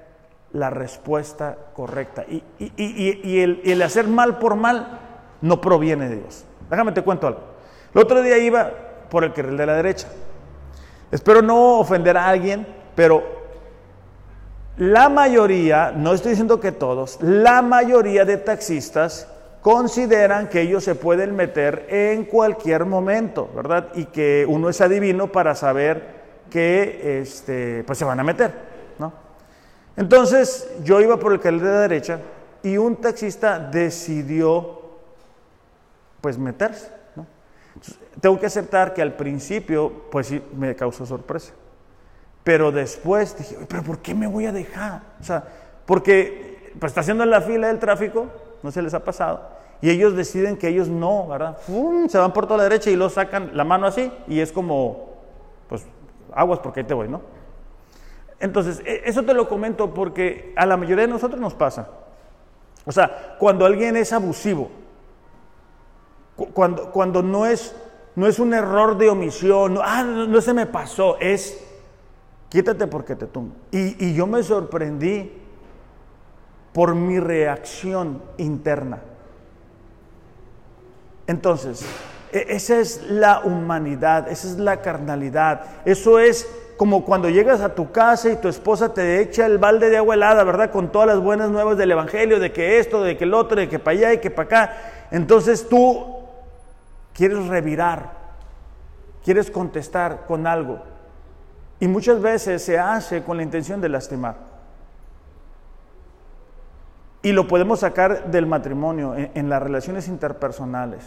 la 0.53 0.71
respuesta 0.71 1.57
correcta. 1.75 2.25
Y, 2.29 3.41
el, 3.41 3.83
hacer 3.83 4.09
mal 4.09 4.39
por 4.39 4.57
mal 4.57 5.01
no 5.41 5.61
proviene 5.61 6.09
de 6.09 6.17
Dios. 6.17 6.45
Déjame 6.69 6.93
te 6.93 7.03
cuento 7.03 7.27
algo. 7.27 7.41
El 7.95 8.01
otro 8.01 8.23
día 8.23 8.39
iba 8.39 8.71
por 9.09 9.25
el 9.25 9.33
carril 9.33 9.57
de 9.57 9.67
la 9.67 9.75
derecha. 9.75 10.09
Espero 11.11 11.43
no 11.43 11.79
ofender 11.79 12.17
a 12.17 12.29
alguien, 12.29 12.67
pero 12.95 13.23
la 14.77 15.09
mayoría, 15.09 15.93
no 15.95 16.13
estoy 16.13 16.31
diciendo 16.31 16.61
que 16.61 16.73
todos, 16.73 17.19
la 17.21 17.63
mayoría 17.63 18.25
de 18.25 18.37
taxistas 18.37 19.29
consideran 19.61 20.49
que 20.49 20.63
ellos 20.63 20.85
se 20.85 20.95
pueden 20.95 21.37
meter 21.37 21.87
en 21.91 22.25
cualquier 22.25 22.87
momento, 22.87 23.51
¿verdad? 23.55 23.89
Y 23.95 24.07
que 24.07 24.47
uno 24.49 24.69
es 24.69 24.81
adivino 24.81 25.31
para 25.33 25.55
saber 25.55 26.21
que 26.49 27.21
este, 27.21 27.85
pues 27.85 27.99
se 27.99 28.05
van 28.05 28.21
a 28.21 28.25
meter. 28.25 28.70
Entonces 29.97 30.71
yo 30.83 31.01
iba 31.01 31.19
por 31.19 31.33
el 31.33 31.41
carril 31.41 31.61
de 31.61 31.69
la 31.69 31.81
derecha 31.81 32.21
y 32.63 32.77
un 32.77 32.97
taxista 32.97 33.59
decidió 33.59 34.81
pues 36.21 36.39
meterse. 36.39 36.91
tengo 38.21 38.39
que 38.39 38.47
aceptar 38.47 38.93
que 38.93 39.03
al 39.03 39.15
principio 39.15 40.05
pues 40.11 40.27
sí 40.29 40.43
me 40.55 40.75
causó 40.77 41.07
sorpresa. 41.07 41.53
Pero 42.45 42.73
después 42.73 43.37
dije, 43.37 43.57
pero 43.69 43.83
¿por 43.83 43.99
qué 43.99 44.15
me 44.15 44.27
voy 44.27 44.47
a 44.47 44.53
dejar? 44.53 45.03
O 45.21 45.25
sea, 45.25 45.45
porque 45.87 46.73
pues 46.79 46.91
está 46.91 47.01
haciendo 47.01 47.25
la 47.25 47.41
fila 47.41 47.69
del 47.69 47.79
tráfico, 47.79 48.27
no 48.63 48.71
se 48.71 48.83
les 48.83 48.95
ha 48.95 49.05
pasado, 49.05 49.49
y 49.83 49.91
ellos 49.91 50.15
deciden 50.15 50.57
que 50.57 50.69
ellos 50.69 50.89
no, 50.89 51.27
¿verdad? 51.27 51.59
Se 52.09 52.19
van 52.19 52.33
por 52.33 52.47
toda 52.47 52.59
la 52.59 52.65
derecha 52.65 52.91
y 52.91 52.97
lo 52.97 53.09
sacan 53.09 53.51
la 53.55 53.65
mano 53.65 53.87
así 53.87 54.13
y 54.29 54.41
es 54.41 54.53
como, 54.53 55.11
pues 55.69 55.85
aguas 56.33 56.59
porque 56.61 56.81
ahí 56.81 56.87
te 56.87 56.95
voy, 56.95 57.09
¿no? 57.09 57.23
Entonces, 58.41 58.81
e, 58.87 59.03
eso 59.05 59.23
te 59.23 59.35
lo 59.35 59.47
comento 59.49 59.93
porque 59.93 60.53
a 60.57 60.67
la 60.67 60.77
mayoría 60.77 61.07
de 61.07 61.13
nosotros 61.13 61.41
nos 61.41 61.55
pasa. 61.55 61.89
O 62.87 62.93
sea, 62.93 63.37
cuando 63.39 63.67
alguien 63.67 63.97
es 63.97 64.13
abusivo, 64.13 64.71
cuando, 66.55 66.91
cuando 66.91 67.23
no, 67.23 67.45
es, 67.45 67.75
no 68.17 68.27
es 68.27 68.39
un 68.39 68.55
error 68.55 68.97
de 68.97 69.11
omisión, 69.11 69.75
no, 69.75 69.83
ah, 69.85 70.03
no, 70.03 70.41
se 70.41 70.55
me 70.55 70.65
pasó, 70.65 71.19
es 71.21 71.63
quítate 72.49 72.87
porque 72.87 73.15
te 73.15 73.27
tumbo. 73.27 73.55
Y, 73.71 74.15
yo 74.15 74.27
me 74.27 74.43
sorprendí 74.43 75.31
por 76.73 76.95
mi 76.95 77.21
reacción 77.21 78.23
interna. 78.39 79.01
Entonces, 81.27 81.85
e, 82.33 82.47
esa 82.49 82.79
es 82.79 83.03
la 83.11 83.41
humanidad, 83.41 84.29
esa 84.29 84.49
es 84.49 84.57
la 84.57 84.81
carnalidad, 84.81 85.65
eso 85.85 86.19
es 86.19 86.49
como 86.81 87.05
cuando 87.05 87.29
llegas 87.29 87.61
a 87.61 87.75
tu 87.75 87.93
casa 87.93 88.31
y 88.31 88.37
tu 88.37 88.49
esposa 88.49 88.95
te 88.95 89.21
echa 89.21 89.45
el 89.45 89.59
balde 89.59 89.91
de 89.91 89.99
agua 89.99 90.15
helada, 90.15 90.45
¿verdad? 90.45 90.71
Con 90.71 90.91
todas 90.91 91.09
las 91.09 91.21
buenas 91.21 91.51
nuevas 91.51 91.77
del 91.77 91.91
Evangelio, 91.91 92.41
de 92.41 92.53
que 92.53 92.79
esto, 92.79 93.03
de 93.03 93.19
que 93.19 93.25
el 93.25 93.35
otro, 93.35 93.61
de 93.61 93.69
que 93.69 93.79
para 93.79 93.99
allá 93.99 94.13
y 94.15 94.19
que 94.19 94.31
para 94.31 94.47
acá. 94.47 94.77
Entonces 95.11 95.69
tú 95.69 96.07
quieres 97.13 97.49
revirar, 97.49 98.13
quieres 99.23 99.51
contestar 99.51 100.25
con 100.27 100.47
algo. 100.47 100.81
Y 101.81 101.87
muchas 101.87 102.23
veces 102.23 102.65
se 102.65 102.79
hace 102.79 103.23
con 103.25 103.37
la 103.37 103.43
intención 103.43 103.83
de 103.83 103.91
lastimar. 103.91 104.37
Y 107.21 107.33
lo 107.33 107.47
podemos 107.47 107.81
sacar 107.81 108.31
del 108.31 108.47
matrimonio, 108.47 109.15
en, 109.15 109.31
en 109.35 109.51
las 109.51 109.63
relaciones 109.63 110.09
interpersonales. 110.09 111.05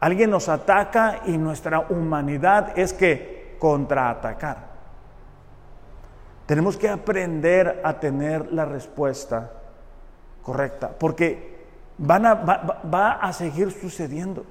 Alguien 0.00 0.30
nos 0.30 0.48
ataca 0.48 1.20
y 1.26 1.38
nuestra 1.38 1.86
humanidad 1.88 2.76
es 2.76 2.92
que 2.92 3.54
contraatacar. 3.60 4.73
Tenemos 6.46 6.76
que 6.76 6.88
aprender 6.88 7.80
a 7.84 7.98
tener 8.00 8.52
la 8.52 8.64
respuesta 8.64 9.50
correcta, 10.42 10.90
porque 10.98 11.54
van 11.96 12.26
a, 12.26 12.34
va, 12.34 13.12
a 13.12 13.32
seguir 13.32 13.70
sucediendo. 13.70 14.44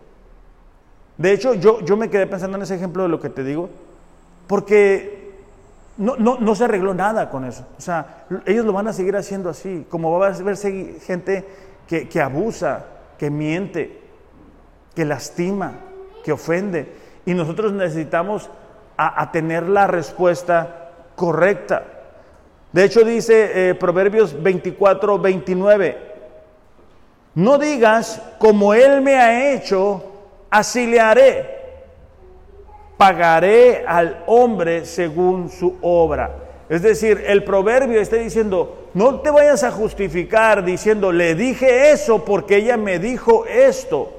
De 1.17 1.31
hecho, 1.31 1.53
yo, 1.53 1.81
yo 1.81 1.95
me 1.95 2.09
quedé 2.09 2.25
pensando 2.25 2.57
en 2.57 2.63
ese 2.63 2.75
ejemplo 2.75 3.03
de 3.03 3.09
lo 3.09 3.19
que 3.19 3.29
te 3.29 3.43
digo, 3.43 3.69
porque 4.47 5.33
no, 5.97 6.15
no, 6.17 6.55
se 6.55 6.63
arregló 6.63 6.95
nada 6.95 7.29
con 7.29 7.45
eso. 7.45 7.63
O 7.77 7.81
sea, 7.81 8.25
ellos 8.45 8.65
lo 8.65 8.73
van 8.73 8.87
a 8.87 8.93
seguir 8.93 9.15
haciendo 9.15 9.49
así, 9.49 9.85
como 9.87 10.17
va 10.17 10.29
a 10.29 10.35
haber 10.35 10.57
gente 10.57 11.45
que, 11.87 12.09
que 12.09 12.21
abusa, 12.21 12.85
que 13.19 13.29
miente, 13.29 14.01
que 14.95 15.05
lastima, 15.05 15.73
que 16.23 16.31
ofende. 16.31 16.91
Y 17.27 17.35
nosotros 17.35 17.71
necesitamos 17.71 18.49
a 18.97 19.31
tener 19.31 19.67
la 19.67 19.87
respuesta 19.87 20.82
correcta. 21.15 21.83
De 22.71 22.83
hecho 22.83 23.03
dice 23.03 23.69
eh, 23.69 23.75
Proverbios 23.75 24.41
24, 24.41 25.19
29, 25.19 25.97
no 27.35 27.57
digas 27.57 28.21
como 28.39 28.73
Él 28.73 29.01
me 29.01 29.15
ha 29.15 29.53
hecho, 29.53 30.03
así 30.49 30.85
le 30.87 30.99
haré. 30.99 31.63
Pagaré 32.97 33.83
al 33.87 34.23
hombre 34.27 34.85
según 34.85 35.49
su 35.49 35.77
obra. 35.81 36.43
Es 36.69 36.81
decir, 36.81 37.23
el 37.27 37.43
proverbio 37.43 37.99
está 37.99 38.15
diciendo, 38.15 38.89
no 38.93 39.19
te 39.19 39.29
vayas 39.29 39.63
a 39.63 39.71
justificar 39.71 40.63
diciendo, 40.63 41.11
le 41.11 41.35
dije 41.35 41.91
eso 41.91 42.23
porque 42.23 42.57
ella 42.57 42.77
me 42.77 42.99
dijo 42.99 43.45
esto. 43.45 44.11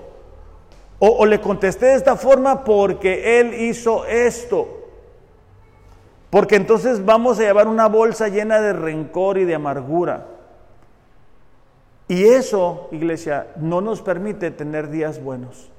O, 0.98 1.08
o 1.08 1.26
le 1.26 1.40
contesté 1.40 1.86
de 1.86 1.94
esta 1.94 2.16
forma 2.16 2.62
porque 2.62 3.40
él 3.40 3.54
hizo 3.54 4.04
esto. 4.06 4.83
Porque 6.34 6.56
entonces 6.56 7.04
vamos 7.04 7.38
a 7.38 7.42
llevar 7.42 7.68
una 7.68 7.86
bolsa 7.86 8.26
llena 8.26 8.60
de 8.60 8.72
rencor 8.72 9.38
y 9.38 9.44
de 9.44 9.54
amargura. 9.54 10.26
Y 12.08 12.24
eso, 12.24 12.88
iglesia, 12.90 13.52
no 13.54 13.80
nos 13.80 14.02
permite 14.02 14.50
tener 14.50 14.90
días 14.90 15.22
buenos. 15.22 15.70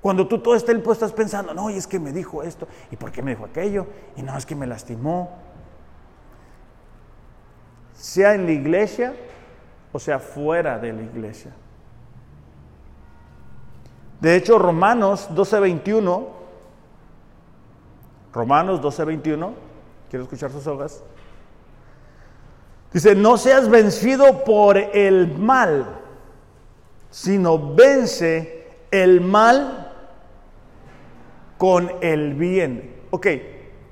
Cuando 0.00 0.28
tú 0.28 0.38
todo 0.38 0.54
este 0.54 0.70
tiempo 0.70 0.92
estás 0.92 1.10
pensando, 1.12 1.54
no, 1.54 1.70
y 1.70 1.76
es 1.76 1.88
que 1.88 1.98
me 1.98 2.12
dijo 2.12 2.44
esto, 2.44 2.68
y 2.92 2.94
por 2.94 3.10
qué 3.10 3.20
me 3.20 3.32
dijo 3.32 3.46
aquello, 3.46 3.88
y 4.16 4.22
no, 4.22 4.38
es 4.38 4.46
que 4.46 4.54
me 4.54 4.64
lastimó. 4.64 5.30
Sea 7.94 8.36
en 8.36 8.46
la 8.46 8.52
iglesia 8.52 9.12
o 9.90 9.98
sea 9.98 10.20
fuera 10.20 10.78
de 10.78 10.92
la 10.92 11.02
iglesia. 11.02 11.50
De 14.20 14.36
hecho, 14.36 14.56
Romanos 14.56 15.28
12:21 15.34 16.37
Romanos 18.32 18.80
12:21, 18.80 19.68
Quiero 20.10 20.24
escuchar 20.24 20.50
sus 20.50 20.66
hojas. 20.66 21.02
Dice, 22.92 23.14
no 23.14 23.36
seas 23.36 23.68
vencido 23.68 24.44
por 24.44 24.78
el 24.78 25.36
mal, 25.36 26.00
sino 27.10 27.74
vence 27.74 28.66
el 28.90 29.20
mal 29.20 29.92
con 31.58 31.92
el 32.00 32.34
bien. 32.34 33.02
Ok, 33.10 33.26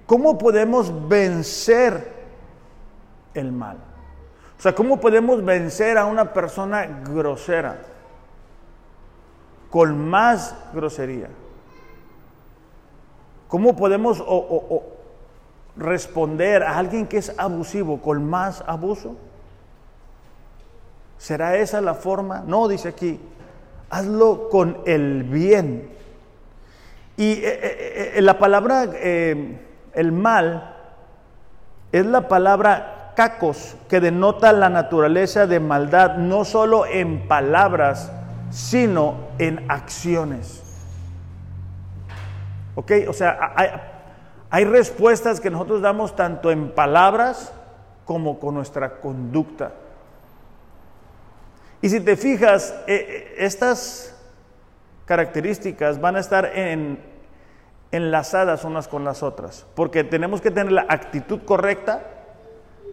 ¿cómo 0.07 0.39
podemos 0.39 1.09
vencer 1.09 2.13
el 3.35 3.53
mal? 3.53 3.77
O 4.59 4.63
sea, 4.63 4.75
¿cómo 4.75 4.99
podemos 4.99 5.45
vencer 5.45 5.99
a 5.99 6.07
una 6.07 6.33
persona 6.33 7.03
grosera? 7.05 7.83
Con 9.69 10.09
más 10.09 10.55
grosería. 10.73 11.29
¿Cómo 13.49 13.77
podemos 13.77 14.23
responder 15.77 16.63
a 16.63 16.79
alguien 16.79 17.07
que 17.07 17.19
es 17.19 17.33
abusivo 17.39 18.01
con 18.01 18.25
más 18.25 18.65
abuso? 18.67 19.17
¿Será 21.19 21.57
esa 21.57 21.81
la 21.81 21.95
forma? 21.95 22.43
No, 22.47 22.69
dice 22.69 22.89
aquí, 22.89 23.21
hazlo 23.91 24.49
con 24.49 24.79
el 24.85 25.23
bien. 25.25 25.91
Y 27.17 27.33
eh, 27.33 27.41
eh, 27.45 28.13
eh, 28.17 28.23
la 28.23 28.39
palabra 28.39 28.85
el 28.85 30.13
mal 30.13 30.75
es 31.93 32.05
la 32.05 32.29
palabra 32.29 33.13
cacos, 33.17 33.77
que 33.89 34.01
denota 34.01 34.53
la 34.53 34.69
naturaleza 34.69 35.47
de 35.47 35.59
maldad, 35.59 36.17
no 36.17 36.45
solo 36.45 36.85
en 36.85 37.27
palabras, 37.27 38.13
sino 38.51 39.15
en 39.39 39.65
acciones. 39.71 40.66
¿Ok? 42.77 42.93
O 43.09 43.13
sea, 43.13 43.55
hay, 44.51 44.65
respuestas 44.65 45.41
que 45.41 45.51
nosotros 45.51 45.81
damos 45.81 46.15
tanto 46.15 46.51
en 46.51 46.71
palabras 46.71 47.53
como 48.05 48.39
con 48.39 48.55
nuestra 48.55 49.01
conducta. 49.01 49.73
Y 51.83 51.89
si 51.89 52.01
te 52.01 52.17
fijas, 52.17 52.75
eh, 52.87 52.95
eh, 53.09 53.35
estas 53.39 54.15
características 55.07 56.01
van 56.01 56.17
a 56.17 56.21
estar 56.21 56.53
enlazadas 57.91 58.65
unas 58.65 58.89
con 58.89 59.05
las 59.05 59.23
otras, 59.23 59.67
porque 59.75 60.05
tenemos 60.05 60.41
que 60.41 60.51
tener 60.51 60.73
la 60.73 60.87
actitud 60.89 61.41
correcta 61.45 62.03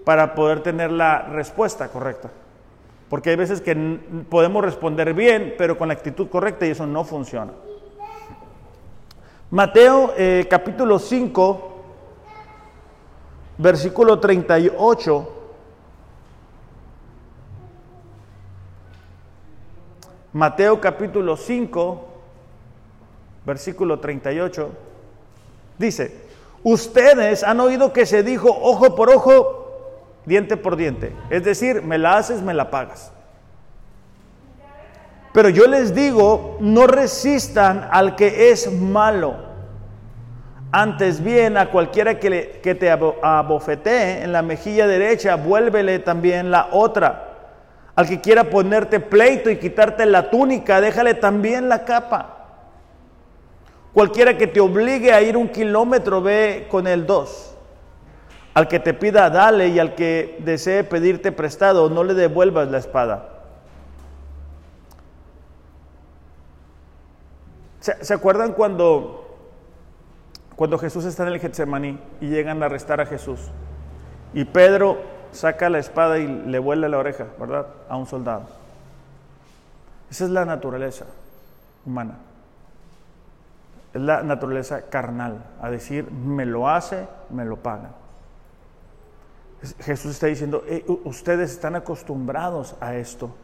para 0.06 0.34
poder 0.34 0.62
tener 0.64 0.92
la 0.92 1.24
respuesta 1.24 1.90
correcta. 1.90 2.30
Porque 3.10 3.32
hay 3.32 3.36
veces 3.36 3.62
que 3.62 3.76
podemos 4.30 4.64
responder 4.64 5.14
bien, 5.14 5.56
pero 5.58 5.78
con 5.78 5.90
la 5.90 5.94
actitud 5.94 6.30
correcta 6.30 6.66
y 6.66 6.72
eso 6.72 6.88
no 6.88 7.04
funciona. 7.04 7.52
Mateo 9.54 10.16
eh, 10.18 10.48
capítulo 10.50 10.98
5, 10.98 11.84
versículo 13.60 14.20
38. 14.20 15.30
Mateo 20.34 20.82
capítulo 20.82 21.38
5, 21.38 22.08
versículo 23.46 24.00
38, 24.00 24.72
dice, 25.78 26.24
ustedes 26.64 27.44
han 27.44 27.60
oído 27.60 27.94
que 27.94 28.08
se 28.08 28.24
dijo 28.24 28.50
ojo 28.50 28.96
por 28.96 29.12
ojo, 29.12 30.18
diente 30.26 30.58
por 30.58 30.76
diente. 30.76 31.16
Es 31.30 31.44
decir, 31.44 31.84
me 31.84 32.00
la 32.00 32.18
haces, 32.18 32.42
me 32.42 32.56
la 32.56 32.72
pagas. 32.72 33.13
Pero 35.34 35.50
yo 35.50 35.66
les 35.66 35.96
digo, 35.96 36.58
no 36.60 36.86
resistan 36.86 37.90
al 37.92 38.16
que 38.16 38.52
es 38.52 38.72
malo. 38.72 39.36
Antes 40.72 41.24
bien, 41.24 41.58
a 41.58 41.72
cualquiera 41.72 42.20
que, 42.20 42.78
te 42.80 42.92
abofetee 42.92 44.24
en 44.24 44.32
la 44.32 44.44
mejilla 44.44 44.88
derecha, 44.88 45.36
vuélvele 45.36 46.00
también 46.00 46.52
la 46.52 46.70
otra. 46.72 47.32
Al 47.96 48.08
que 48.08 48.22
quiera 48.22 48.46
ponerte 48.46 49.00
pleito 49.00 49.50
y 49.50 49.58
quitarte 49.58 50.06
la 50.06 50.30
túnica, 50.30 50.82
déjale 50.82 51.16
también 51.16 51.68
la 51.68 51.84
capa. 51.84 52.38
Cualquiera 53.92 54.38
que 54.38 54.48
te 54.48 54.60
obligue 54.60 55.14
a 55.14 55.22
ir 55.22 55.36
un 55.36 55.50
kilómetro, 55.50 56.22
ve 56.22 56.68
con 56.70 56.86
el 56.88 57.06
dos. 57.08 57.56
Al 58.54 58.68
que 58.68 58.80
te 58.80 58.94
pida, 58.94 59.32
dale, 59.32 59.70
y 59.70 59.80
al 59.80 59.96
que 59.96 60.38
desee 60.40 60.84
pedirte 60.84 61.32
prestado, 61.32 61.90
no 61.90 62.04
le 62.04 62.14
devuelvas 62.14 62.70
la 62.70 62.78
espada. 62.78 63.33
¿Se, 67.84 68.14
acuerdan 68.14 68.54
cuando, 68.54 69.36
cuando 70.56 70.78
Jesús 70.78 71.04
está 71.04 71.24
en 71.24 71.34
el 71.34 71.40
Getsemaní 71.42 72.00
y 72.22 72.30
llegan 72.30 72.64
a 72.64 72.68
arrestar 72.68 73.02
a 73.02 73.06
Jesús? 73.06 73.42
Y 74.34 74.46
Pedro 74.46 75.02
saca 75.34 75.70
la 75.70 75.80
espada 75.80 76.18
y 76.18 76.26
le 76.26 76.60
vuela 76.60 76.88
la 76.88 76.98
oreja, 76.98 77.28
¿verdad? 77.38 77.68
A 77.90 77.98
un 77.98 78.06
soldado. 78.06 78.44
Esa 80.10 80.24
es 80.24 80.30
la 80.30 80.46
naturaleza 80.46 81.08
humana. 81.86 82.20
Es 83.94 84.00
la 84.00 84.24
naturaleza 84.24 84.84
carnal, 84.84 85.44
a 85.62 85.70
decir, 85.70 86.10
me 86.10 86.46
lo 86.46 86.70
hace, 86.70 87.06
me 87.32 87.44
lo 87.44 87.58
paga. 87.58 87.90
Jesús 89.82 90.12
está 90.12 90.28
diciendo, 90.28 90.64
ustedes 91.04 91.52
están 91.52 91.76
acostumbrados 91.76 92.78
a 92.80 92.96
esto. 92.96 93.36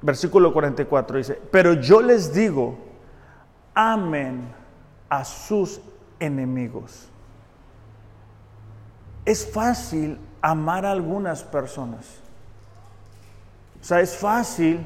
Versículo 0.00 0.52
44 0.52 1.18
dice, 1.18 1.40
pero 1.50 1.72
yo 1.72 2.00
les 2.00 2.32
digo, 2.32 2.78
amen 3.74 4.54
a 5.08 5.24
sus 5.24 5.80
enemigos. 6.20 7.08
Es 9.24 9.50
fácil 9.50 10.18
amar 10.40 10.86
a 10.86 10.92
algunas 10.92 11.42
personas. 11.42 12.20
O 13.80 13.84
sea, 13.84 14.00
es 14.00 14.16
fácil 14.16 14.80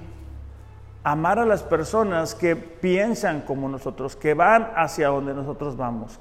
amar 1.04 1.38
a 1.38 1.46
las 1.46 1.62
personas 1.62 2.34
que 2.34 2.56
piensan 2.56 3.42
como 3.42 3.68
nosotros, 3.68 4.16
que 4.16 4.34
van 4.34 4.70
hacia 4.76 5.08
donde 5.08 5.34
nosotros 5.34 5.76
vamos, 5.76 6.18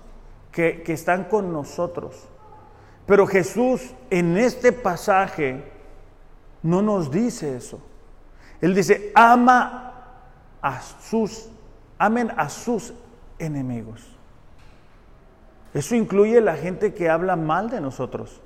que, 0.52 0.84
que 0.84 0.94
están 0.94 1.26
con 1.26 1.54
nosotros. 1.54 2.28
Pero 3.06 3.26
Jesús 3.26 3.94
en 4.10 4.38
este 4.38 4.72
pasaje 4.72 5.64
no 6.62 6.82
nos 6.82 7.10
dice 7.10 7.56
eso. 7.56 7.80
Él 8.62 8.76
dice, 8.76 9.12
ama 9.16 9.94
a 10.62 10.82
sus, 10.82 11.50
amen 11.98 12.32
a 12.38 12.48
sus 12.50 12.94
enemigos. 13.40 14.08
Eso 15.74 15.96
incluye 15.96 16.40
la 16.42 16.56
gente 16.56 16.94
que 16.94 17.10
habla 17.10 17.36
mal 17.36 17.70
de 17.70 17.82
nosotros. 17.82 18.40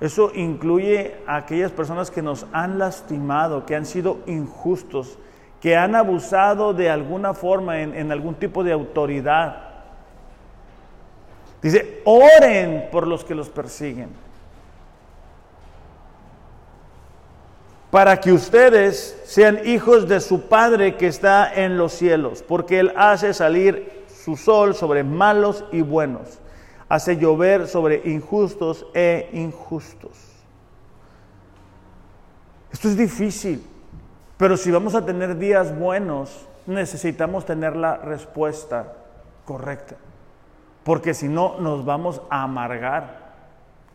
Eso 0.00 0.30
incluye 0.34 1.16
a 1.26 1.36
aquellas 1.36 1.72
personas 1.72 2.10
que 2.10 2.22
nos 2.22 2.46
han 2.52 2.78
lastimado, 2.78 3.66
que 3.66 3.74
han 3.74 3.86
sido 3.86 4.18
injustos, 4.26 5.18
que 5.60 5.76
han 5.76 5.96
abusado 5.96 6.72
de 6.72 6.88
alguna 6.88 7.34
forma 7.34 7.80
en, 7.80 7.94
en 7.96 8.12
algún 8.12 8.36
tipo 8.36 8.62
de 8.62 8.72
autoridad. 8.72 9.64
Dice, 11.60 12.02
oren 12.04 12.88
por 12.92 13.08
los 13.08 13.24
que 13.24 13.34
los 13.34 13.48
persiguen. 13.48 14.27
Para 17.90 18.20
que 18.20 18.32
ustedes 18.32 19.18
sean 19.24 19.60
hijos 19.66 20.08
de 20.08 20.20
su 20.20 20.42
Padre 20.42 20.96
que 20.96 21.06
está 21.06 21.52
en 21.52 21.78
los 21.78 21.92
cielos, 21.92 22.42
porque 22.42 22.80
Él 22.80 22.92
hace 22.96 23.32
salir 23.32 24.04
su 24.24 24.36
sol 24.36 24.74
sobre 24.74 25.04
malos 25.04 25.64
y 25.72 25.80
buenos, 25.80 26.38
hace 26.88 27.16
llover 27.16 27.66
sobre 27.66 28.02
injustos 28.04 28.86
e 28.92 29.30
injustos. 29.32 30.18
Esto 32.70 32.88
es 32.88 32.96
difícil, 32.96 33.64
pero 34.36 34.58
si 34.58 34.70
vamos 34.70 34.94
a 34.94 35.06
tener 35.06 35.38
días 35.38 35.76
buenos, 35.78 36.46
necesitamos 36.66 37.46
tener 37.46 37.74
la 37.74 37.96
respuesta 37.96 38.92
correcta, 39.46 39.96
porque 40.84 41.14
si 41.14 41.28
no 41.28 41.58
nos 41.58 41.86
vamos 41.86 42.20
a 42.28 42.42
amargar, 42.42 43.28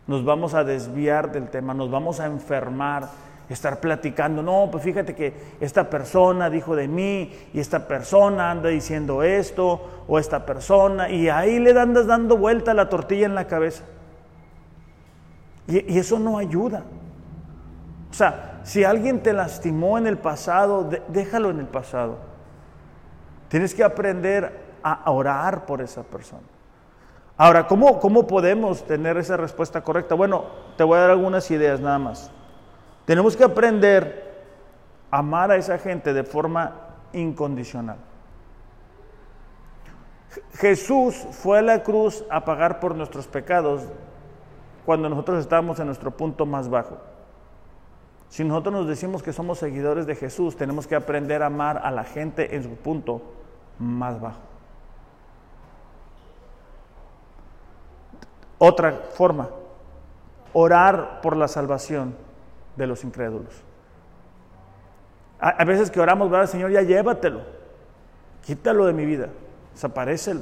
nos 0.08 0.24
vamos 0.24 0.54
a 0.54 0.64
desviar 0.64 1.30
del 1.30 1.48
tema, 1.48 1.74
nos 1.74 1.92
vamos 1.92 2.18
a 2.18 2.26
enfermar 2.26 3.08
estar 3.48 3.80
platicando, 3.80 4.42
no, 4.42 4.68
pues 4.70 4.82
fíjate 4.82 5.14
que 5.14 5.34
esta 5.60 5.90
persona 5.90 6.48
dijo 6.48 6.74
de 6.74 6.88
mí 6.88 7.32
y 7.52 7.60
esta 7.60 7.86
persona 7.86 8.50
anda 8.50 8.70
diciendo 8.70 9.22
esto 9.22 10.04
o 10.08 10.18
esta 10.18 10.46
persona 10.46 11.10
y 11.10 11.28
ahí 11.28 11.58
le 11.58 11.78
andas 11.78 12.06
dando 12.06 12.36
vuelta 12.36 12.72
la 12.74 12.88
tortilla 12.88 13.26
en 13.26 13.34
la 13.34 13.46
cabeza. 13.46 13.84
Y, 15.66 15.98
eso 15.98 16.18
no 16.18 16.38
ayuda. 16.38 16.82
O 18.10 18.14
sea, 18.14 18.60
si 18.64 18.84
alguien 18.84 19.22
te 19.22 19.32
lastimó 19.32 19.98
en 19.98 20.06
el 20.06 20.18
pasado, 20.18 20.88
déjalo 21.08 21.50
en 21.50 21.60
el 21.60 21.66
pasado. 21.66 22.16
Tienes 23.48 23.74
que 23.74 23.84
aprender 23.84 24.64
a 24.82 25.10
orar 25.10 25.66
por 25.66 25.80
esa 25.80 26.02
persona. 26.02 26.42
Ahora, 27.36 27.66
¿cómo, 27.66 27.98
¿cómo 27.98 28.26
podemos 28.26 28.84
tener 28.84 29.16
esa 29.16 29.36
respuesta 29.36 29.80
correcta? 29.82 30.14
Bueno, 30.14 30.44
te 30.76 30.84
voy 30.84 30.98
a 30.98 31.02
dar 31.02 31.10
algunas 31.10 31.50
ideas 31.50 31.80
nada 31.80 31.98
más. 31.98 32.30
Tenemos 33.04 33.36
que 33.36 33.44
aprender 33.44 34.24
a 35.10 35.18
amar 35.18 35.50
a 35.50 35.56
esa 35.56 35.78
gente 35.78 36.12
de 36.12 36.24
forma 36.24 36.72
incondicional. 37.12 37.98
Jesús 40.54 41.14
fue 41.30 41.58
a 41.58 41.62
la 41.62 41.82
cruz 41.82 42.24
a 42.30 42.44
pagar 42.44 42.80
por 42.80 42.94
nuestros 42.94 43.26
pecados 43.26 43.82
cuando 44.84 45.08
nosotros 45.08 45.40
estábamos 45.40 45.78
en 45.78 45.86
nuestro 45.86 46.10
punto 46.10 46.46
más 46.46 46.68
bajo. 46.68 46.98
Si 48.28 48.42
nosotros 48.42 48.74
nos 48.74 48.88
decimos 48.88 49.22
que 49.22 49.32
somos 49.32 49.58
seguidores 49.58 50.06
de 50.06 50.16
Jesús, 50.16 50.56
tenemos 50.56 50.86
que 50.86 50.96
aprender 50.96 51.42
a 51.42 51.46
amar 51.46 51.80
a 51.84 51.90
la 51.90 52.04
gente 52.04 52.56
en 52.56 52.64
su 52.64 52.70
punto 52.70 53.22
más 53.78 54.20
bajo. 54.20 54.40
Otra 58.58 58.92
forma, 59.14 59.50
orar 60.52 61.20
por 61.20 61.36
la 61.36 61.46
salvación 61.48 62.16
de 62.76 62.86
los 62.86 63.04
incrédulos. 63.04 63.62
A, 65.40 65.64
veces 65.64 65.90
que 65.90 66.00
oramos, 66.00 66.30
¿verdad? 66.30 66.46
Señor, 66.46 66.70
ya 66.70 66.80
llévatelo, 66.82 67.42
quítalo 68.44 68.86
de 68.86 68.92
mi 68.92 69.04
vida, 69.04 69.28
desaparecelo. 69.74 70.40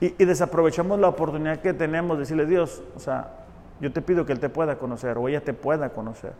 Y, 0.00 0.14
y, 0.16 0.24
desaprovechamos 0.24 0.98
la 0.98 1.08
oportunidad 1.08 1.58
que 1.60 1.74
tenemos 1.74 2.16
de 2.16 2.20
decirle, 2.20 2.46
Dios, 2.46 2.82
o 2.96 3.00
sea, 3.00 3.30
yo 3.80 3.92
te 3.92 4.00
pido 4.00 4.24
que 4.24 4.32
Él 4.32 4.40
te 4.40 4.48
pueda 4.48 4.78
conocer 4.78 5.18
o 5.18 5.28
ella 5.28 5.42
te 5.42 5.52
pueda 5.52 5.90
conocer. 5.90 6.32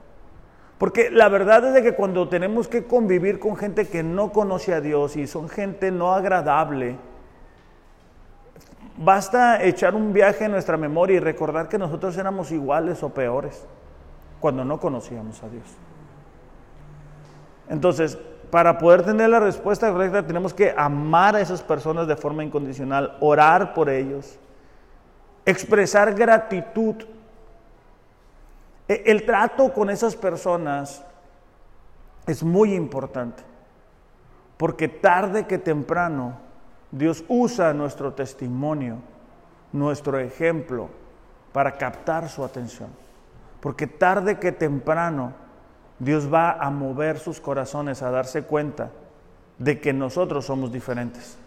Porque 0.78 1.10
la 1.10 1.28
verdad 1.28 1.66
es 1.66 1.74
de 1.74 1.82
que 1.82 1.94
cuando 1.94 2.28
tenemos 2.28 2.68
que 2.68 2.84
convivir 2.84 3.40
con 3.40 3.56
gente 3.56 3.88
que 3.88 4.04
no 4.04 4.32
conoce 4.32 4.72
a 4.72 4.80
Dios 4.80 5.16
y 5.16 5.26
son 5.26 5.48
gente 5.48 5.90
no 5.90 6.14
agradable, 6.14 6.96
basta 8.96 9.62
echar 9.62 9.96
un 9.96 10.12
viaje 10.12 10.44
en 10.44 10.52
nuestra 10.52 10.76
memoria 10.76 11.16
y 11.16 11.20
recordar 11.20 11.68
que 11.68 11.78
nosotros 11.78 12.16
éramos 12.16 12.52
iguales 12.52 13.02
o 13.02 13.10
peores 13.10 13.66
cuando 14.40 14.64
no 14.64 14.78
conocíamos 14.78 15.42
a 15.42 15.48
Dios. 15.48 15.66
Entonces, 17.68 18.18
para 18.50 18.78
poder 18.78 19.02
tener 19.02 19.28
la 19.28 19.40
respuesta 19.40 19.90
correcta 19.92 20.26
tenemos 20.26 20.54
que 20.54 20.74
amar 20.76 21.36
a 21.36 21.40
esas 21.40 21.62
personas 21.62 22.06
de 22.06 22.16
forma 22.16 22.42
incondicional, 22.42 23.16
orar 23.20 23.74
por 23.74 23.90
ellos, 23.90 24.38
expresar 25.44 26.14
gratitud 26.14 26.96
e, 28.88 29.02
el 29.06 29.26
trato 29.26 29.72
con 29.72 29.90
esas 29.90 30.16
personas 30.16 31.04
es 32.26 32.42
muy 32.42 32.74
importante, 32.74 33.42
porque 34.56 34.88
tarde 34.88 35.46
que 35.46 35.58
temprano 35.58 36.36
Dios 36.90 37.24
usa 37.28 37.74
nuestro 37.74 38.14
testimonio, 38.14 38.96
nuestro 39.72 40.18
ejemplo, 40.18 40.88
para 41.52 41.76
captar 41.76 42.28
su 42.28 42.42
atención. 42.44 42.88
Porque 43.60 43.86
tarde 43.86 44.38
que 44.38 44.52
temprano 44.52 45.32
Dios 45.98 46.32
va 46.32 46.52
a 46.52 46.70
mover 46.70 47.18
sus 47.18 47.40
corazones 47.40 48.02
a 48.02 48.10
darse 48.10 48.42
cuenta 48.42 48.90
de 49.58 49.80
que 49.80 49.92
nosotros 49.92 50.46
somos 50.46 50.72
diferentes. 50.72 51.38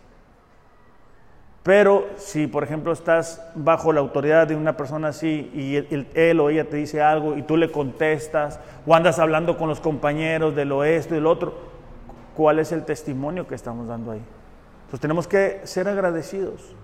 Pero 1.64 2.10
si, 2.18 2.48
por 2.48 2.64
ejemplo, 2.64 2.92
estás 2.92 3.42
bajo 3.54 3.94
la 3.94 4.00
autoridad 4.00 4.48
de 4.48 4.56
una 4.56 4.76
persona 4.76 5.10
así 5.10 5.52
y 5.54 5.76
él, 6.16 6.40
o 6.40 6.50
ella 6.50 6.68
te 6.68 6.78
dice 6.78 7.02
algo 7.02 7.38
y 7.38 7.44
tú 7.44 7.56
le 7.56 7.72
contestas, 7.72 8.60
o 8.86 8.96
andas 8.96 9.20
hablando 9.20 9.58
con 9.58 9.70
los 9.70 9.80
compañeros 9.80 10.56
de 10.56 10.66
lo 10.66 10.84
esto 10.84 11.16
y 11.16 11.20
lo 11.20 11.30
otro, 11.30 11.54
¿cuál 12.36 12.58
es 12.58 12.72
el 12.72 12.84
testimonio 12.84 13.48
que 13.48 13.54
estamos 13.54 13.88
dando 13.88 14.12
ahí? 14.12 14.22
Entonces 14.86 15.00
tenemos 15.02 15.28
que 15.28 15.62
ser 15.64 15.88
agradecidos. 15.88 16.76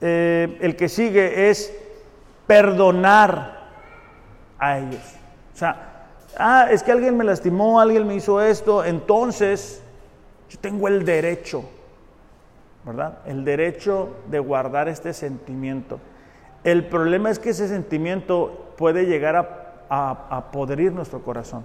Eh, 0.00 0.58
el 0.60 0.74
que 0.74 0.88
sigue 0.88 1.50
es 1.50 1.72
perdonar 2.50 3.60
a 4.58 4.78
ellos. 4.78 5.14
O 5.54 5.56
sea, 5.56 6.08
ah, 6.36 6.66
es 6.68 6.82
que 6.82 6.90
alguien 6.90 7.16
me 7.16 7.22
lastimó, 7.22 7.78
alguien 7.78 8.04
me 8.08 8.16
hizo 8.16 8.40
esto, 8.42 8.84
entonces 8.84 9.80
yo 10.48 10.58
tengo 10.58 10.88
el 10.88 11.04
derecho, 11.04 11.62
¿verdad? 12.84 13.18
El 13.24 13.44
derecho 13.44 14.16
de 14.28 14.40
guardar 14.40 14.88
este 14.88 15.12
sentimiento. 15.12 16.00
El 16.64 16.86
problema 16.86 17.30
es 17.30 17.38
que 17.38 17.50
ese 17.50 17.68
sentimiento 17.68 18.72
puede 18.76 19.06
llegar 19.06 19.36
a, 19.88 20.08
a, 20.28 20.50
podrir 20.50 20.90
nuestro 20.90 21.22
corazón. 21.22 21.62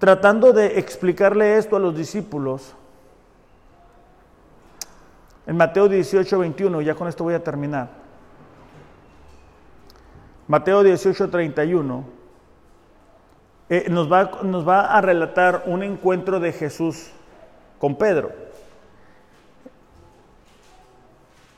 Tratando 0.00 0.52
de 0.52 0.80
explicarle 0.80 1.56
esto 1.56 1.76
a 1.76 1.78
los 1.78 1.96
discípulos, 1.96 2.74
en 5.46 5.56
Mateo 5.56 5.88
18, 5.88 6.38
21, 6.38 6.80
ya 6.82 6.94
con 6.94 7.08
esto 7.08 7.24
voy 7.24 7.34
a 7.34 7.42
terminar. 7.42 7.88
Mateo 10.46 10.82
18, 10.82 11.30
31 11.30 12.04
eh, 13.68 13.86
nos, 13.88 14.12
va, 14.12 14.40
nos 14.42 14.68
va 14.68 14.96
a 14.96 15.00
relatar 15.00 15.62
un 15.66 15.82
encuentro 15.82 16.40
de 16.40 16.52
Jesús 16.52 17.10
con 17.78 17.96
Pedro. 17.96 18.30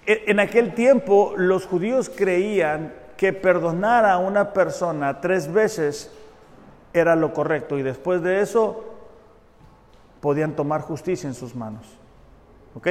E, 0.06 0.24
en 0.28 0.38
aquel 0.38 0.74
tiempo 0.74 1.34
los 1.36 1.66
judíos 1.66 2.08
creían 2.08 2.94
que 3.16 3.32
perdonar 3.32 4.04
a 4.04 4.18
una 4.18 4.52
persona 4.52 5.20
tres 5.20 5.52
veces 5.52 6.12
era 6.92 7.16
lo 7.16 7.32
correcto 7.32 7.78
y 7.78 7.82
después 7.82 8.22
de 8.22 8.40
eso 8.40 8.84
podían 10.20 10.54
tomar 10.54 10.82
justicia 10.82 11.26
en 11.26 11.34
sus 11.34 11.54
manos. 11.54 11.84
¿Ok? 12.76 12.88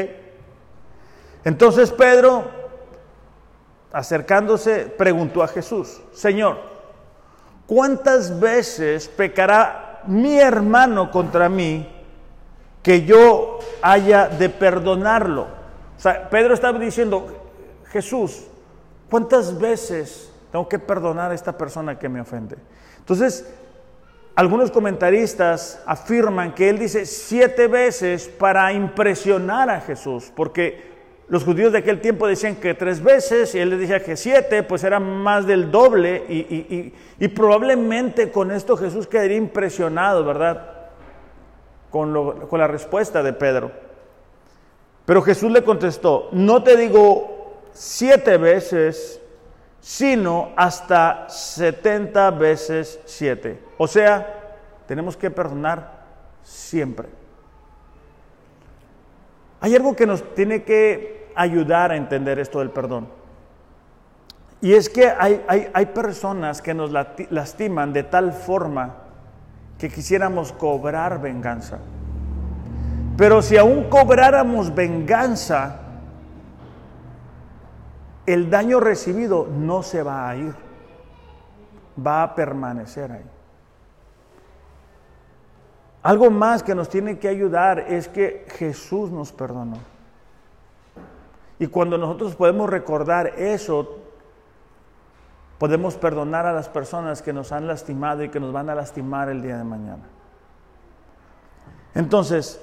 Entonces 1.44 1.92
Pedro, 1.92 2.46
acercándose, 3.92 4.86
preguntó 4.86 5.44
a 5.44 5.48
Jesús, 5.48 6.02
Señor, 6.14 6.58
¿cuántas 7.68 8.40
veces 8.40 9.08
pecará 9.08 10.02
mi 10.08 10.40
hermano 10.40 11.12
contra 11.12 11.50
mí 11.50 11.90
que 12.82 13.04
yo 13.04 13.60
haya 13.82 14.28
de 14.28 14.50
perdonarlo? 14.50 15.48
O 15.98 16.00
sea, 16.00 16.30
Pedro 16.30 16.54
estaba 16.54 16.80
diciendo, 16.80 17.28
Jesús, 17.90 18.46
¿cuántas 19.10 19.60
veces 19.60 20.32
tengo 20.52 20.68
que 20.68 20.80
perdonar 20.80 21.32
a 21.32 21.36
esta 21.36 21.58
persona 21.58 22.00
que 22.00 22.10
me 22.10 22.22
ofende? 22.22 22.58
Entonces, 23.00 23.48
algunos 24.36 24.72
comentaristas 24.72 25.82
afirman 25.86 26.56
que 26.56 26.70
él 26.70 26.80
dice 26.80 27.06
siete 27.06 27.68
veces 27.68 28.28
para 28.28 28.72
impresionar 28.74 29.70
a 29.70 29.82
Jesús, 29.82 30.32
porque 30.36 30.93
los 31.30 31.44
judíos 31.44 31.72
de 31.72 31.80
aquel 31.80 32.02
tiempo 32.02 32.28
decían 32.28 32.58
que 32.58 32.74
tres 32.74 33.02
veces 33.02 33.56
y 33.56 33.60
él 33.60 33.70
les 33.70 33.80
decía 33.80 34.04
que 34.04 34.18
siete, 34.18 34.62
pues 34.64 34.84
era 34.84 35.00
más 35.00 35.48
del 35.48 35.72
doble 35.72 36.24
y, 36.28 37.28
probablemente 37.30 38.32
con 38.32 38.52
esto 38.52 38.76
Jesús 38.76 39.08
quedaría 39.08 39.38
impresionado, 39.38 40.26
¿verdad? 40.26 40.70
Con, 41.90 42.14
la 42.52 42.68
respuesta 42.68 43.24
de 43.24 43.34
Pedro. 43.34 43.72
Pero 45.06 45.22
Jesús 45.22 45.52
le 45.52 45.64
contestó, 45.64 46.30
no 46.32 46.64
te 46.64 46.76
digo 46.76 47.62
siete 47.72 48.38
veces, 48.38 49.22
sino 49.80 50.52
hasta 50.56 51.30
setenta 51.30 52.32
veces 52.32 53.00
siete. 53.06 53.60
O 53.78 53.88
sea, 53.88 54.58
tenemos 54.88 55.16
que 55.16 55.32
perdonar 55.32 56.04
siempre. 56.44 57.23
Hay 59.64 59.74
algo 59.78 59.96
que 59.96 60.06
nos 60.06 60.36
tiene 60.36 60.64
que 60.64 61.32
ayudar 61.36 61.92
a 61.92 61.96
entender 61.96 62.38
esto 62.38 62.60
del 62.60 62.70
perdón. 62.70 63.08
Y 64.60 64.74
es 64.74 64.90
que 64.90 65.08
hay, 65.08 65.42
hay, 65.74 65.86
personas 65.86 66.62
que 66.62 66.74
nos 66.74 66.92
lastiman 66.92 67.94
de 67.94 68.04
tal 68.04 68.34
forma 68.34 68.96
que 69.78 69.88
quisiéramos 69.88 70.52
cobrar 70.52 71.22
venganza. 71.22 71.80
Pero 73.16 73.42
si 73.42 73.56
aún 73.56 73.86
cobráramos 73.86 74.76
venganza, 74.76 75.80
el 78.26 78.50
daño 78.50 78.82
recibido 78.82 79.48
no 79.48 79.82
se 79.82 80.04
va 80.04 80.28
a 80.28 80.36
ir, 80.36 80.54
va 82.06 82.24
a 82.24 82.36
permanecer 82.36 83.14
ahí. 83.14 83.33
Algo 86.04 86.30
más 86.30 86.62
que 86.62 86.76
nos 86.76 86.90
tiene 86.90 87.18
que 87.18 87.30
ayudar 87.30 87.80
es 87.80 88.10
que 88.10 88.46
Jesús 88.58 89.10
nos 89.10 89.32
perdonó. 89.32 89.78
Y 91.60 91.68
cuando 91.68 91.98
nosotros 91.98 92.36
podemos 92.36 92.70
recordar 92.70 93.28
eso, 93.38 94.00
podemos 95.58 95.96
perdonar 95.96 96.46
a 96.46 96.52
las 96.52 96.68
personas 96.68 97.22
que 97.22 97.32
nos 97.32 97.54
han 97.54 97.68
lastimado 97.68 98.22
y 98.22 98.30
que 98.30 98.42
nos 98.42 98.52
van 98.52 98.70
a 98.70 98.76
lastimar 98.76 99.30
el 99.30 99.42
día 99.42 99.58
de 99.58 99.64
mañana. 99.64 100.04
Entonces, 101.96 102.60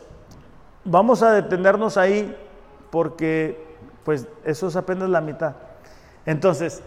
vamos 0.84 1.22
a 1.22 1.32
detenernos 1.32 1.96
ahí 1.96 2.36
porque 2.90 3.70
pues 4.04 4.26
eso 4.44 4.68
es 4.68 4.76
apenas 4.76 5.08
la 5.08 5.22
mitad. 5.22 5.54
Entonces, 6.26 6.82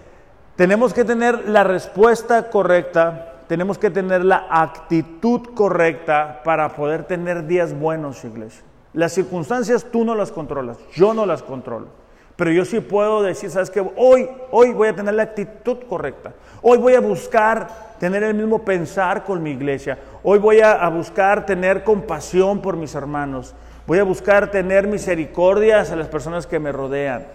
tenemos 0.55 0.93
que 0.93 1.03
tener 1.03 1.49
la 1.49 1.63
respuesta 1.63 2.51
correcta, 2.51 3.32
tenemos 3.47 3.77
que 3.77 3.89
tener 3.89 4.23
la 4.23 4.47
actitud 4.49 5.41
correcta 5.53 6.41
para 6.43 6.69
poder 6.69 7.03
tener 7.03 7.45
días 7.45 7.77
buenos, 7.77 8.23
iglesia. 8.23 8.63
Las 8.93 9.13
circunstancias 9.13 9.87
tú 9.91 10.05
no 10.05 10.15
las 10.15 10.31
controlas, 10.31 10.77
yo 10.93 11.13
no 11.13 11.25
las 11.25 11.41
controlo. 11.43 11.87
Pero 12.35 12.51
yo 12.51 12.65
sí 12.65 12.79
puedo 12.79 13.21
decir, 13.21 13.51
¿sabes 13.51 13.69
qué? 13.69 13.79
Hoy, 13.95 14.27
hoy 14.51 14.73
voy 14.73 14.87
a 14.87 14.95
tener 14.95 15.13
la 15.13 15.23
actitud 15.23 15.77
correcta. 15.87 16.33
Hoy 16.61 16.77
voy 16.79 16.95
a 16.95 16.99
buscar 16.99 17.67
tener 17.99 18.23
el 18.23 18.33
mismo 18.33 18.59
pensar 18.65 19.23
con 19.23 19.43
mi 19.43 19.51
iglesia. 19.51 19.99
Hoy 20.23 20.39
voy 20.39 20.61
a, 20.61 20.87
buscar 20.89 21.45
tener 21.45 21.83
compasión 21.83 22.61
por 22.61 22.75
mis 22.75 22.95
hermanos. 22.95 23.53
Voy 23.85 23.99
a 23.99 24.03
buscar 24.03 24.49
tener 24.49 24.87
misericordia 24.87 25.81
a 25.81 25.95
las 25.95 26.07
personas 26.07 26.47
que 26.47 26.59
me 26.59 26.71
rodean. 26.71 27.25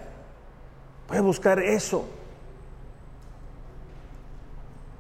Voy 1.09 1.19
a 1.19 1.23
buscar 1.23 1.61
eso. 1.61 2.09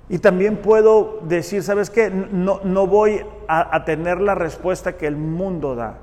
Y 0.09 0.19
también 0.19 0.57
puedo 0.57 1.21
decir, 1.23 1.63
¿sabes 1.63 1.91
qué? 1.91 2.11
No, 2.11 2.61
no 2.65 2.87
voy 2.87 3.23
a, 3.47 3.85
tener 3.85 4.21
la 4.21 4.35
respuesta 4.35 4.97
que 4.97 5.07
el 5.07 5.17
mundo 5.17 5.75
da. 5.75 5.99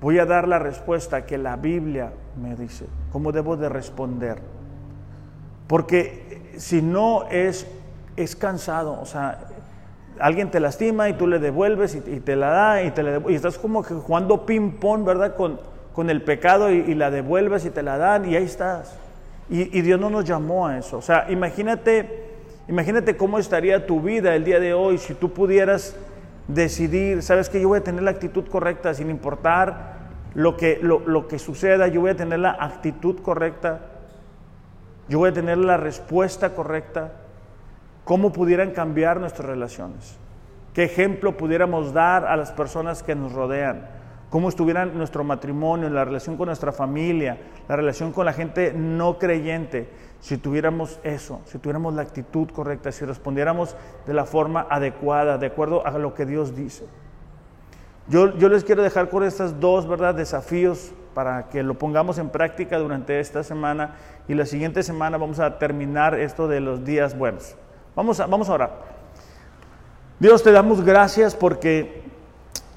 Voy 0.00 0.18
a 0.18 0.24
dar 0.24 0.48
la 0.48 0.58
respuesta 0.58 1.26
que 1.26 1.36
la 1.36 1.56
Biblia 1.56 2.12
me 2.40 2.54
dice, 2.54 2.86
cómo 3.12 3.32
debo 3.32 3.56
de 3.56 3.68
responder. 3.68 4.38
Porque 5.66 6.52
si 6.56 6.80
no 6.80 7.24
es, 7.30 7.66
es 8.16 8.36
cansado, 8.36 8.98
o 9.00 9.04
sea, 9.04 9.48
alguien 10.18 10.50
te 10.50 10.60
lastima 10.60 11.08
y 11.10 11.14
tú 11.14 11.26
le 11.26 11.38
devuelves 11.38 11.94
y, 11.94 12.20
te 12.20 12.36
la 12.36 12.48
da 12.48 12.82
y, 12.82 12.90
te 12.92 13.02
la 13.02 13.20
y 13.30 13.34
estás 13.34 13.58
como 13.58 13.82
que 13.82 13.94
jugando 13.94 14.46
ping-pong, 14.46 15.04
¿verdad? 15.04 15.36
Con, 15.36 15.60
con 15.92 16.10
el 16.10 16.22
pecado 16.22 16.70
y, 16.70 16.94
la 16.94 17.10
devuelves 17.10 17.64
y 17.64 17.70
te 17.70 17.82
la 17.82 17.98
dan 17.98 18.24
y 18.24 18.36
ahí 18.36 18.44
estás. 18.44 18.94
Y, 19.50 19.78
y, 19.78 19.82
Dios 19.82 19.98
no 19.98 20.10
nos 20.10 20.24
llamó 20.24 20.66
a 20.66 20.78
eso. 20.78 20.98
O 20.98 21.02
sea, 21.02 21.26
imagínate, 21.30 22.26
imagínate 22.68 23.16
cómo 23.16 23.38
estaría 23.38 23.86
tu 23.86 24.00
vida 24.00 24.34
el 24.34 24.44
día 24.44 24.60
de 24.60 24.74
hoy 24.74 24.98
si 24.98 25.14
tú 25.14 25.32
pudieras 25.32 25.96
decidir, 26.48 27.22
sabes 27.22 27.48
que 27.50 27.60
yo 27.60 27.68
voy 27.68 27.78
a 27.78 27.84
tener 27.84 28.02
la 28.02 28.10
actitud 28.10 28.46
correcta 28.48 28.92
sin 28.94 29.10
importar 29.10 29.98
lo 30.34 30.56
que, 30.56 30.80
lo, 30.82 31.28
que 31.28 31.38
suceda, 31.38 31.88
yo 31.88 32.00
voy 32.00 32.10
a 32.10 32.16
tener 32.16 32.38
la 32.38 32.56
actitud 32.58 33.20
correcta, 33.22 33.80
yo 35.08 35.18
voy 35.18 35.30
a 35.30 35.32
tener 35.32 35.58
la 35.58 35.76
respuesta 35.76 36.54
correcta, 36.54 37.12
cómo 38.04 38.32
pudieran 38.32 38.70
cambiar 38.70 39.20
nuestras 39.20 39.48
relaciones, 39.48 40.16
qué 40.74 40.84
ejemplo 40.84 41.36
pudiéramos 41.36 41.92
dar 41.92 42.24
a 42.24 42.36
las 42.36 42.52
personas 42.52 43.02
que 43.02 43.14
nos 43.14 43.32
rodean, 43.32 43.88
cómo 44.30 44.48
estuviera 44.48 44.84
nuestro 44.84 45.24
matrimonio, 45.24 45.88
la 45.88 46.04
relación 46.04 46.36
con 46.36 46.46
nuestra 46.46 46.72
familia, 46.72 47.38
la 47.68 47.76
relación 47.76 48.12
con 48.12 48.26
la 48.26 48.32
gente 48.32 48.72
no 48.74 49.18
creyente, 49.18 49.88
si 50.20 50.36
tuviéramos 50.36 50.98
eso, 51.02 51.40
si 51.46 51.58
tuviéramos 51.58 51.94
la 51.94 52.02
actitud 52.02 52.48
correcta, 52.50 52.92
si 52.92 53.04
respondiéramos 53.04 53.76
de 54.06 54.14
la 54.14 54.24
forma 54.24 54.66
adecuada, 54.68 55.38
de 55.38 55.46
acuerdo 55.46 55.86
a 55.86 55.96
lo 55.98 56.14
que 56.14 56.26
Dios 56.26 56.54
dice. 56.54 56.86
Yo, 58.08 58.36
yo 58.38 58.48
les 58.48 58.64
quiero 58.64 58.82
dejar 58.82 59.10
con 59.10 59.22
estos 59.22 59.60
dos 59.60 59.86
¿verdad? 59.86 60.14
desafíos 60.14 60.92
para 61.14 61.48
que 61.48 61.62
lo 61.62 61.74
pongamos 61.74 62.18
en 62.18 62.30
práctica 62.30 62.78
durante 62.78 63.20
esta 63.20 63.42
semana 63.42 63.96
y 64.28 64.34
la 64.34 64.46
siguiente 64.46 64.82
semana 64.82 65.18
vamos 65.18 65.40
a 65.40 65.58
terminar 65.58 66.18
esto 66.18 66.48
de 66.48 66.60
los 66.60 66.84
días 66.84 67.16
buenos. 67.16 67.56
Vamos 67.94 68.20
a, 68.20 68.26
vamos 68.26 68.48
a 68.48 68.54
orar. 68.54 68.98
Dios, 70.18 70.42
te 70.42 70.52
damos 70.52 70.84
gracias 70.84 71.34
porque 71.34 72.02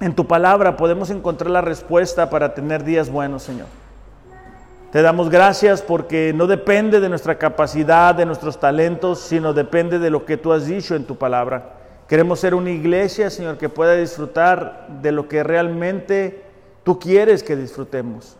en 0.01 0.15
tu 0.15 0.25
palabra 0.27 0.75
podemos 0.75 1.11
encontrar 1.11 1.51
la 1.51 1.61
respuesta 1.61 2.29
para 2.29 2.53
tener 2.53 2.83
días 2.83 3.09
buenos, 3.09 3.43
Señor. 3.43 3.67
Te 4.91 5.01
damos 5.01 5.29
gracias 5.29 5.81
porque 5.81 6.33
no 6.35 6.47
depende 6.47 6.99
de 6.99 7.07
nuestra 7.07 7.37
capacidad, 7.37 8.13
de 8.13 8.25
nuestros 8.25 8.59
talentos, 8.59 9.19
sino 9.19 9.53
depende 9.53 9.99
de 9.99 10.09
lo 10.09 10.25
que 10.25 10.35
tú 10.35 10.51
has 10.51 10.65
dicho 10.65 10.95
en 10.95 11.05
tu 11.05 11.15
palabra. 11.15 11.77
Queremos 12.09 12.41
ser 12.41 12.55
una 12.55 12.71
iglesia, 12.71 13.29
Señor, 13.29 13.57
que 13.57 13.69
pueda 13.69 13.93
disfrutar 13.93 14.87
de 15.01 15.13
lo 15.13 15.29
que 15.29 15.43
realmente 15.43 16.43
tú 16.83 16.99
quieres 16.99 17.41
que 17.41 17.55
disfrutemos. 17.55 18.35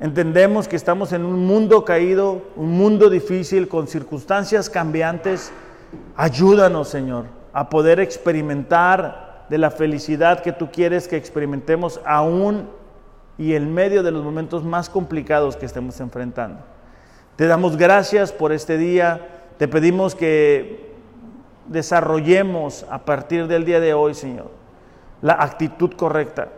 Entendemos 0.00 0.68
que 0.68 0.76
estamos 0.76 1.12
en 1.12 1.24
un 1.24 1.46
mundo 1.46 1.84
caído, 1.84 2.42
un 2.56 2.76
mundo 2.76 3.08
difícil, 3.08 3.68
con 3.68 3.86
circunstancias 3.86 4.68
cambiantes. 4.68 5.50
Ayúdanos, 6.16 6.88
Señor, 6.88 7.24
a 7.54 7.70
poder 7.70 8.00
experimentar 8.00 9.33
de 9.48 9.58
la 9.58 9.70
felicidad 9.70 10.40
que 10.40 10.52
tú 10.52 10.70
quieres 10.70 11.08
que 11.08 11.16
experimentemos 11.16 12.00
aún 12.04 12.68
y 13.36 13.54
en 13.54 13.72
medio 13.72 14.02
de 14.02 14.10
los 14.10 14.24
momentos 14.24 14.64
más 14.64 14.88
complicados 14.88 15.56
que 15.56 15.66
estemos 15.66 16.00
enfrentando. 16.00 16.60
Te 17.36 17.46
damos 17.46 17.76
gracias 17.76 18.32
por 18.32 18.52
este 18.52 18.78
día. 18.78 19.20
Te 19.58 19.68
pedimos 19.68 20.14
que 20.14 20.94
desarrollemos 21.66 22.86
a 22.90 23.04
partir 23.04 23.46
del 23.48 23.64
día 23.64 23.80
de 23.80 23.94
hoy, 23.94 24.14
Señor, 24.14 24.50
la 25.20 25.34
actitud 25.34 25.92
correcta. 25.94 26.48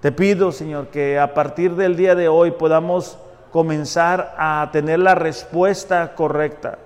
Te 0.00 0.12
pido, 0.12 0.50
Señor, 0.50 0.88
que 0.88 1.18
a 1.18 1.34
partir 1.34 1.76
del 1.76 1.96
día 1.96 2.14
de 2.14 2.28
hoy 2.28 2.52
podamos 2.52 3.18
comenzar 3.52 4.34
a 4.38 4.68
tener 4.72 4.98
la 4.98 5.14
respuesta 5.14 6.14
correcta. 6.14 6.78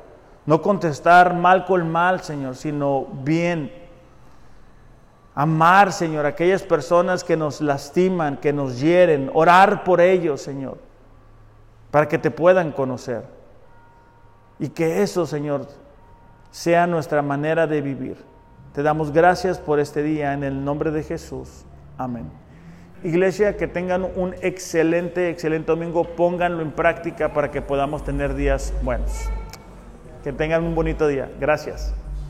No 0.45 0.63
contestar 0.63 1.35
mal 1.35 1.65
con 1.65 1.91
mal, 1.91 2.21
Señor, 2.21 2.57
sino 2.57 3.07
bien 3.23 3.86
Amar, 5.39 5.93
Señor, 5.93 6.25
aquellas 6.25 6.63
personas 6.63 7.23
que 7.23 7.37
nos 7.37 7.61
lastiman, 7.61 8.39
que 8.39 8.55
nos 8.55 8.81
hieren. 8.81 9.31
Orar 9.35 9.85
por 9.85 10.01
ellos, 10.01 10.41
Señor, 10.41 10.79
para 11.91 12.09
que 12.09 12.17
te 12.17 12.31
puedan 12.31 12.73
conocer. 12.73 13.23
Y 14.59 14.71
que 14.71 15.03
eso, 15.03 15.27
Señor, 15.27 15.69
sea 16.51 16.87
nuestra 16.87 17.21
manera 17.21 17.67
de 17.67 17.83
vivir. 17.83 18.17
Te 18.73 18.83
damos 18.83 19.13
gracias 19.13 19.59
por 19.59 19.79
este 19.79 20.03
día 20.03 20.33
en 20.33 20.43
el 20.43 20.65
nombre 20.65 20.91
de 20.91 21.03
Jesús. 21.03 21.67
Amén. 21.99 22.31
Iglesia, 23.05 23.59
que 23.59 23.69
tengan 23.69 24.05
un 24.17 24.35
excelente, 24.41 25.29
excelente 25.29 25.67
domingo. 25.67 26.05
Pónganlo 26.17 26.63
en 26.63 26.73
práctica 26.73 27.35
para 27.35 27.51
que 27.51 27.61
podamos 27.61 28.05
tener 28.05 28.35
días 28.35 28.73
buenos. 28.83 29.29
Que 30.25 30.33
tengan 30.33 30.65
un 30.65 30.75
bonito 30.75 31.07
día. 31.07 31.31
Gracias. 31.39 31.95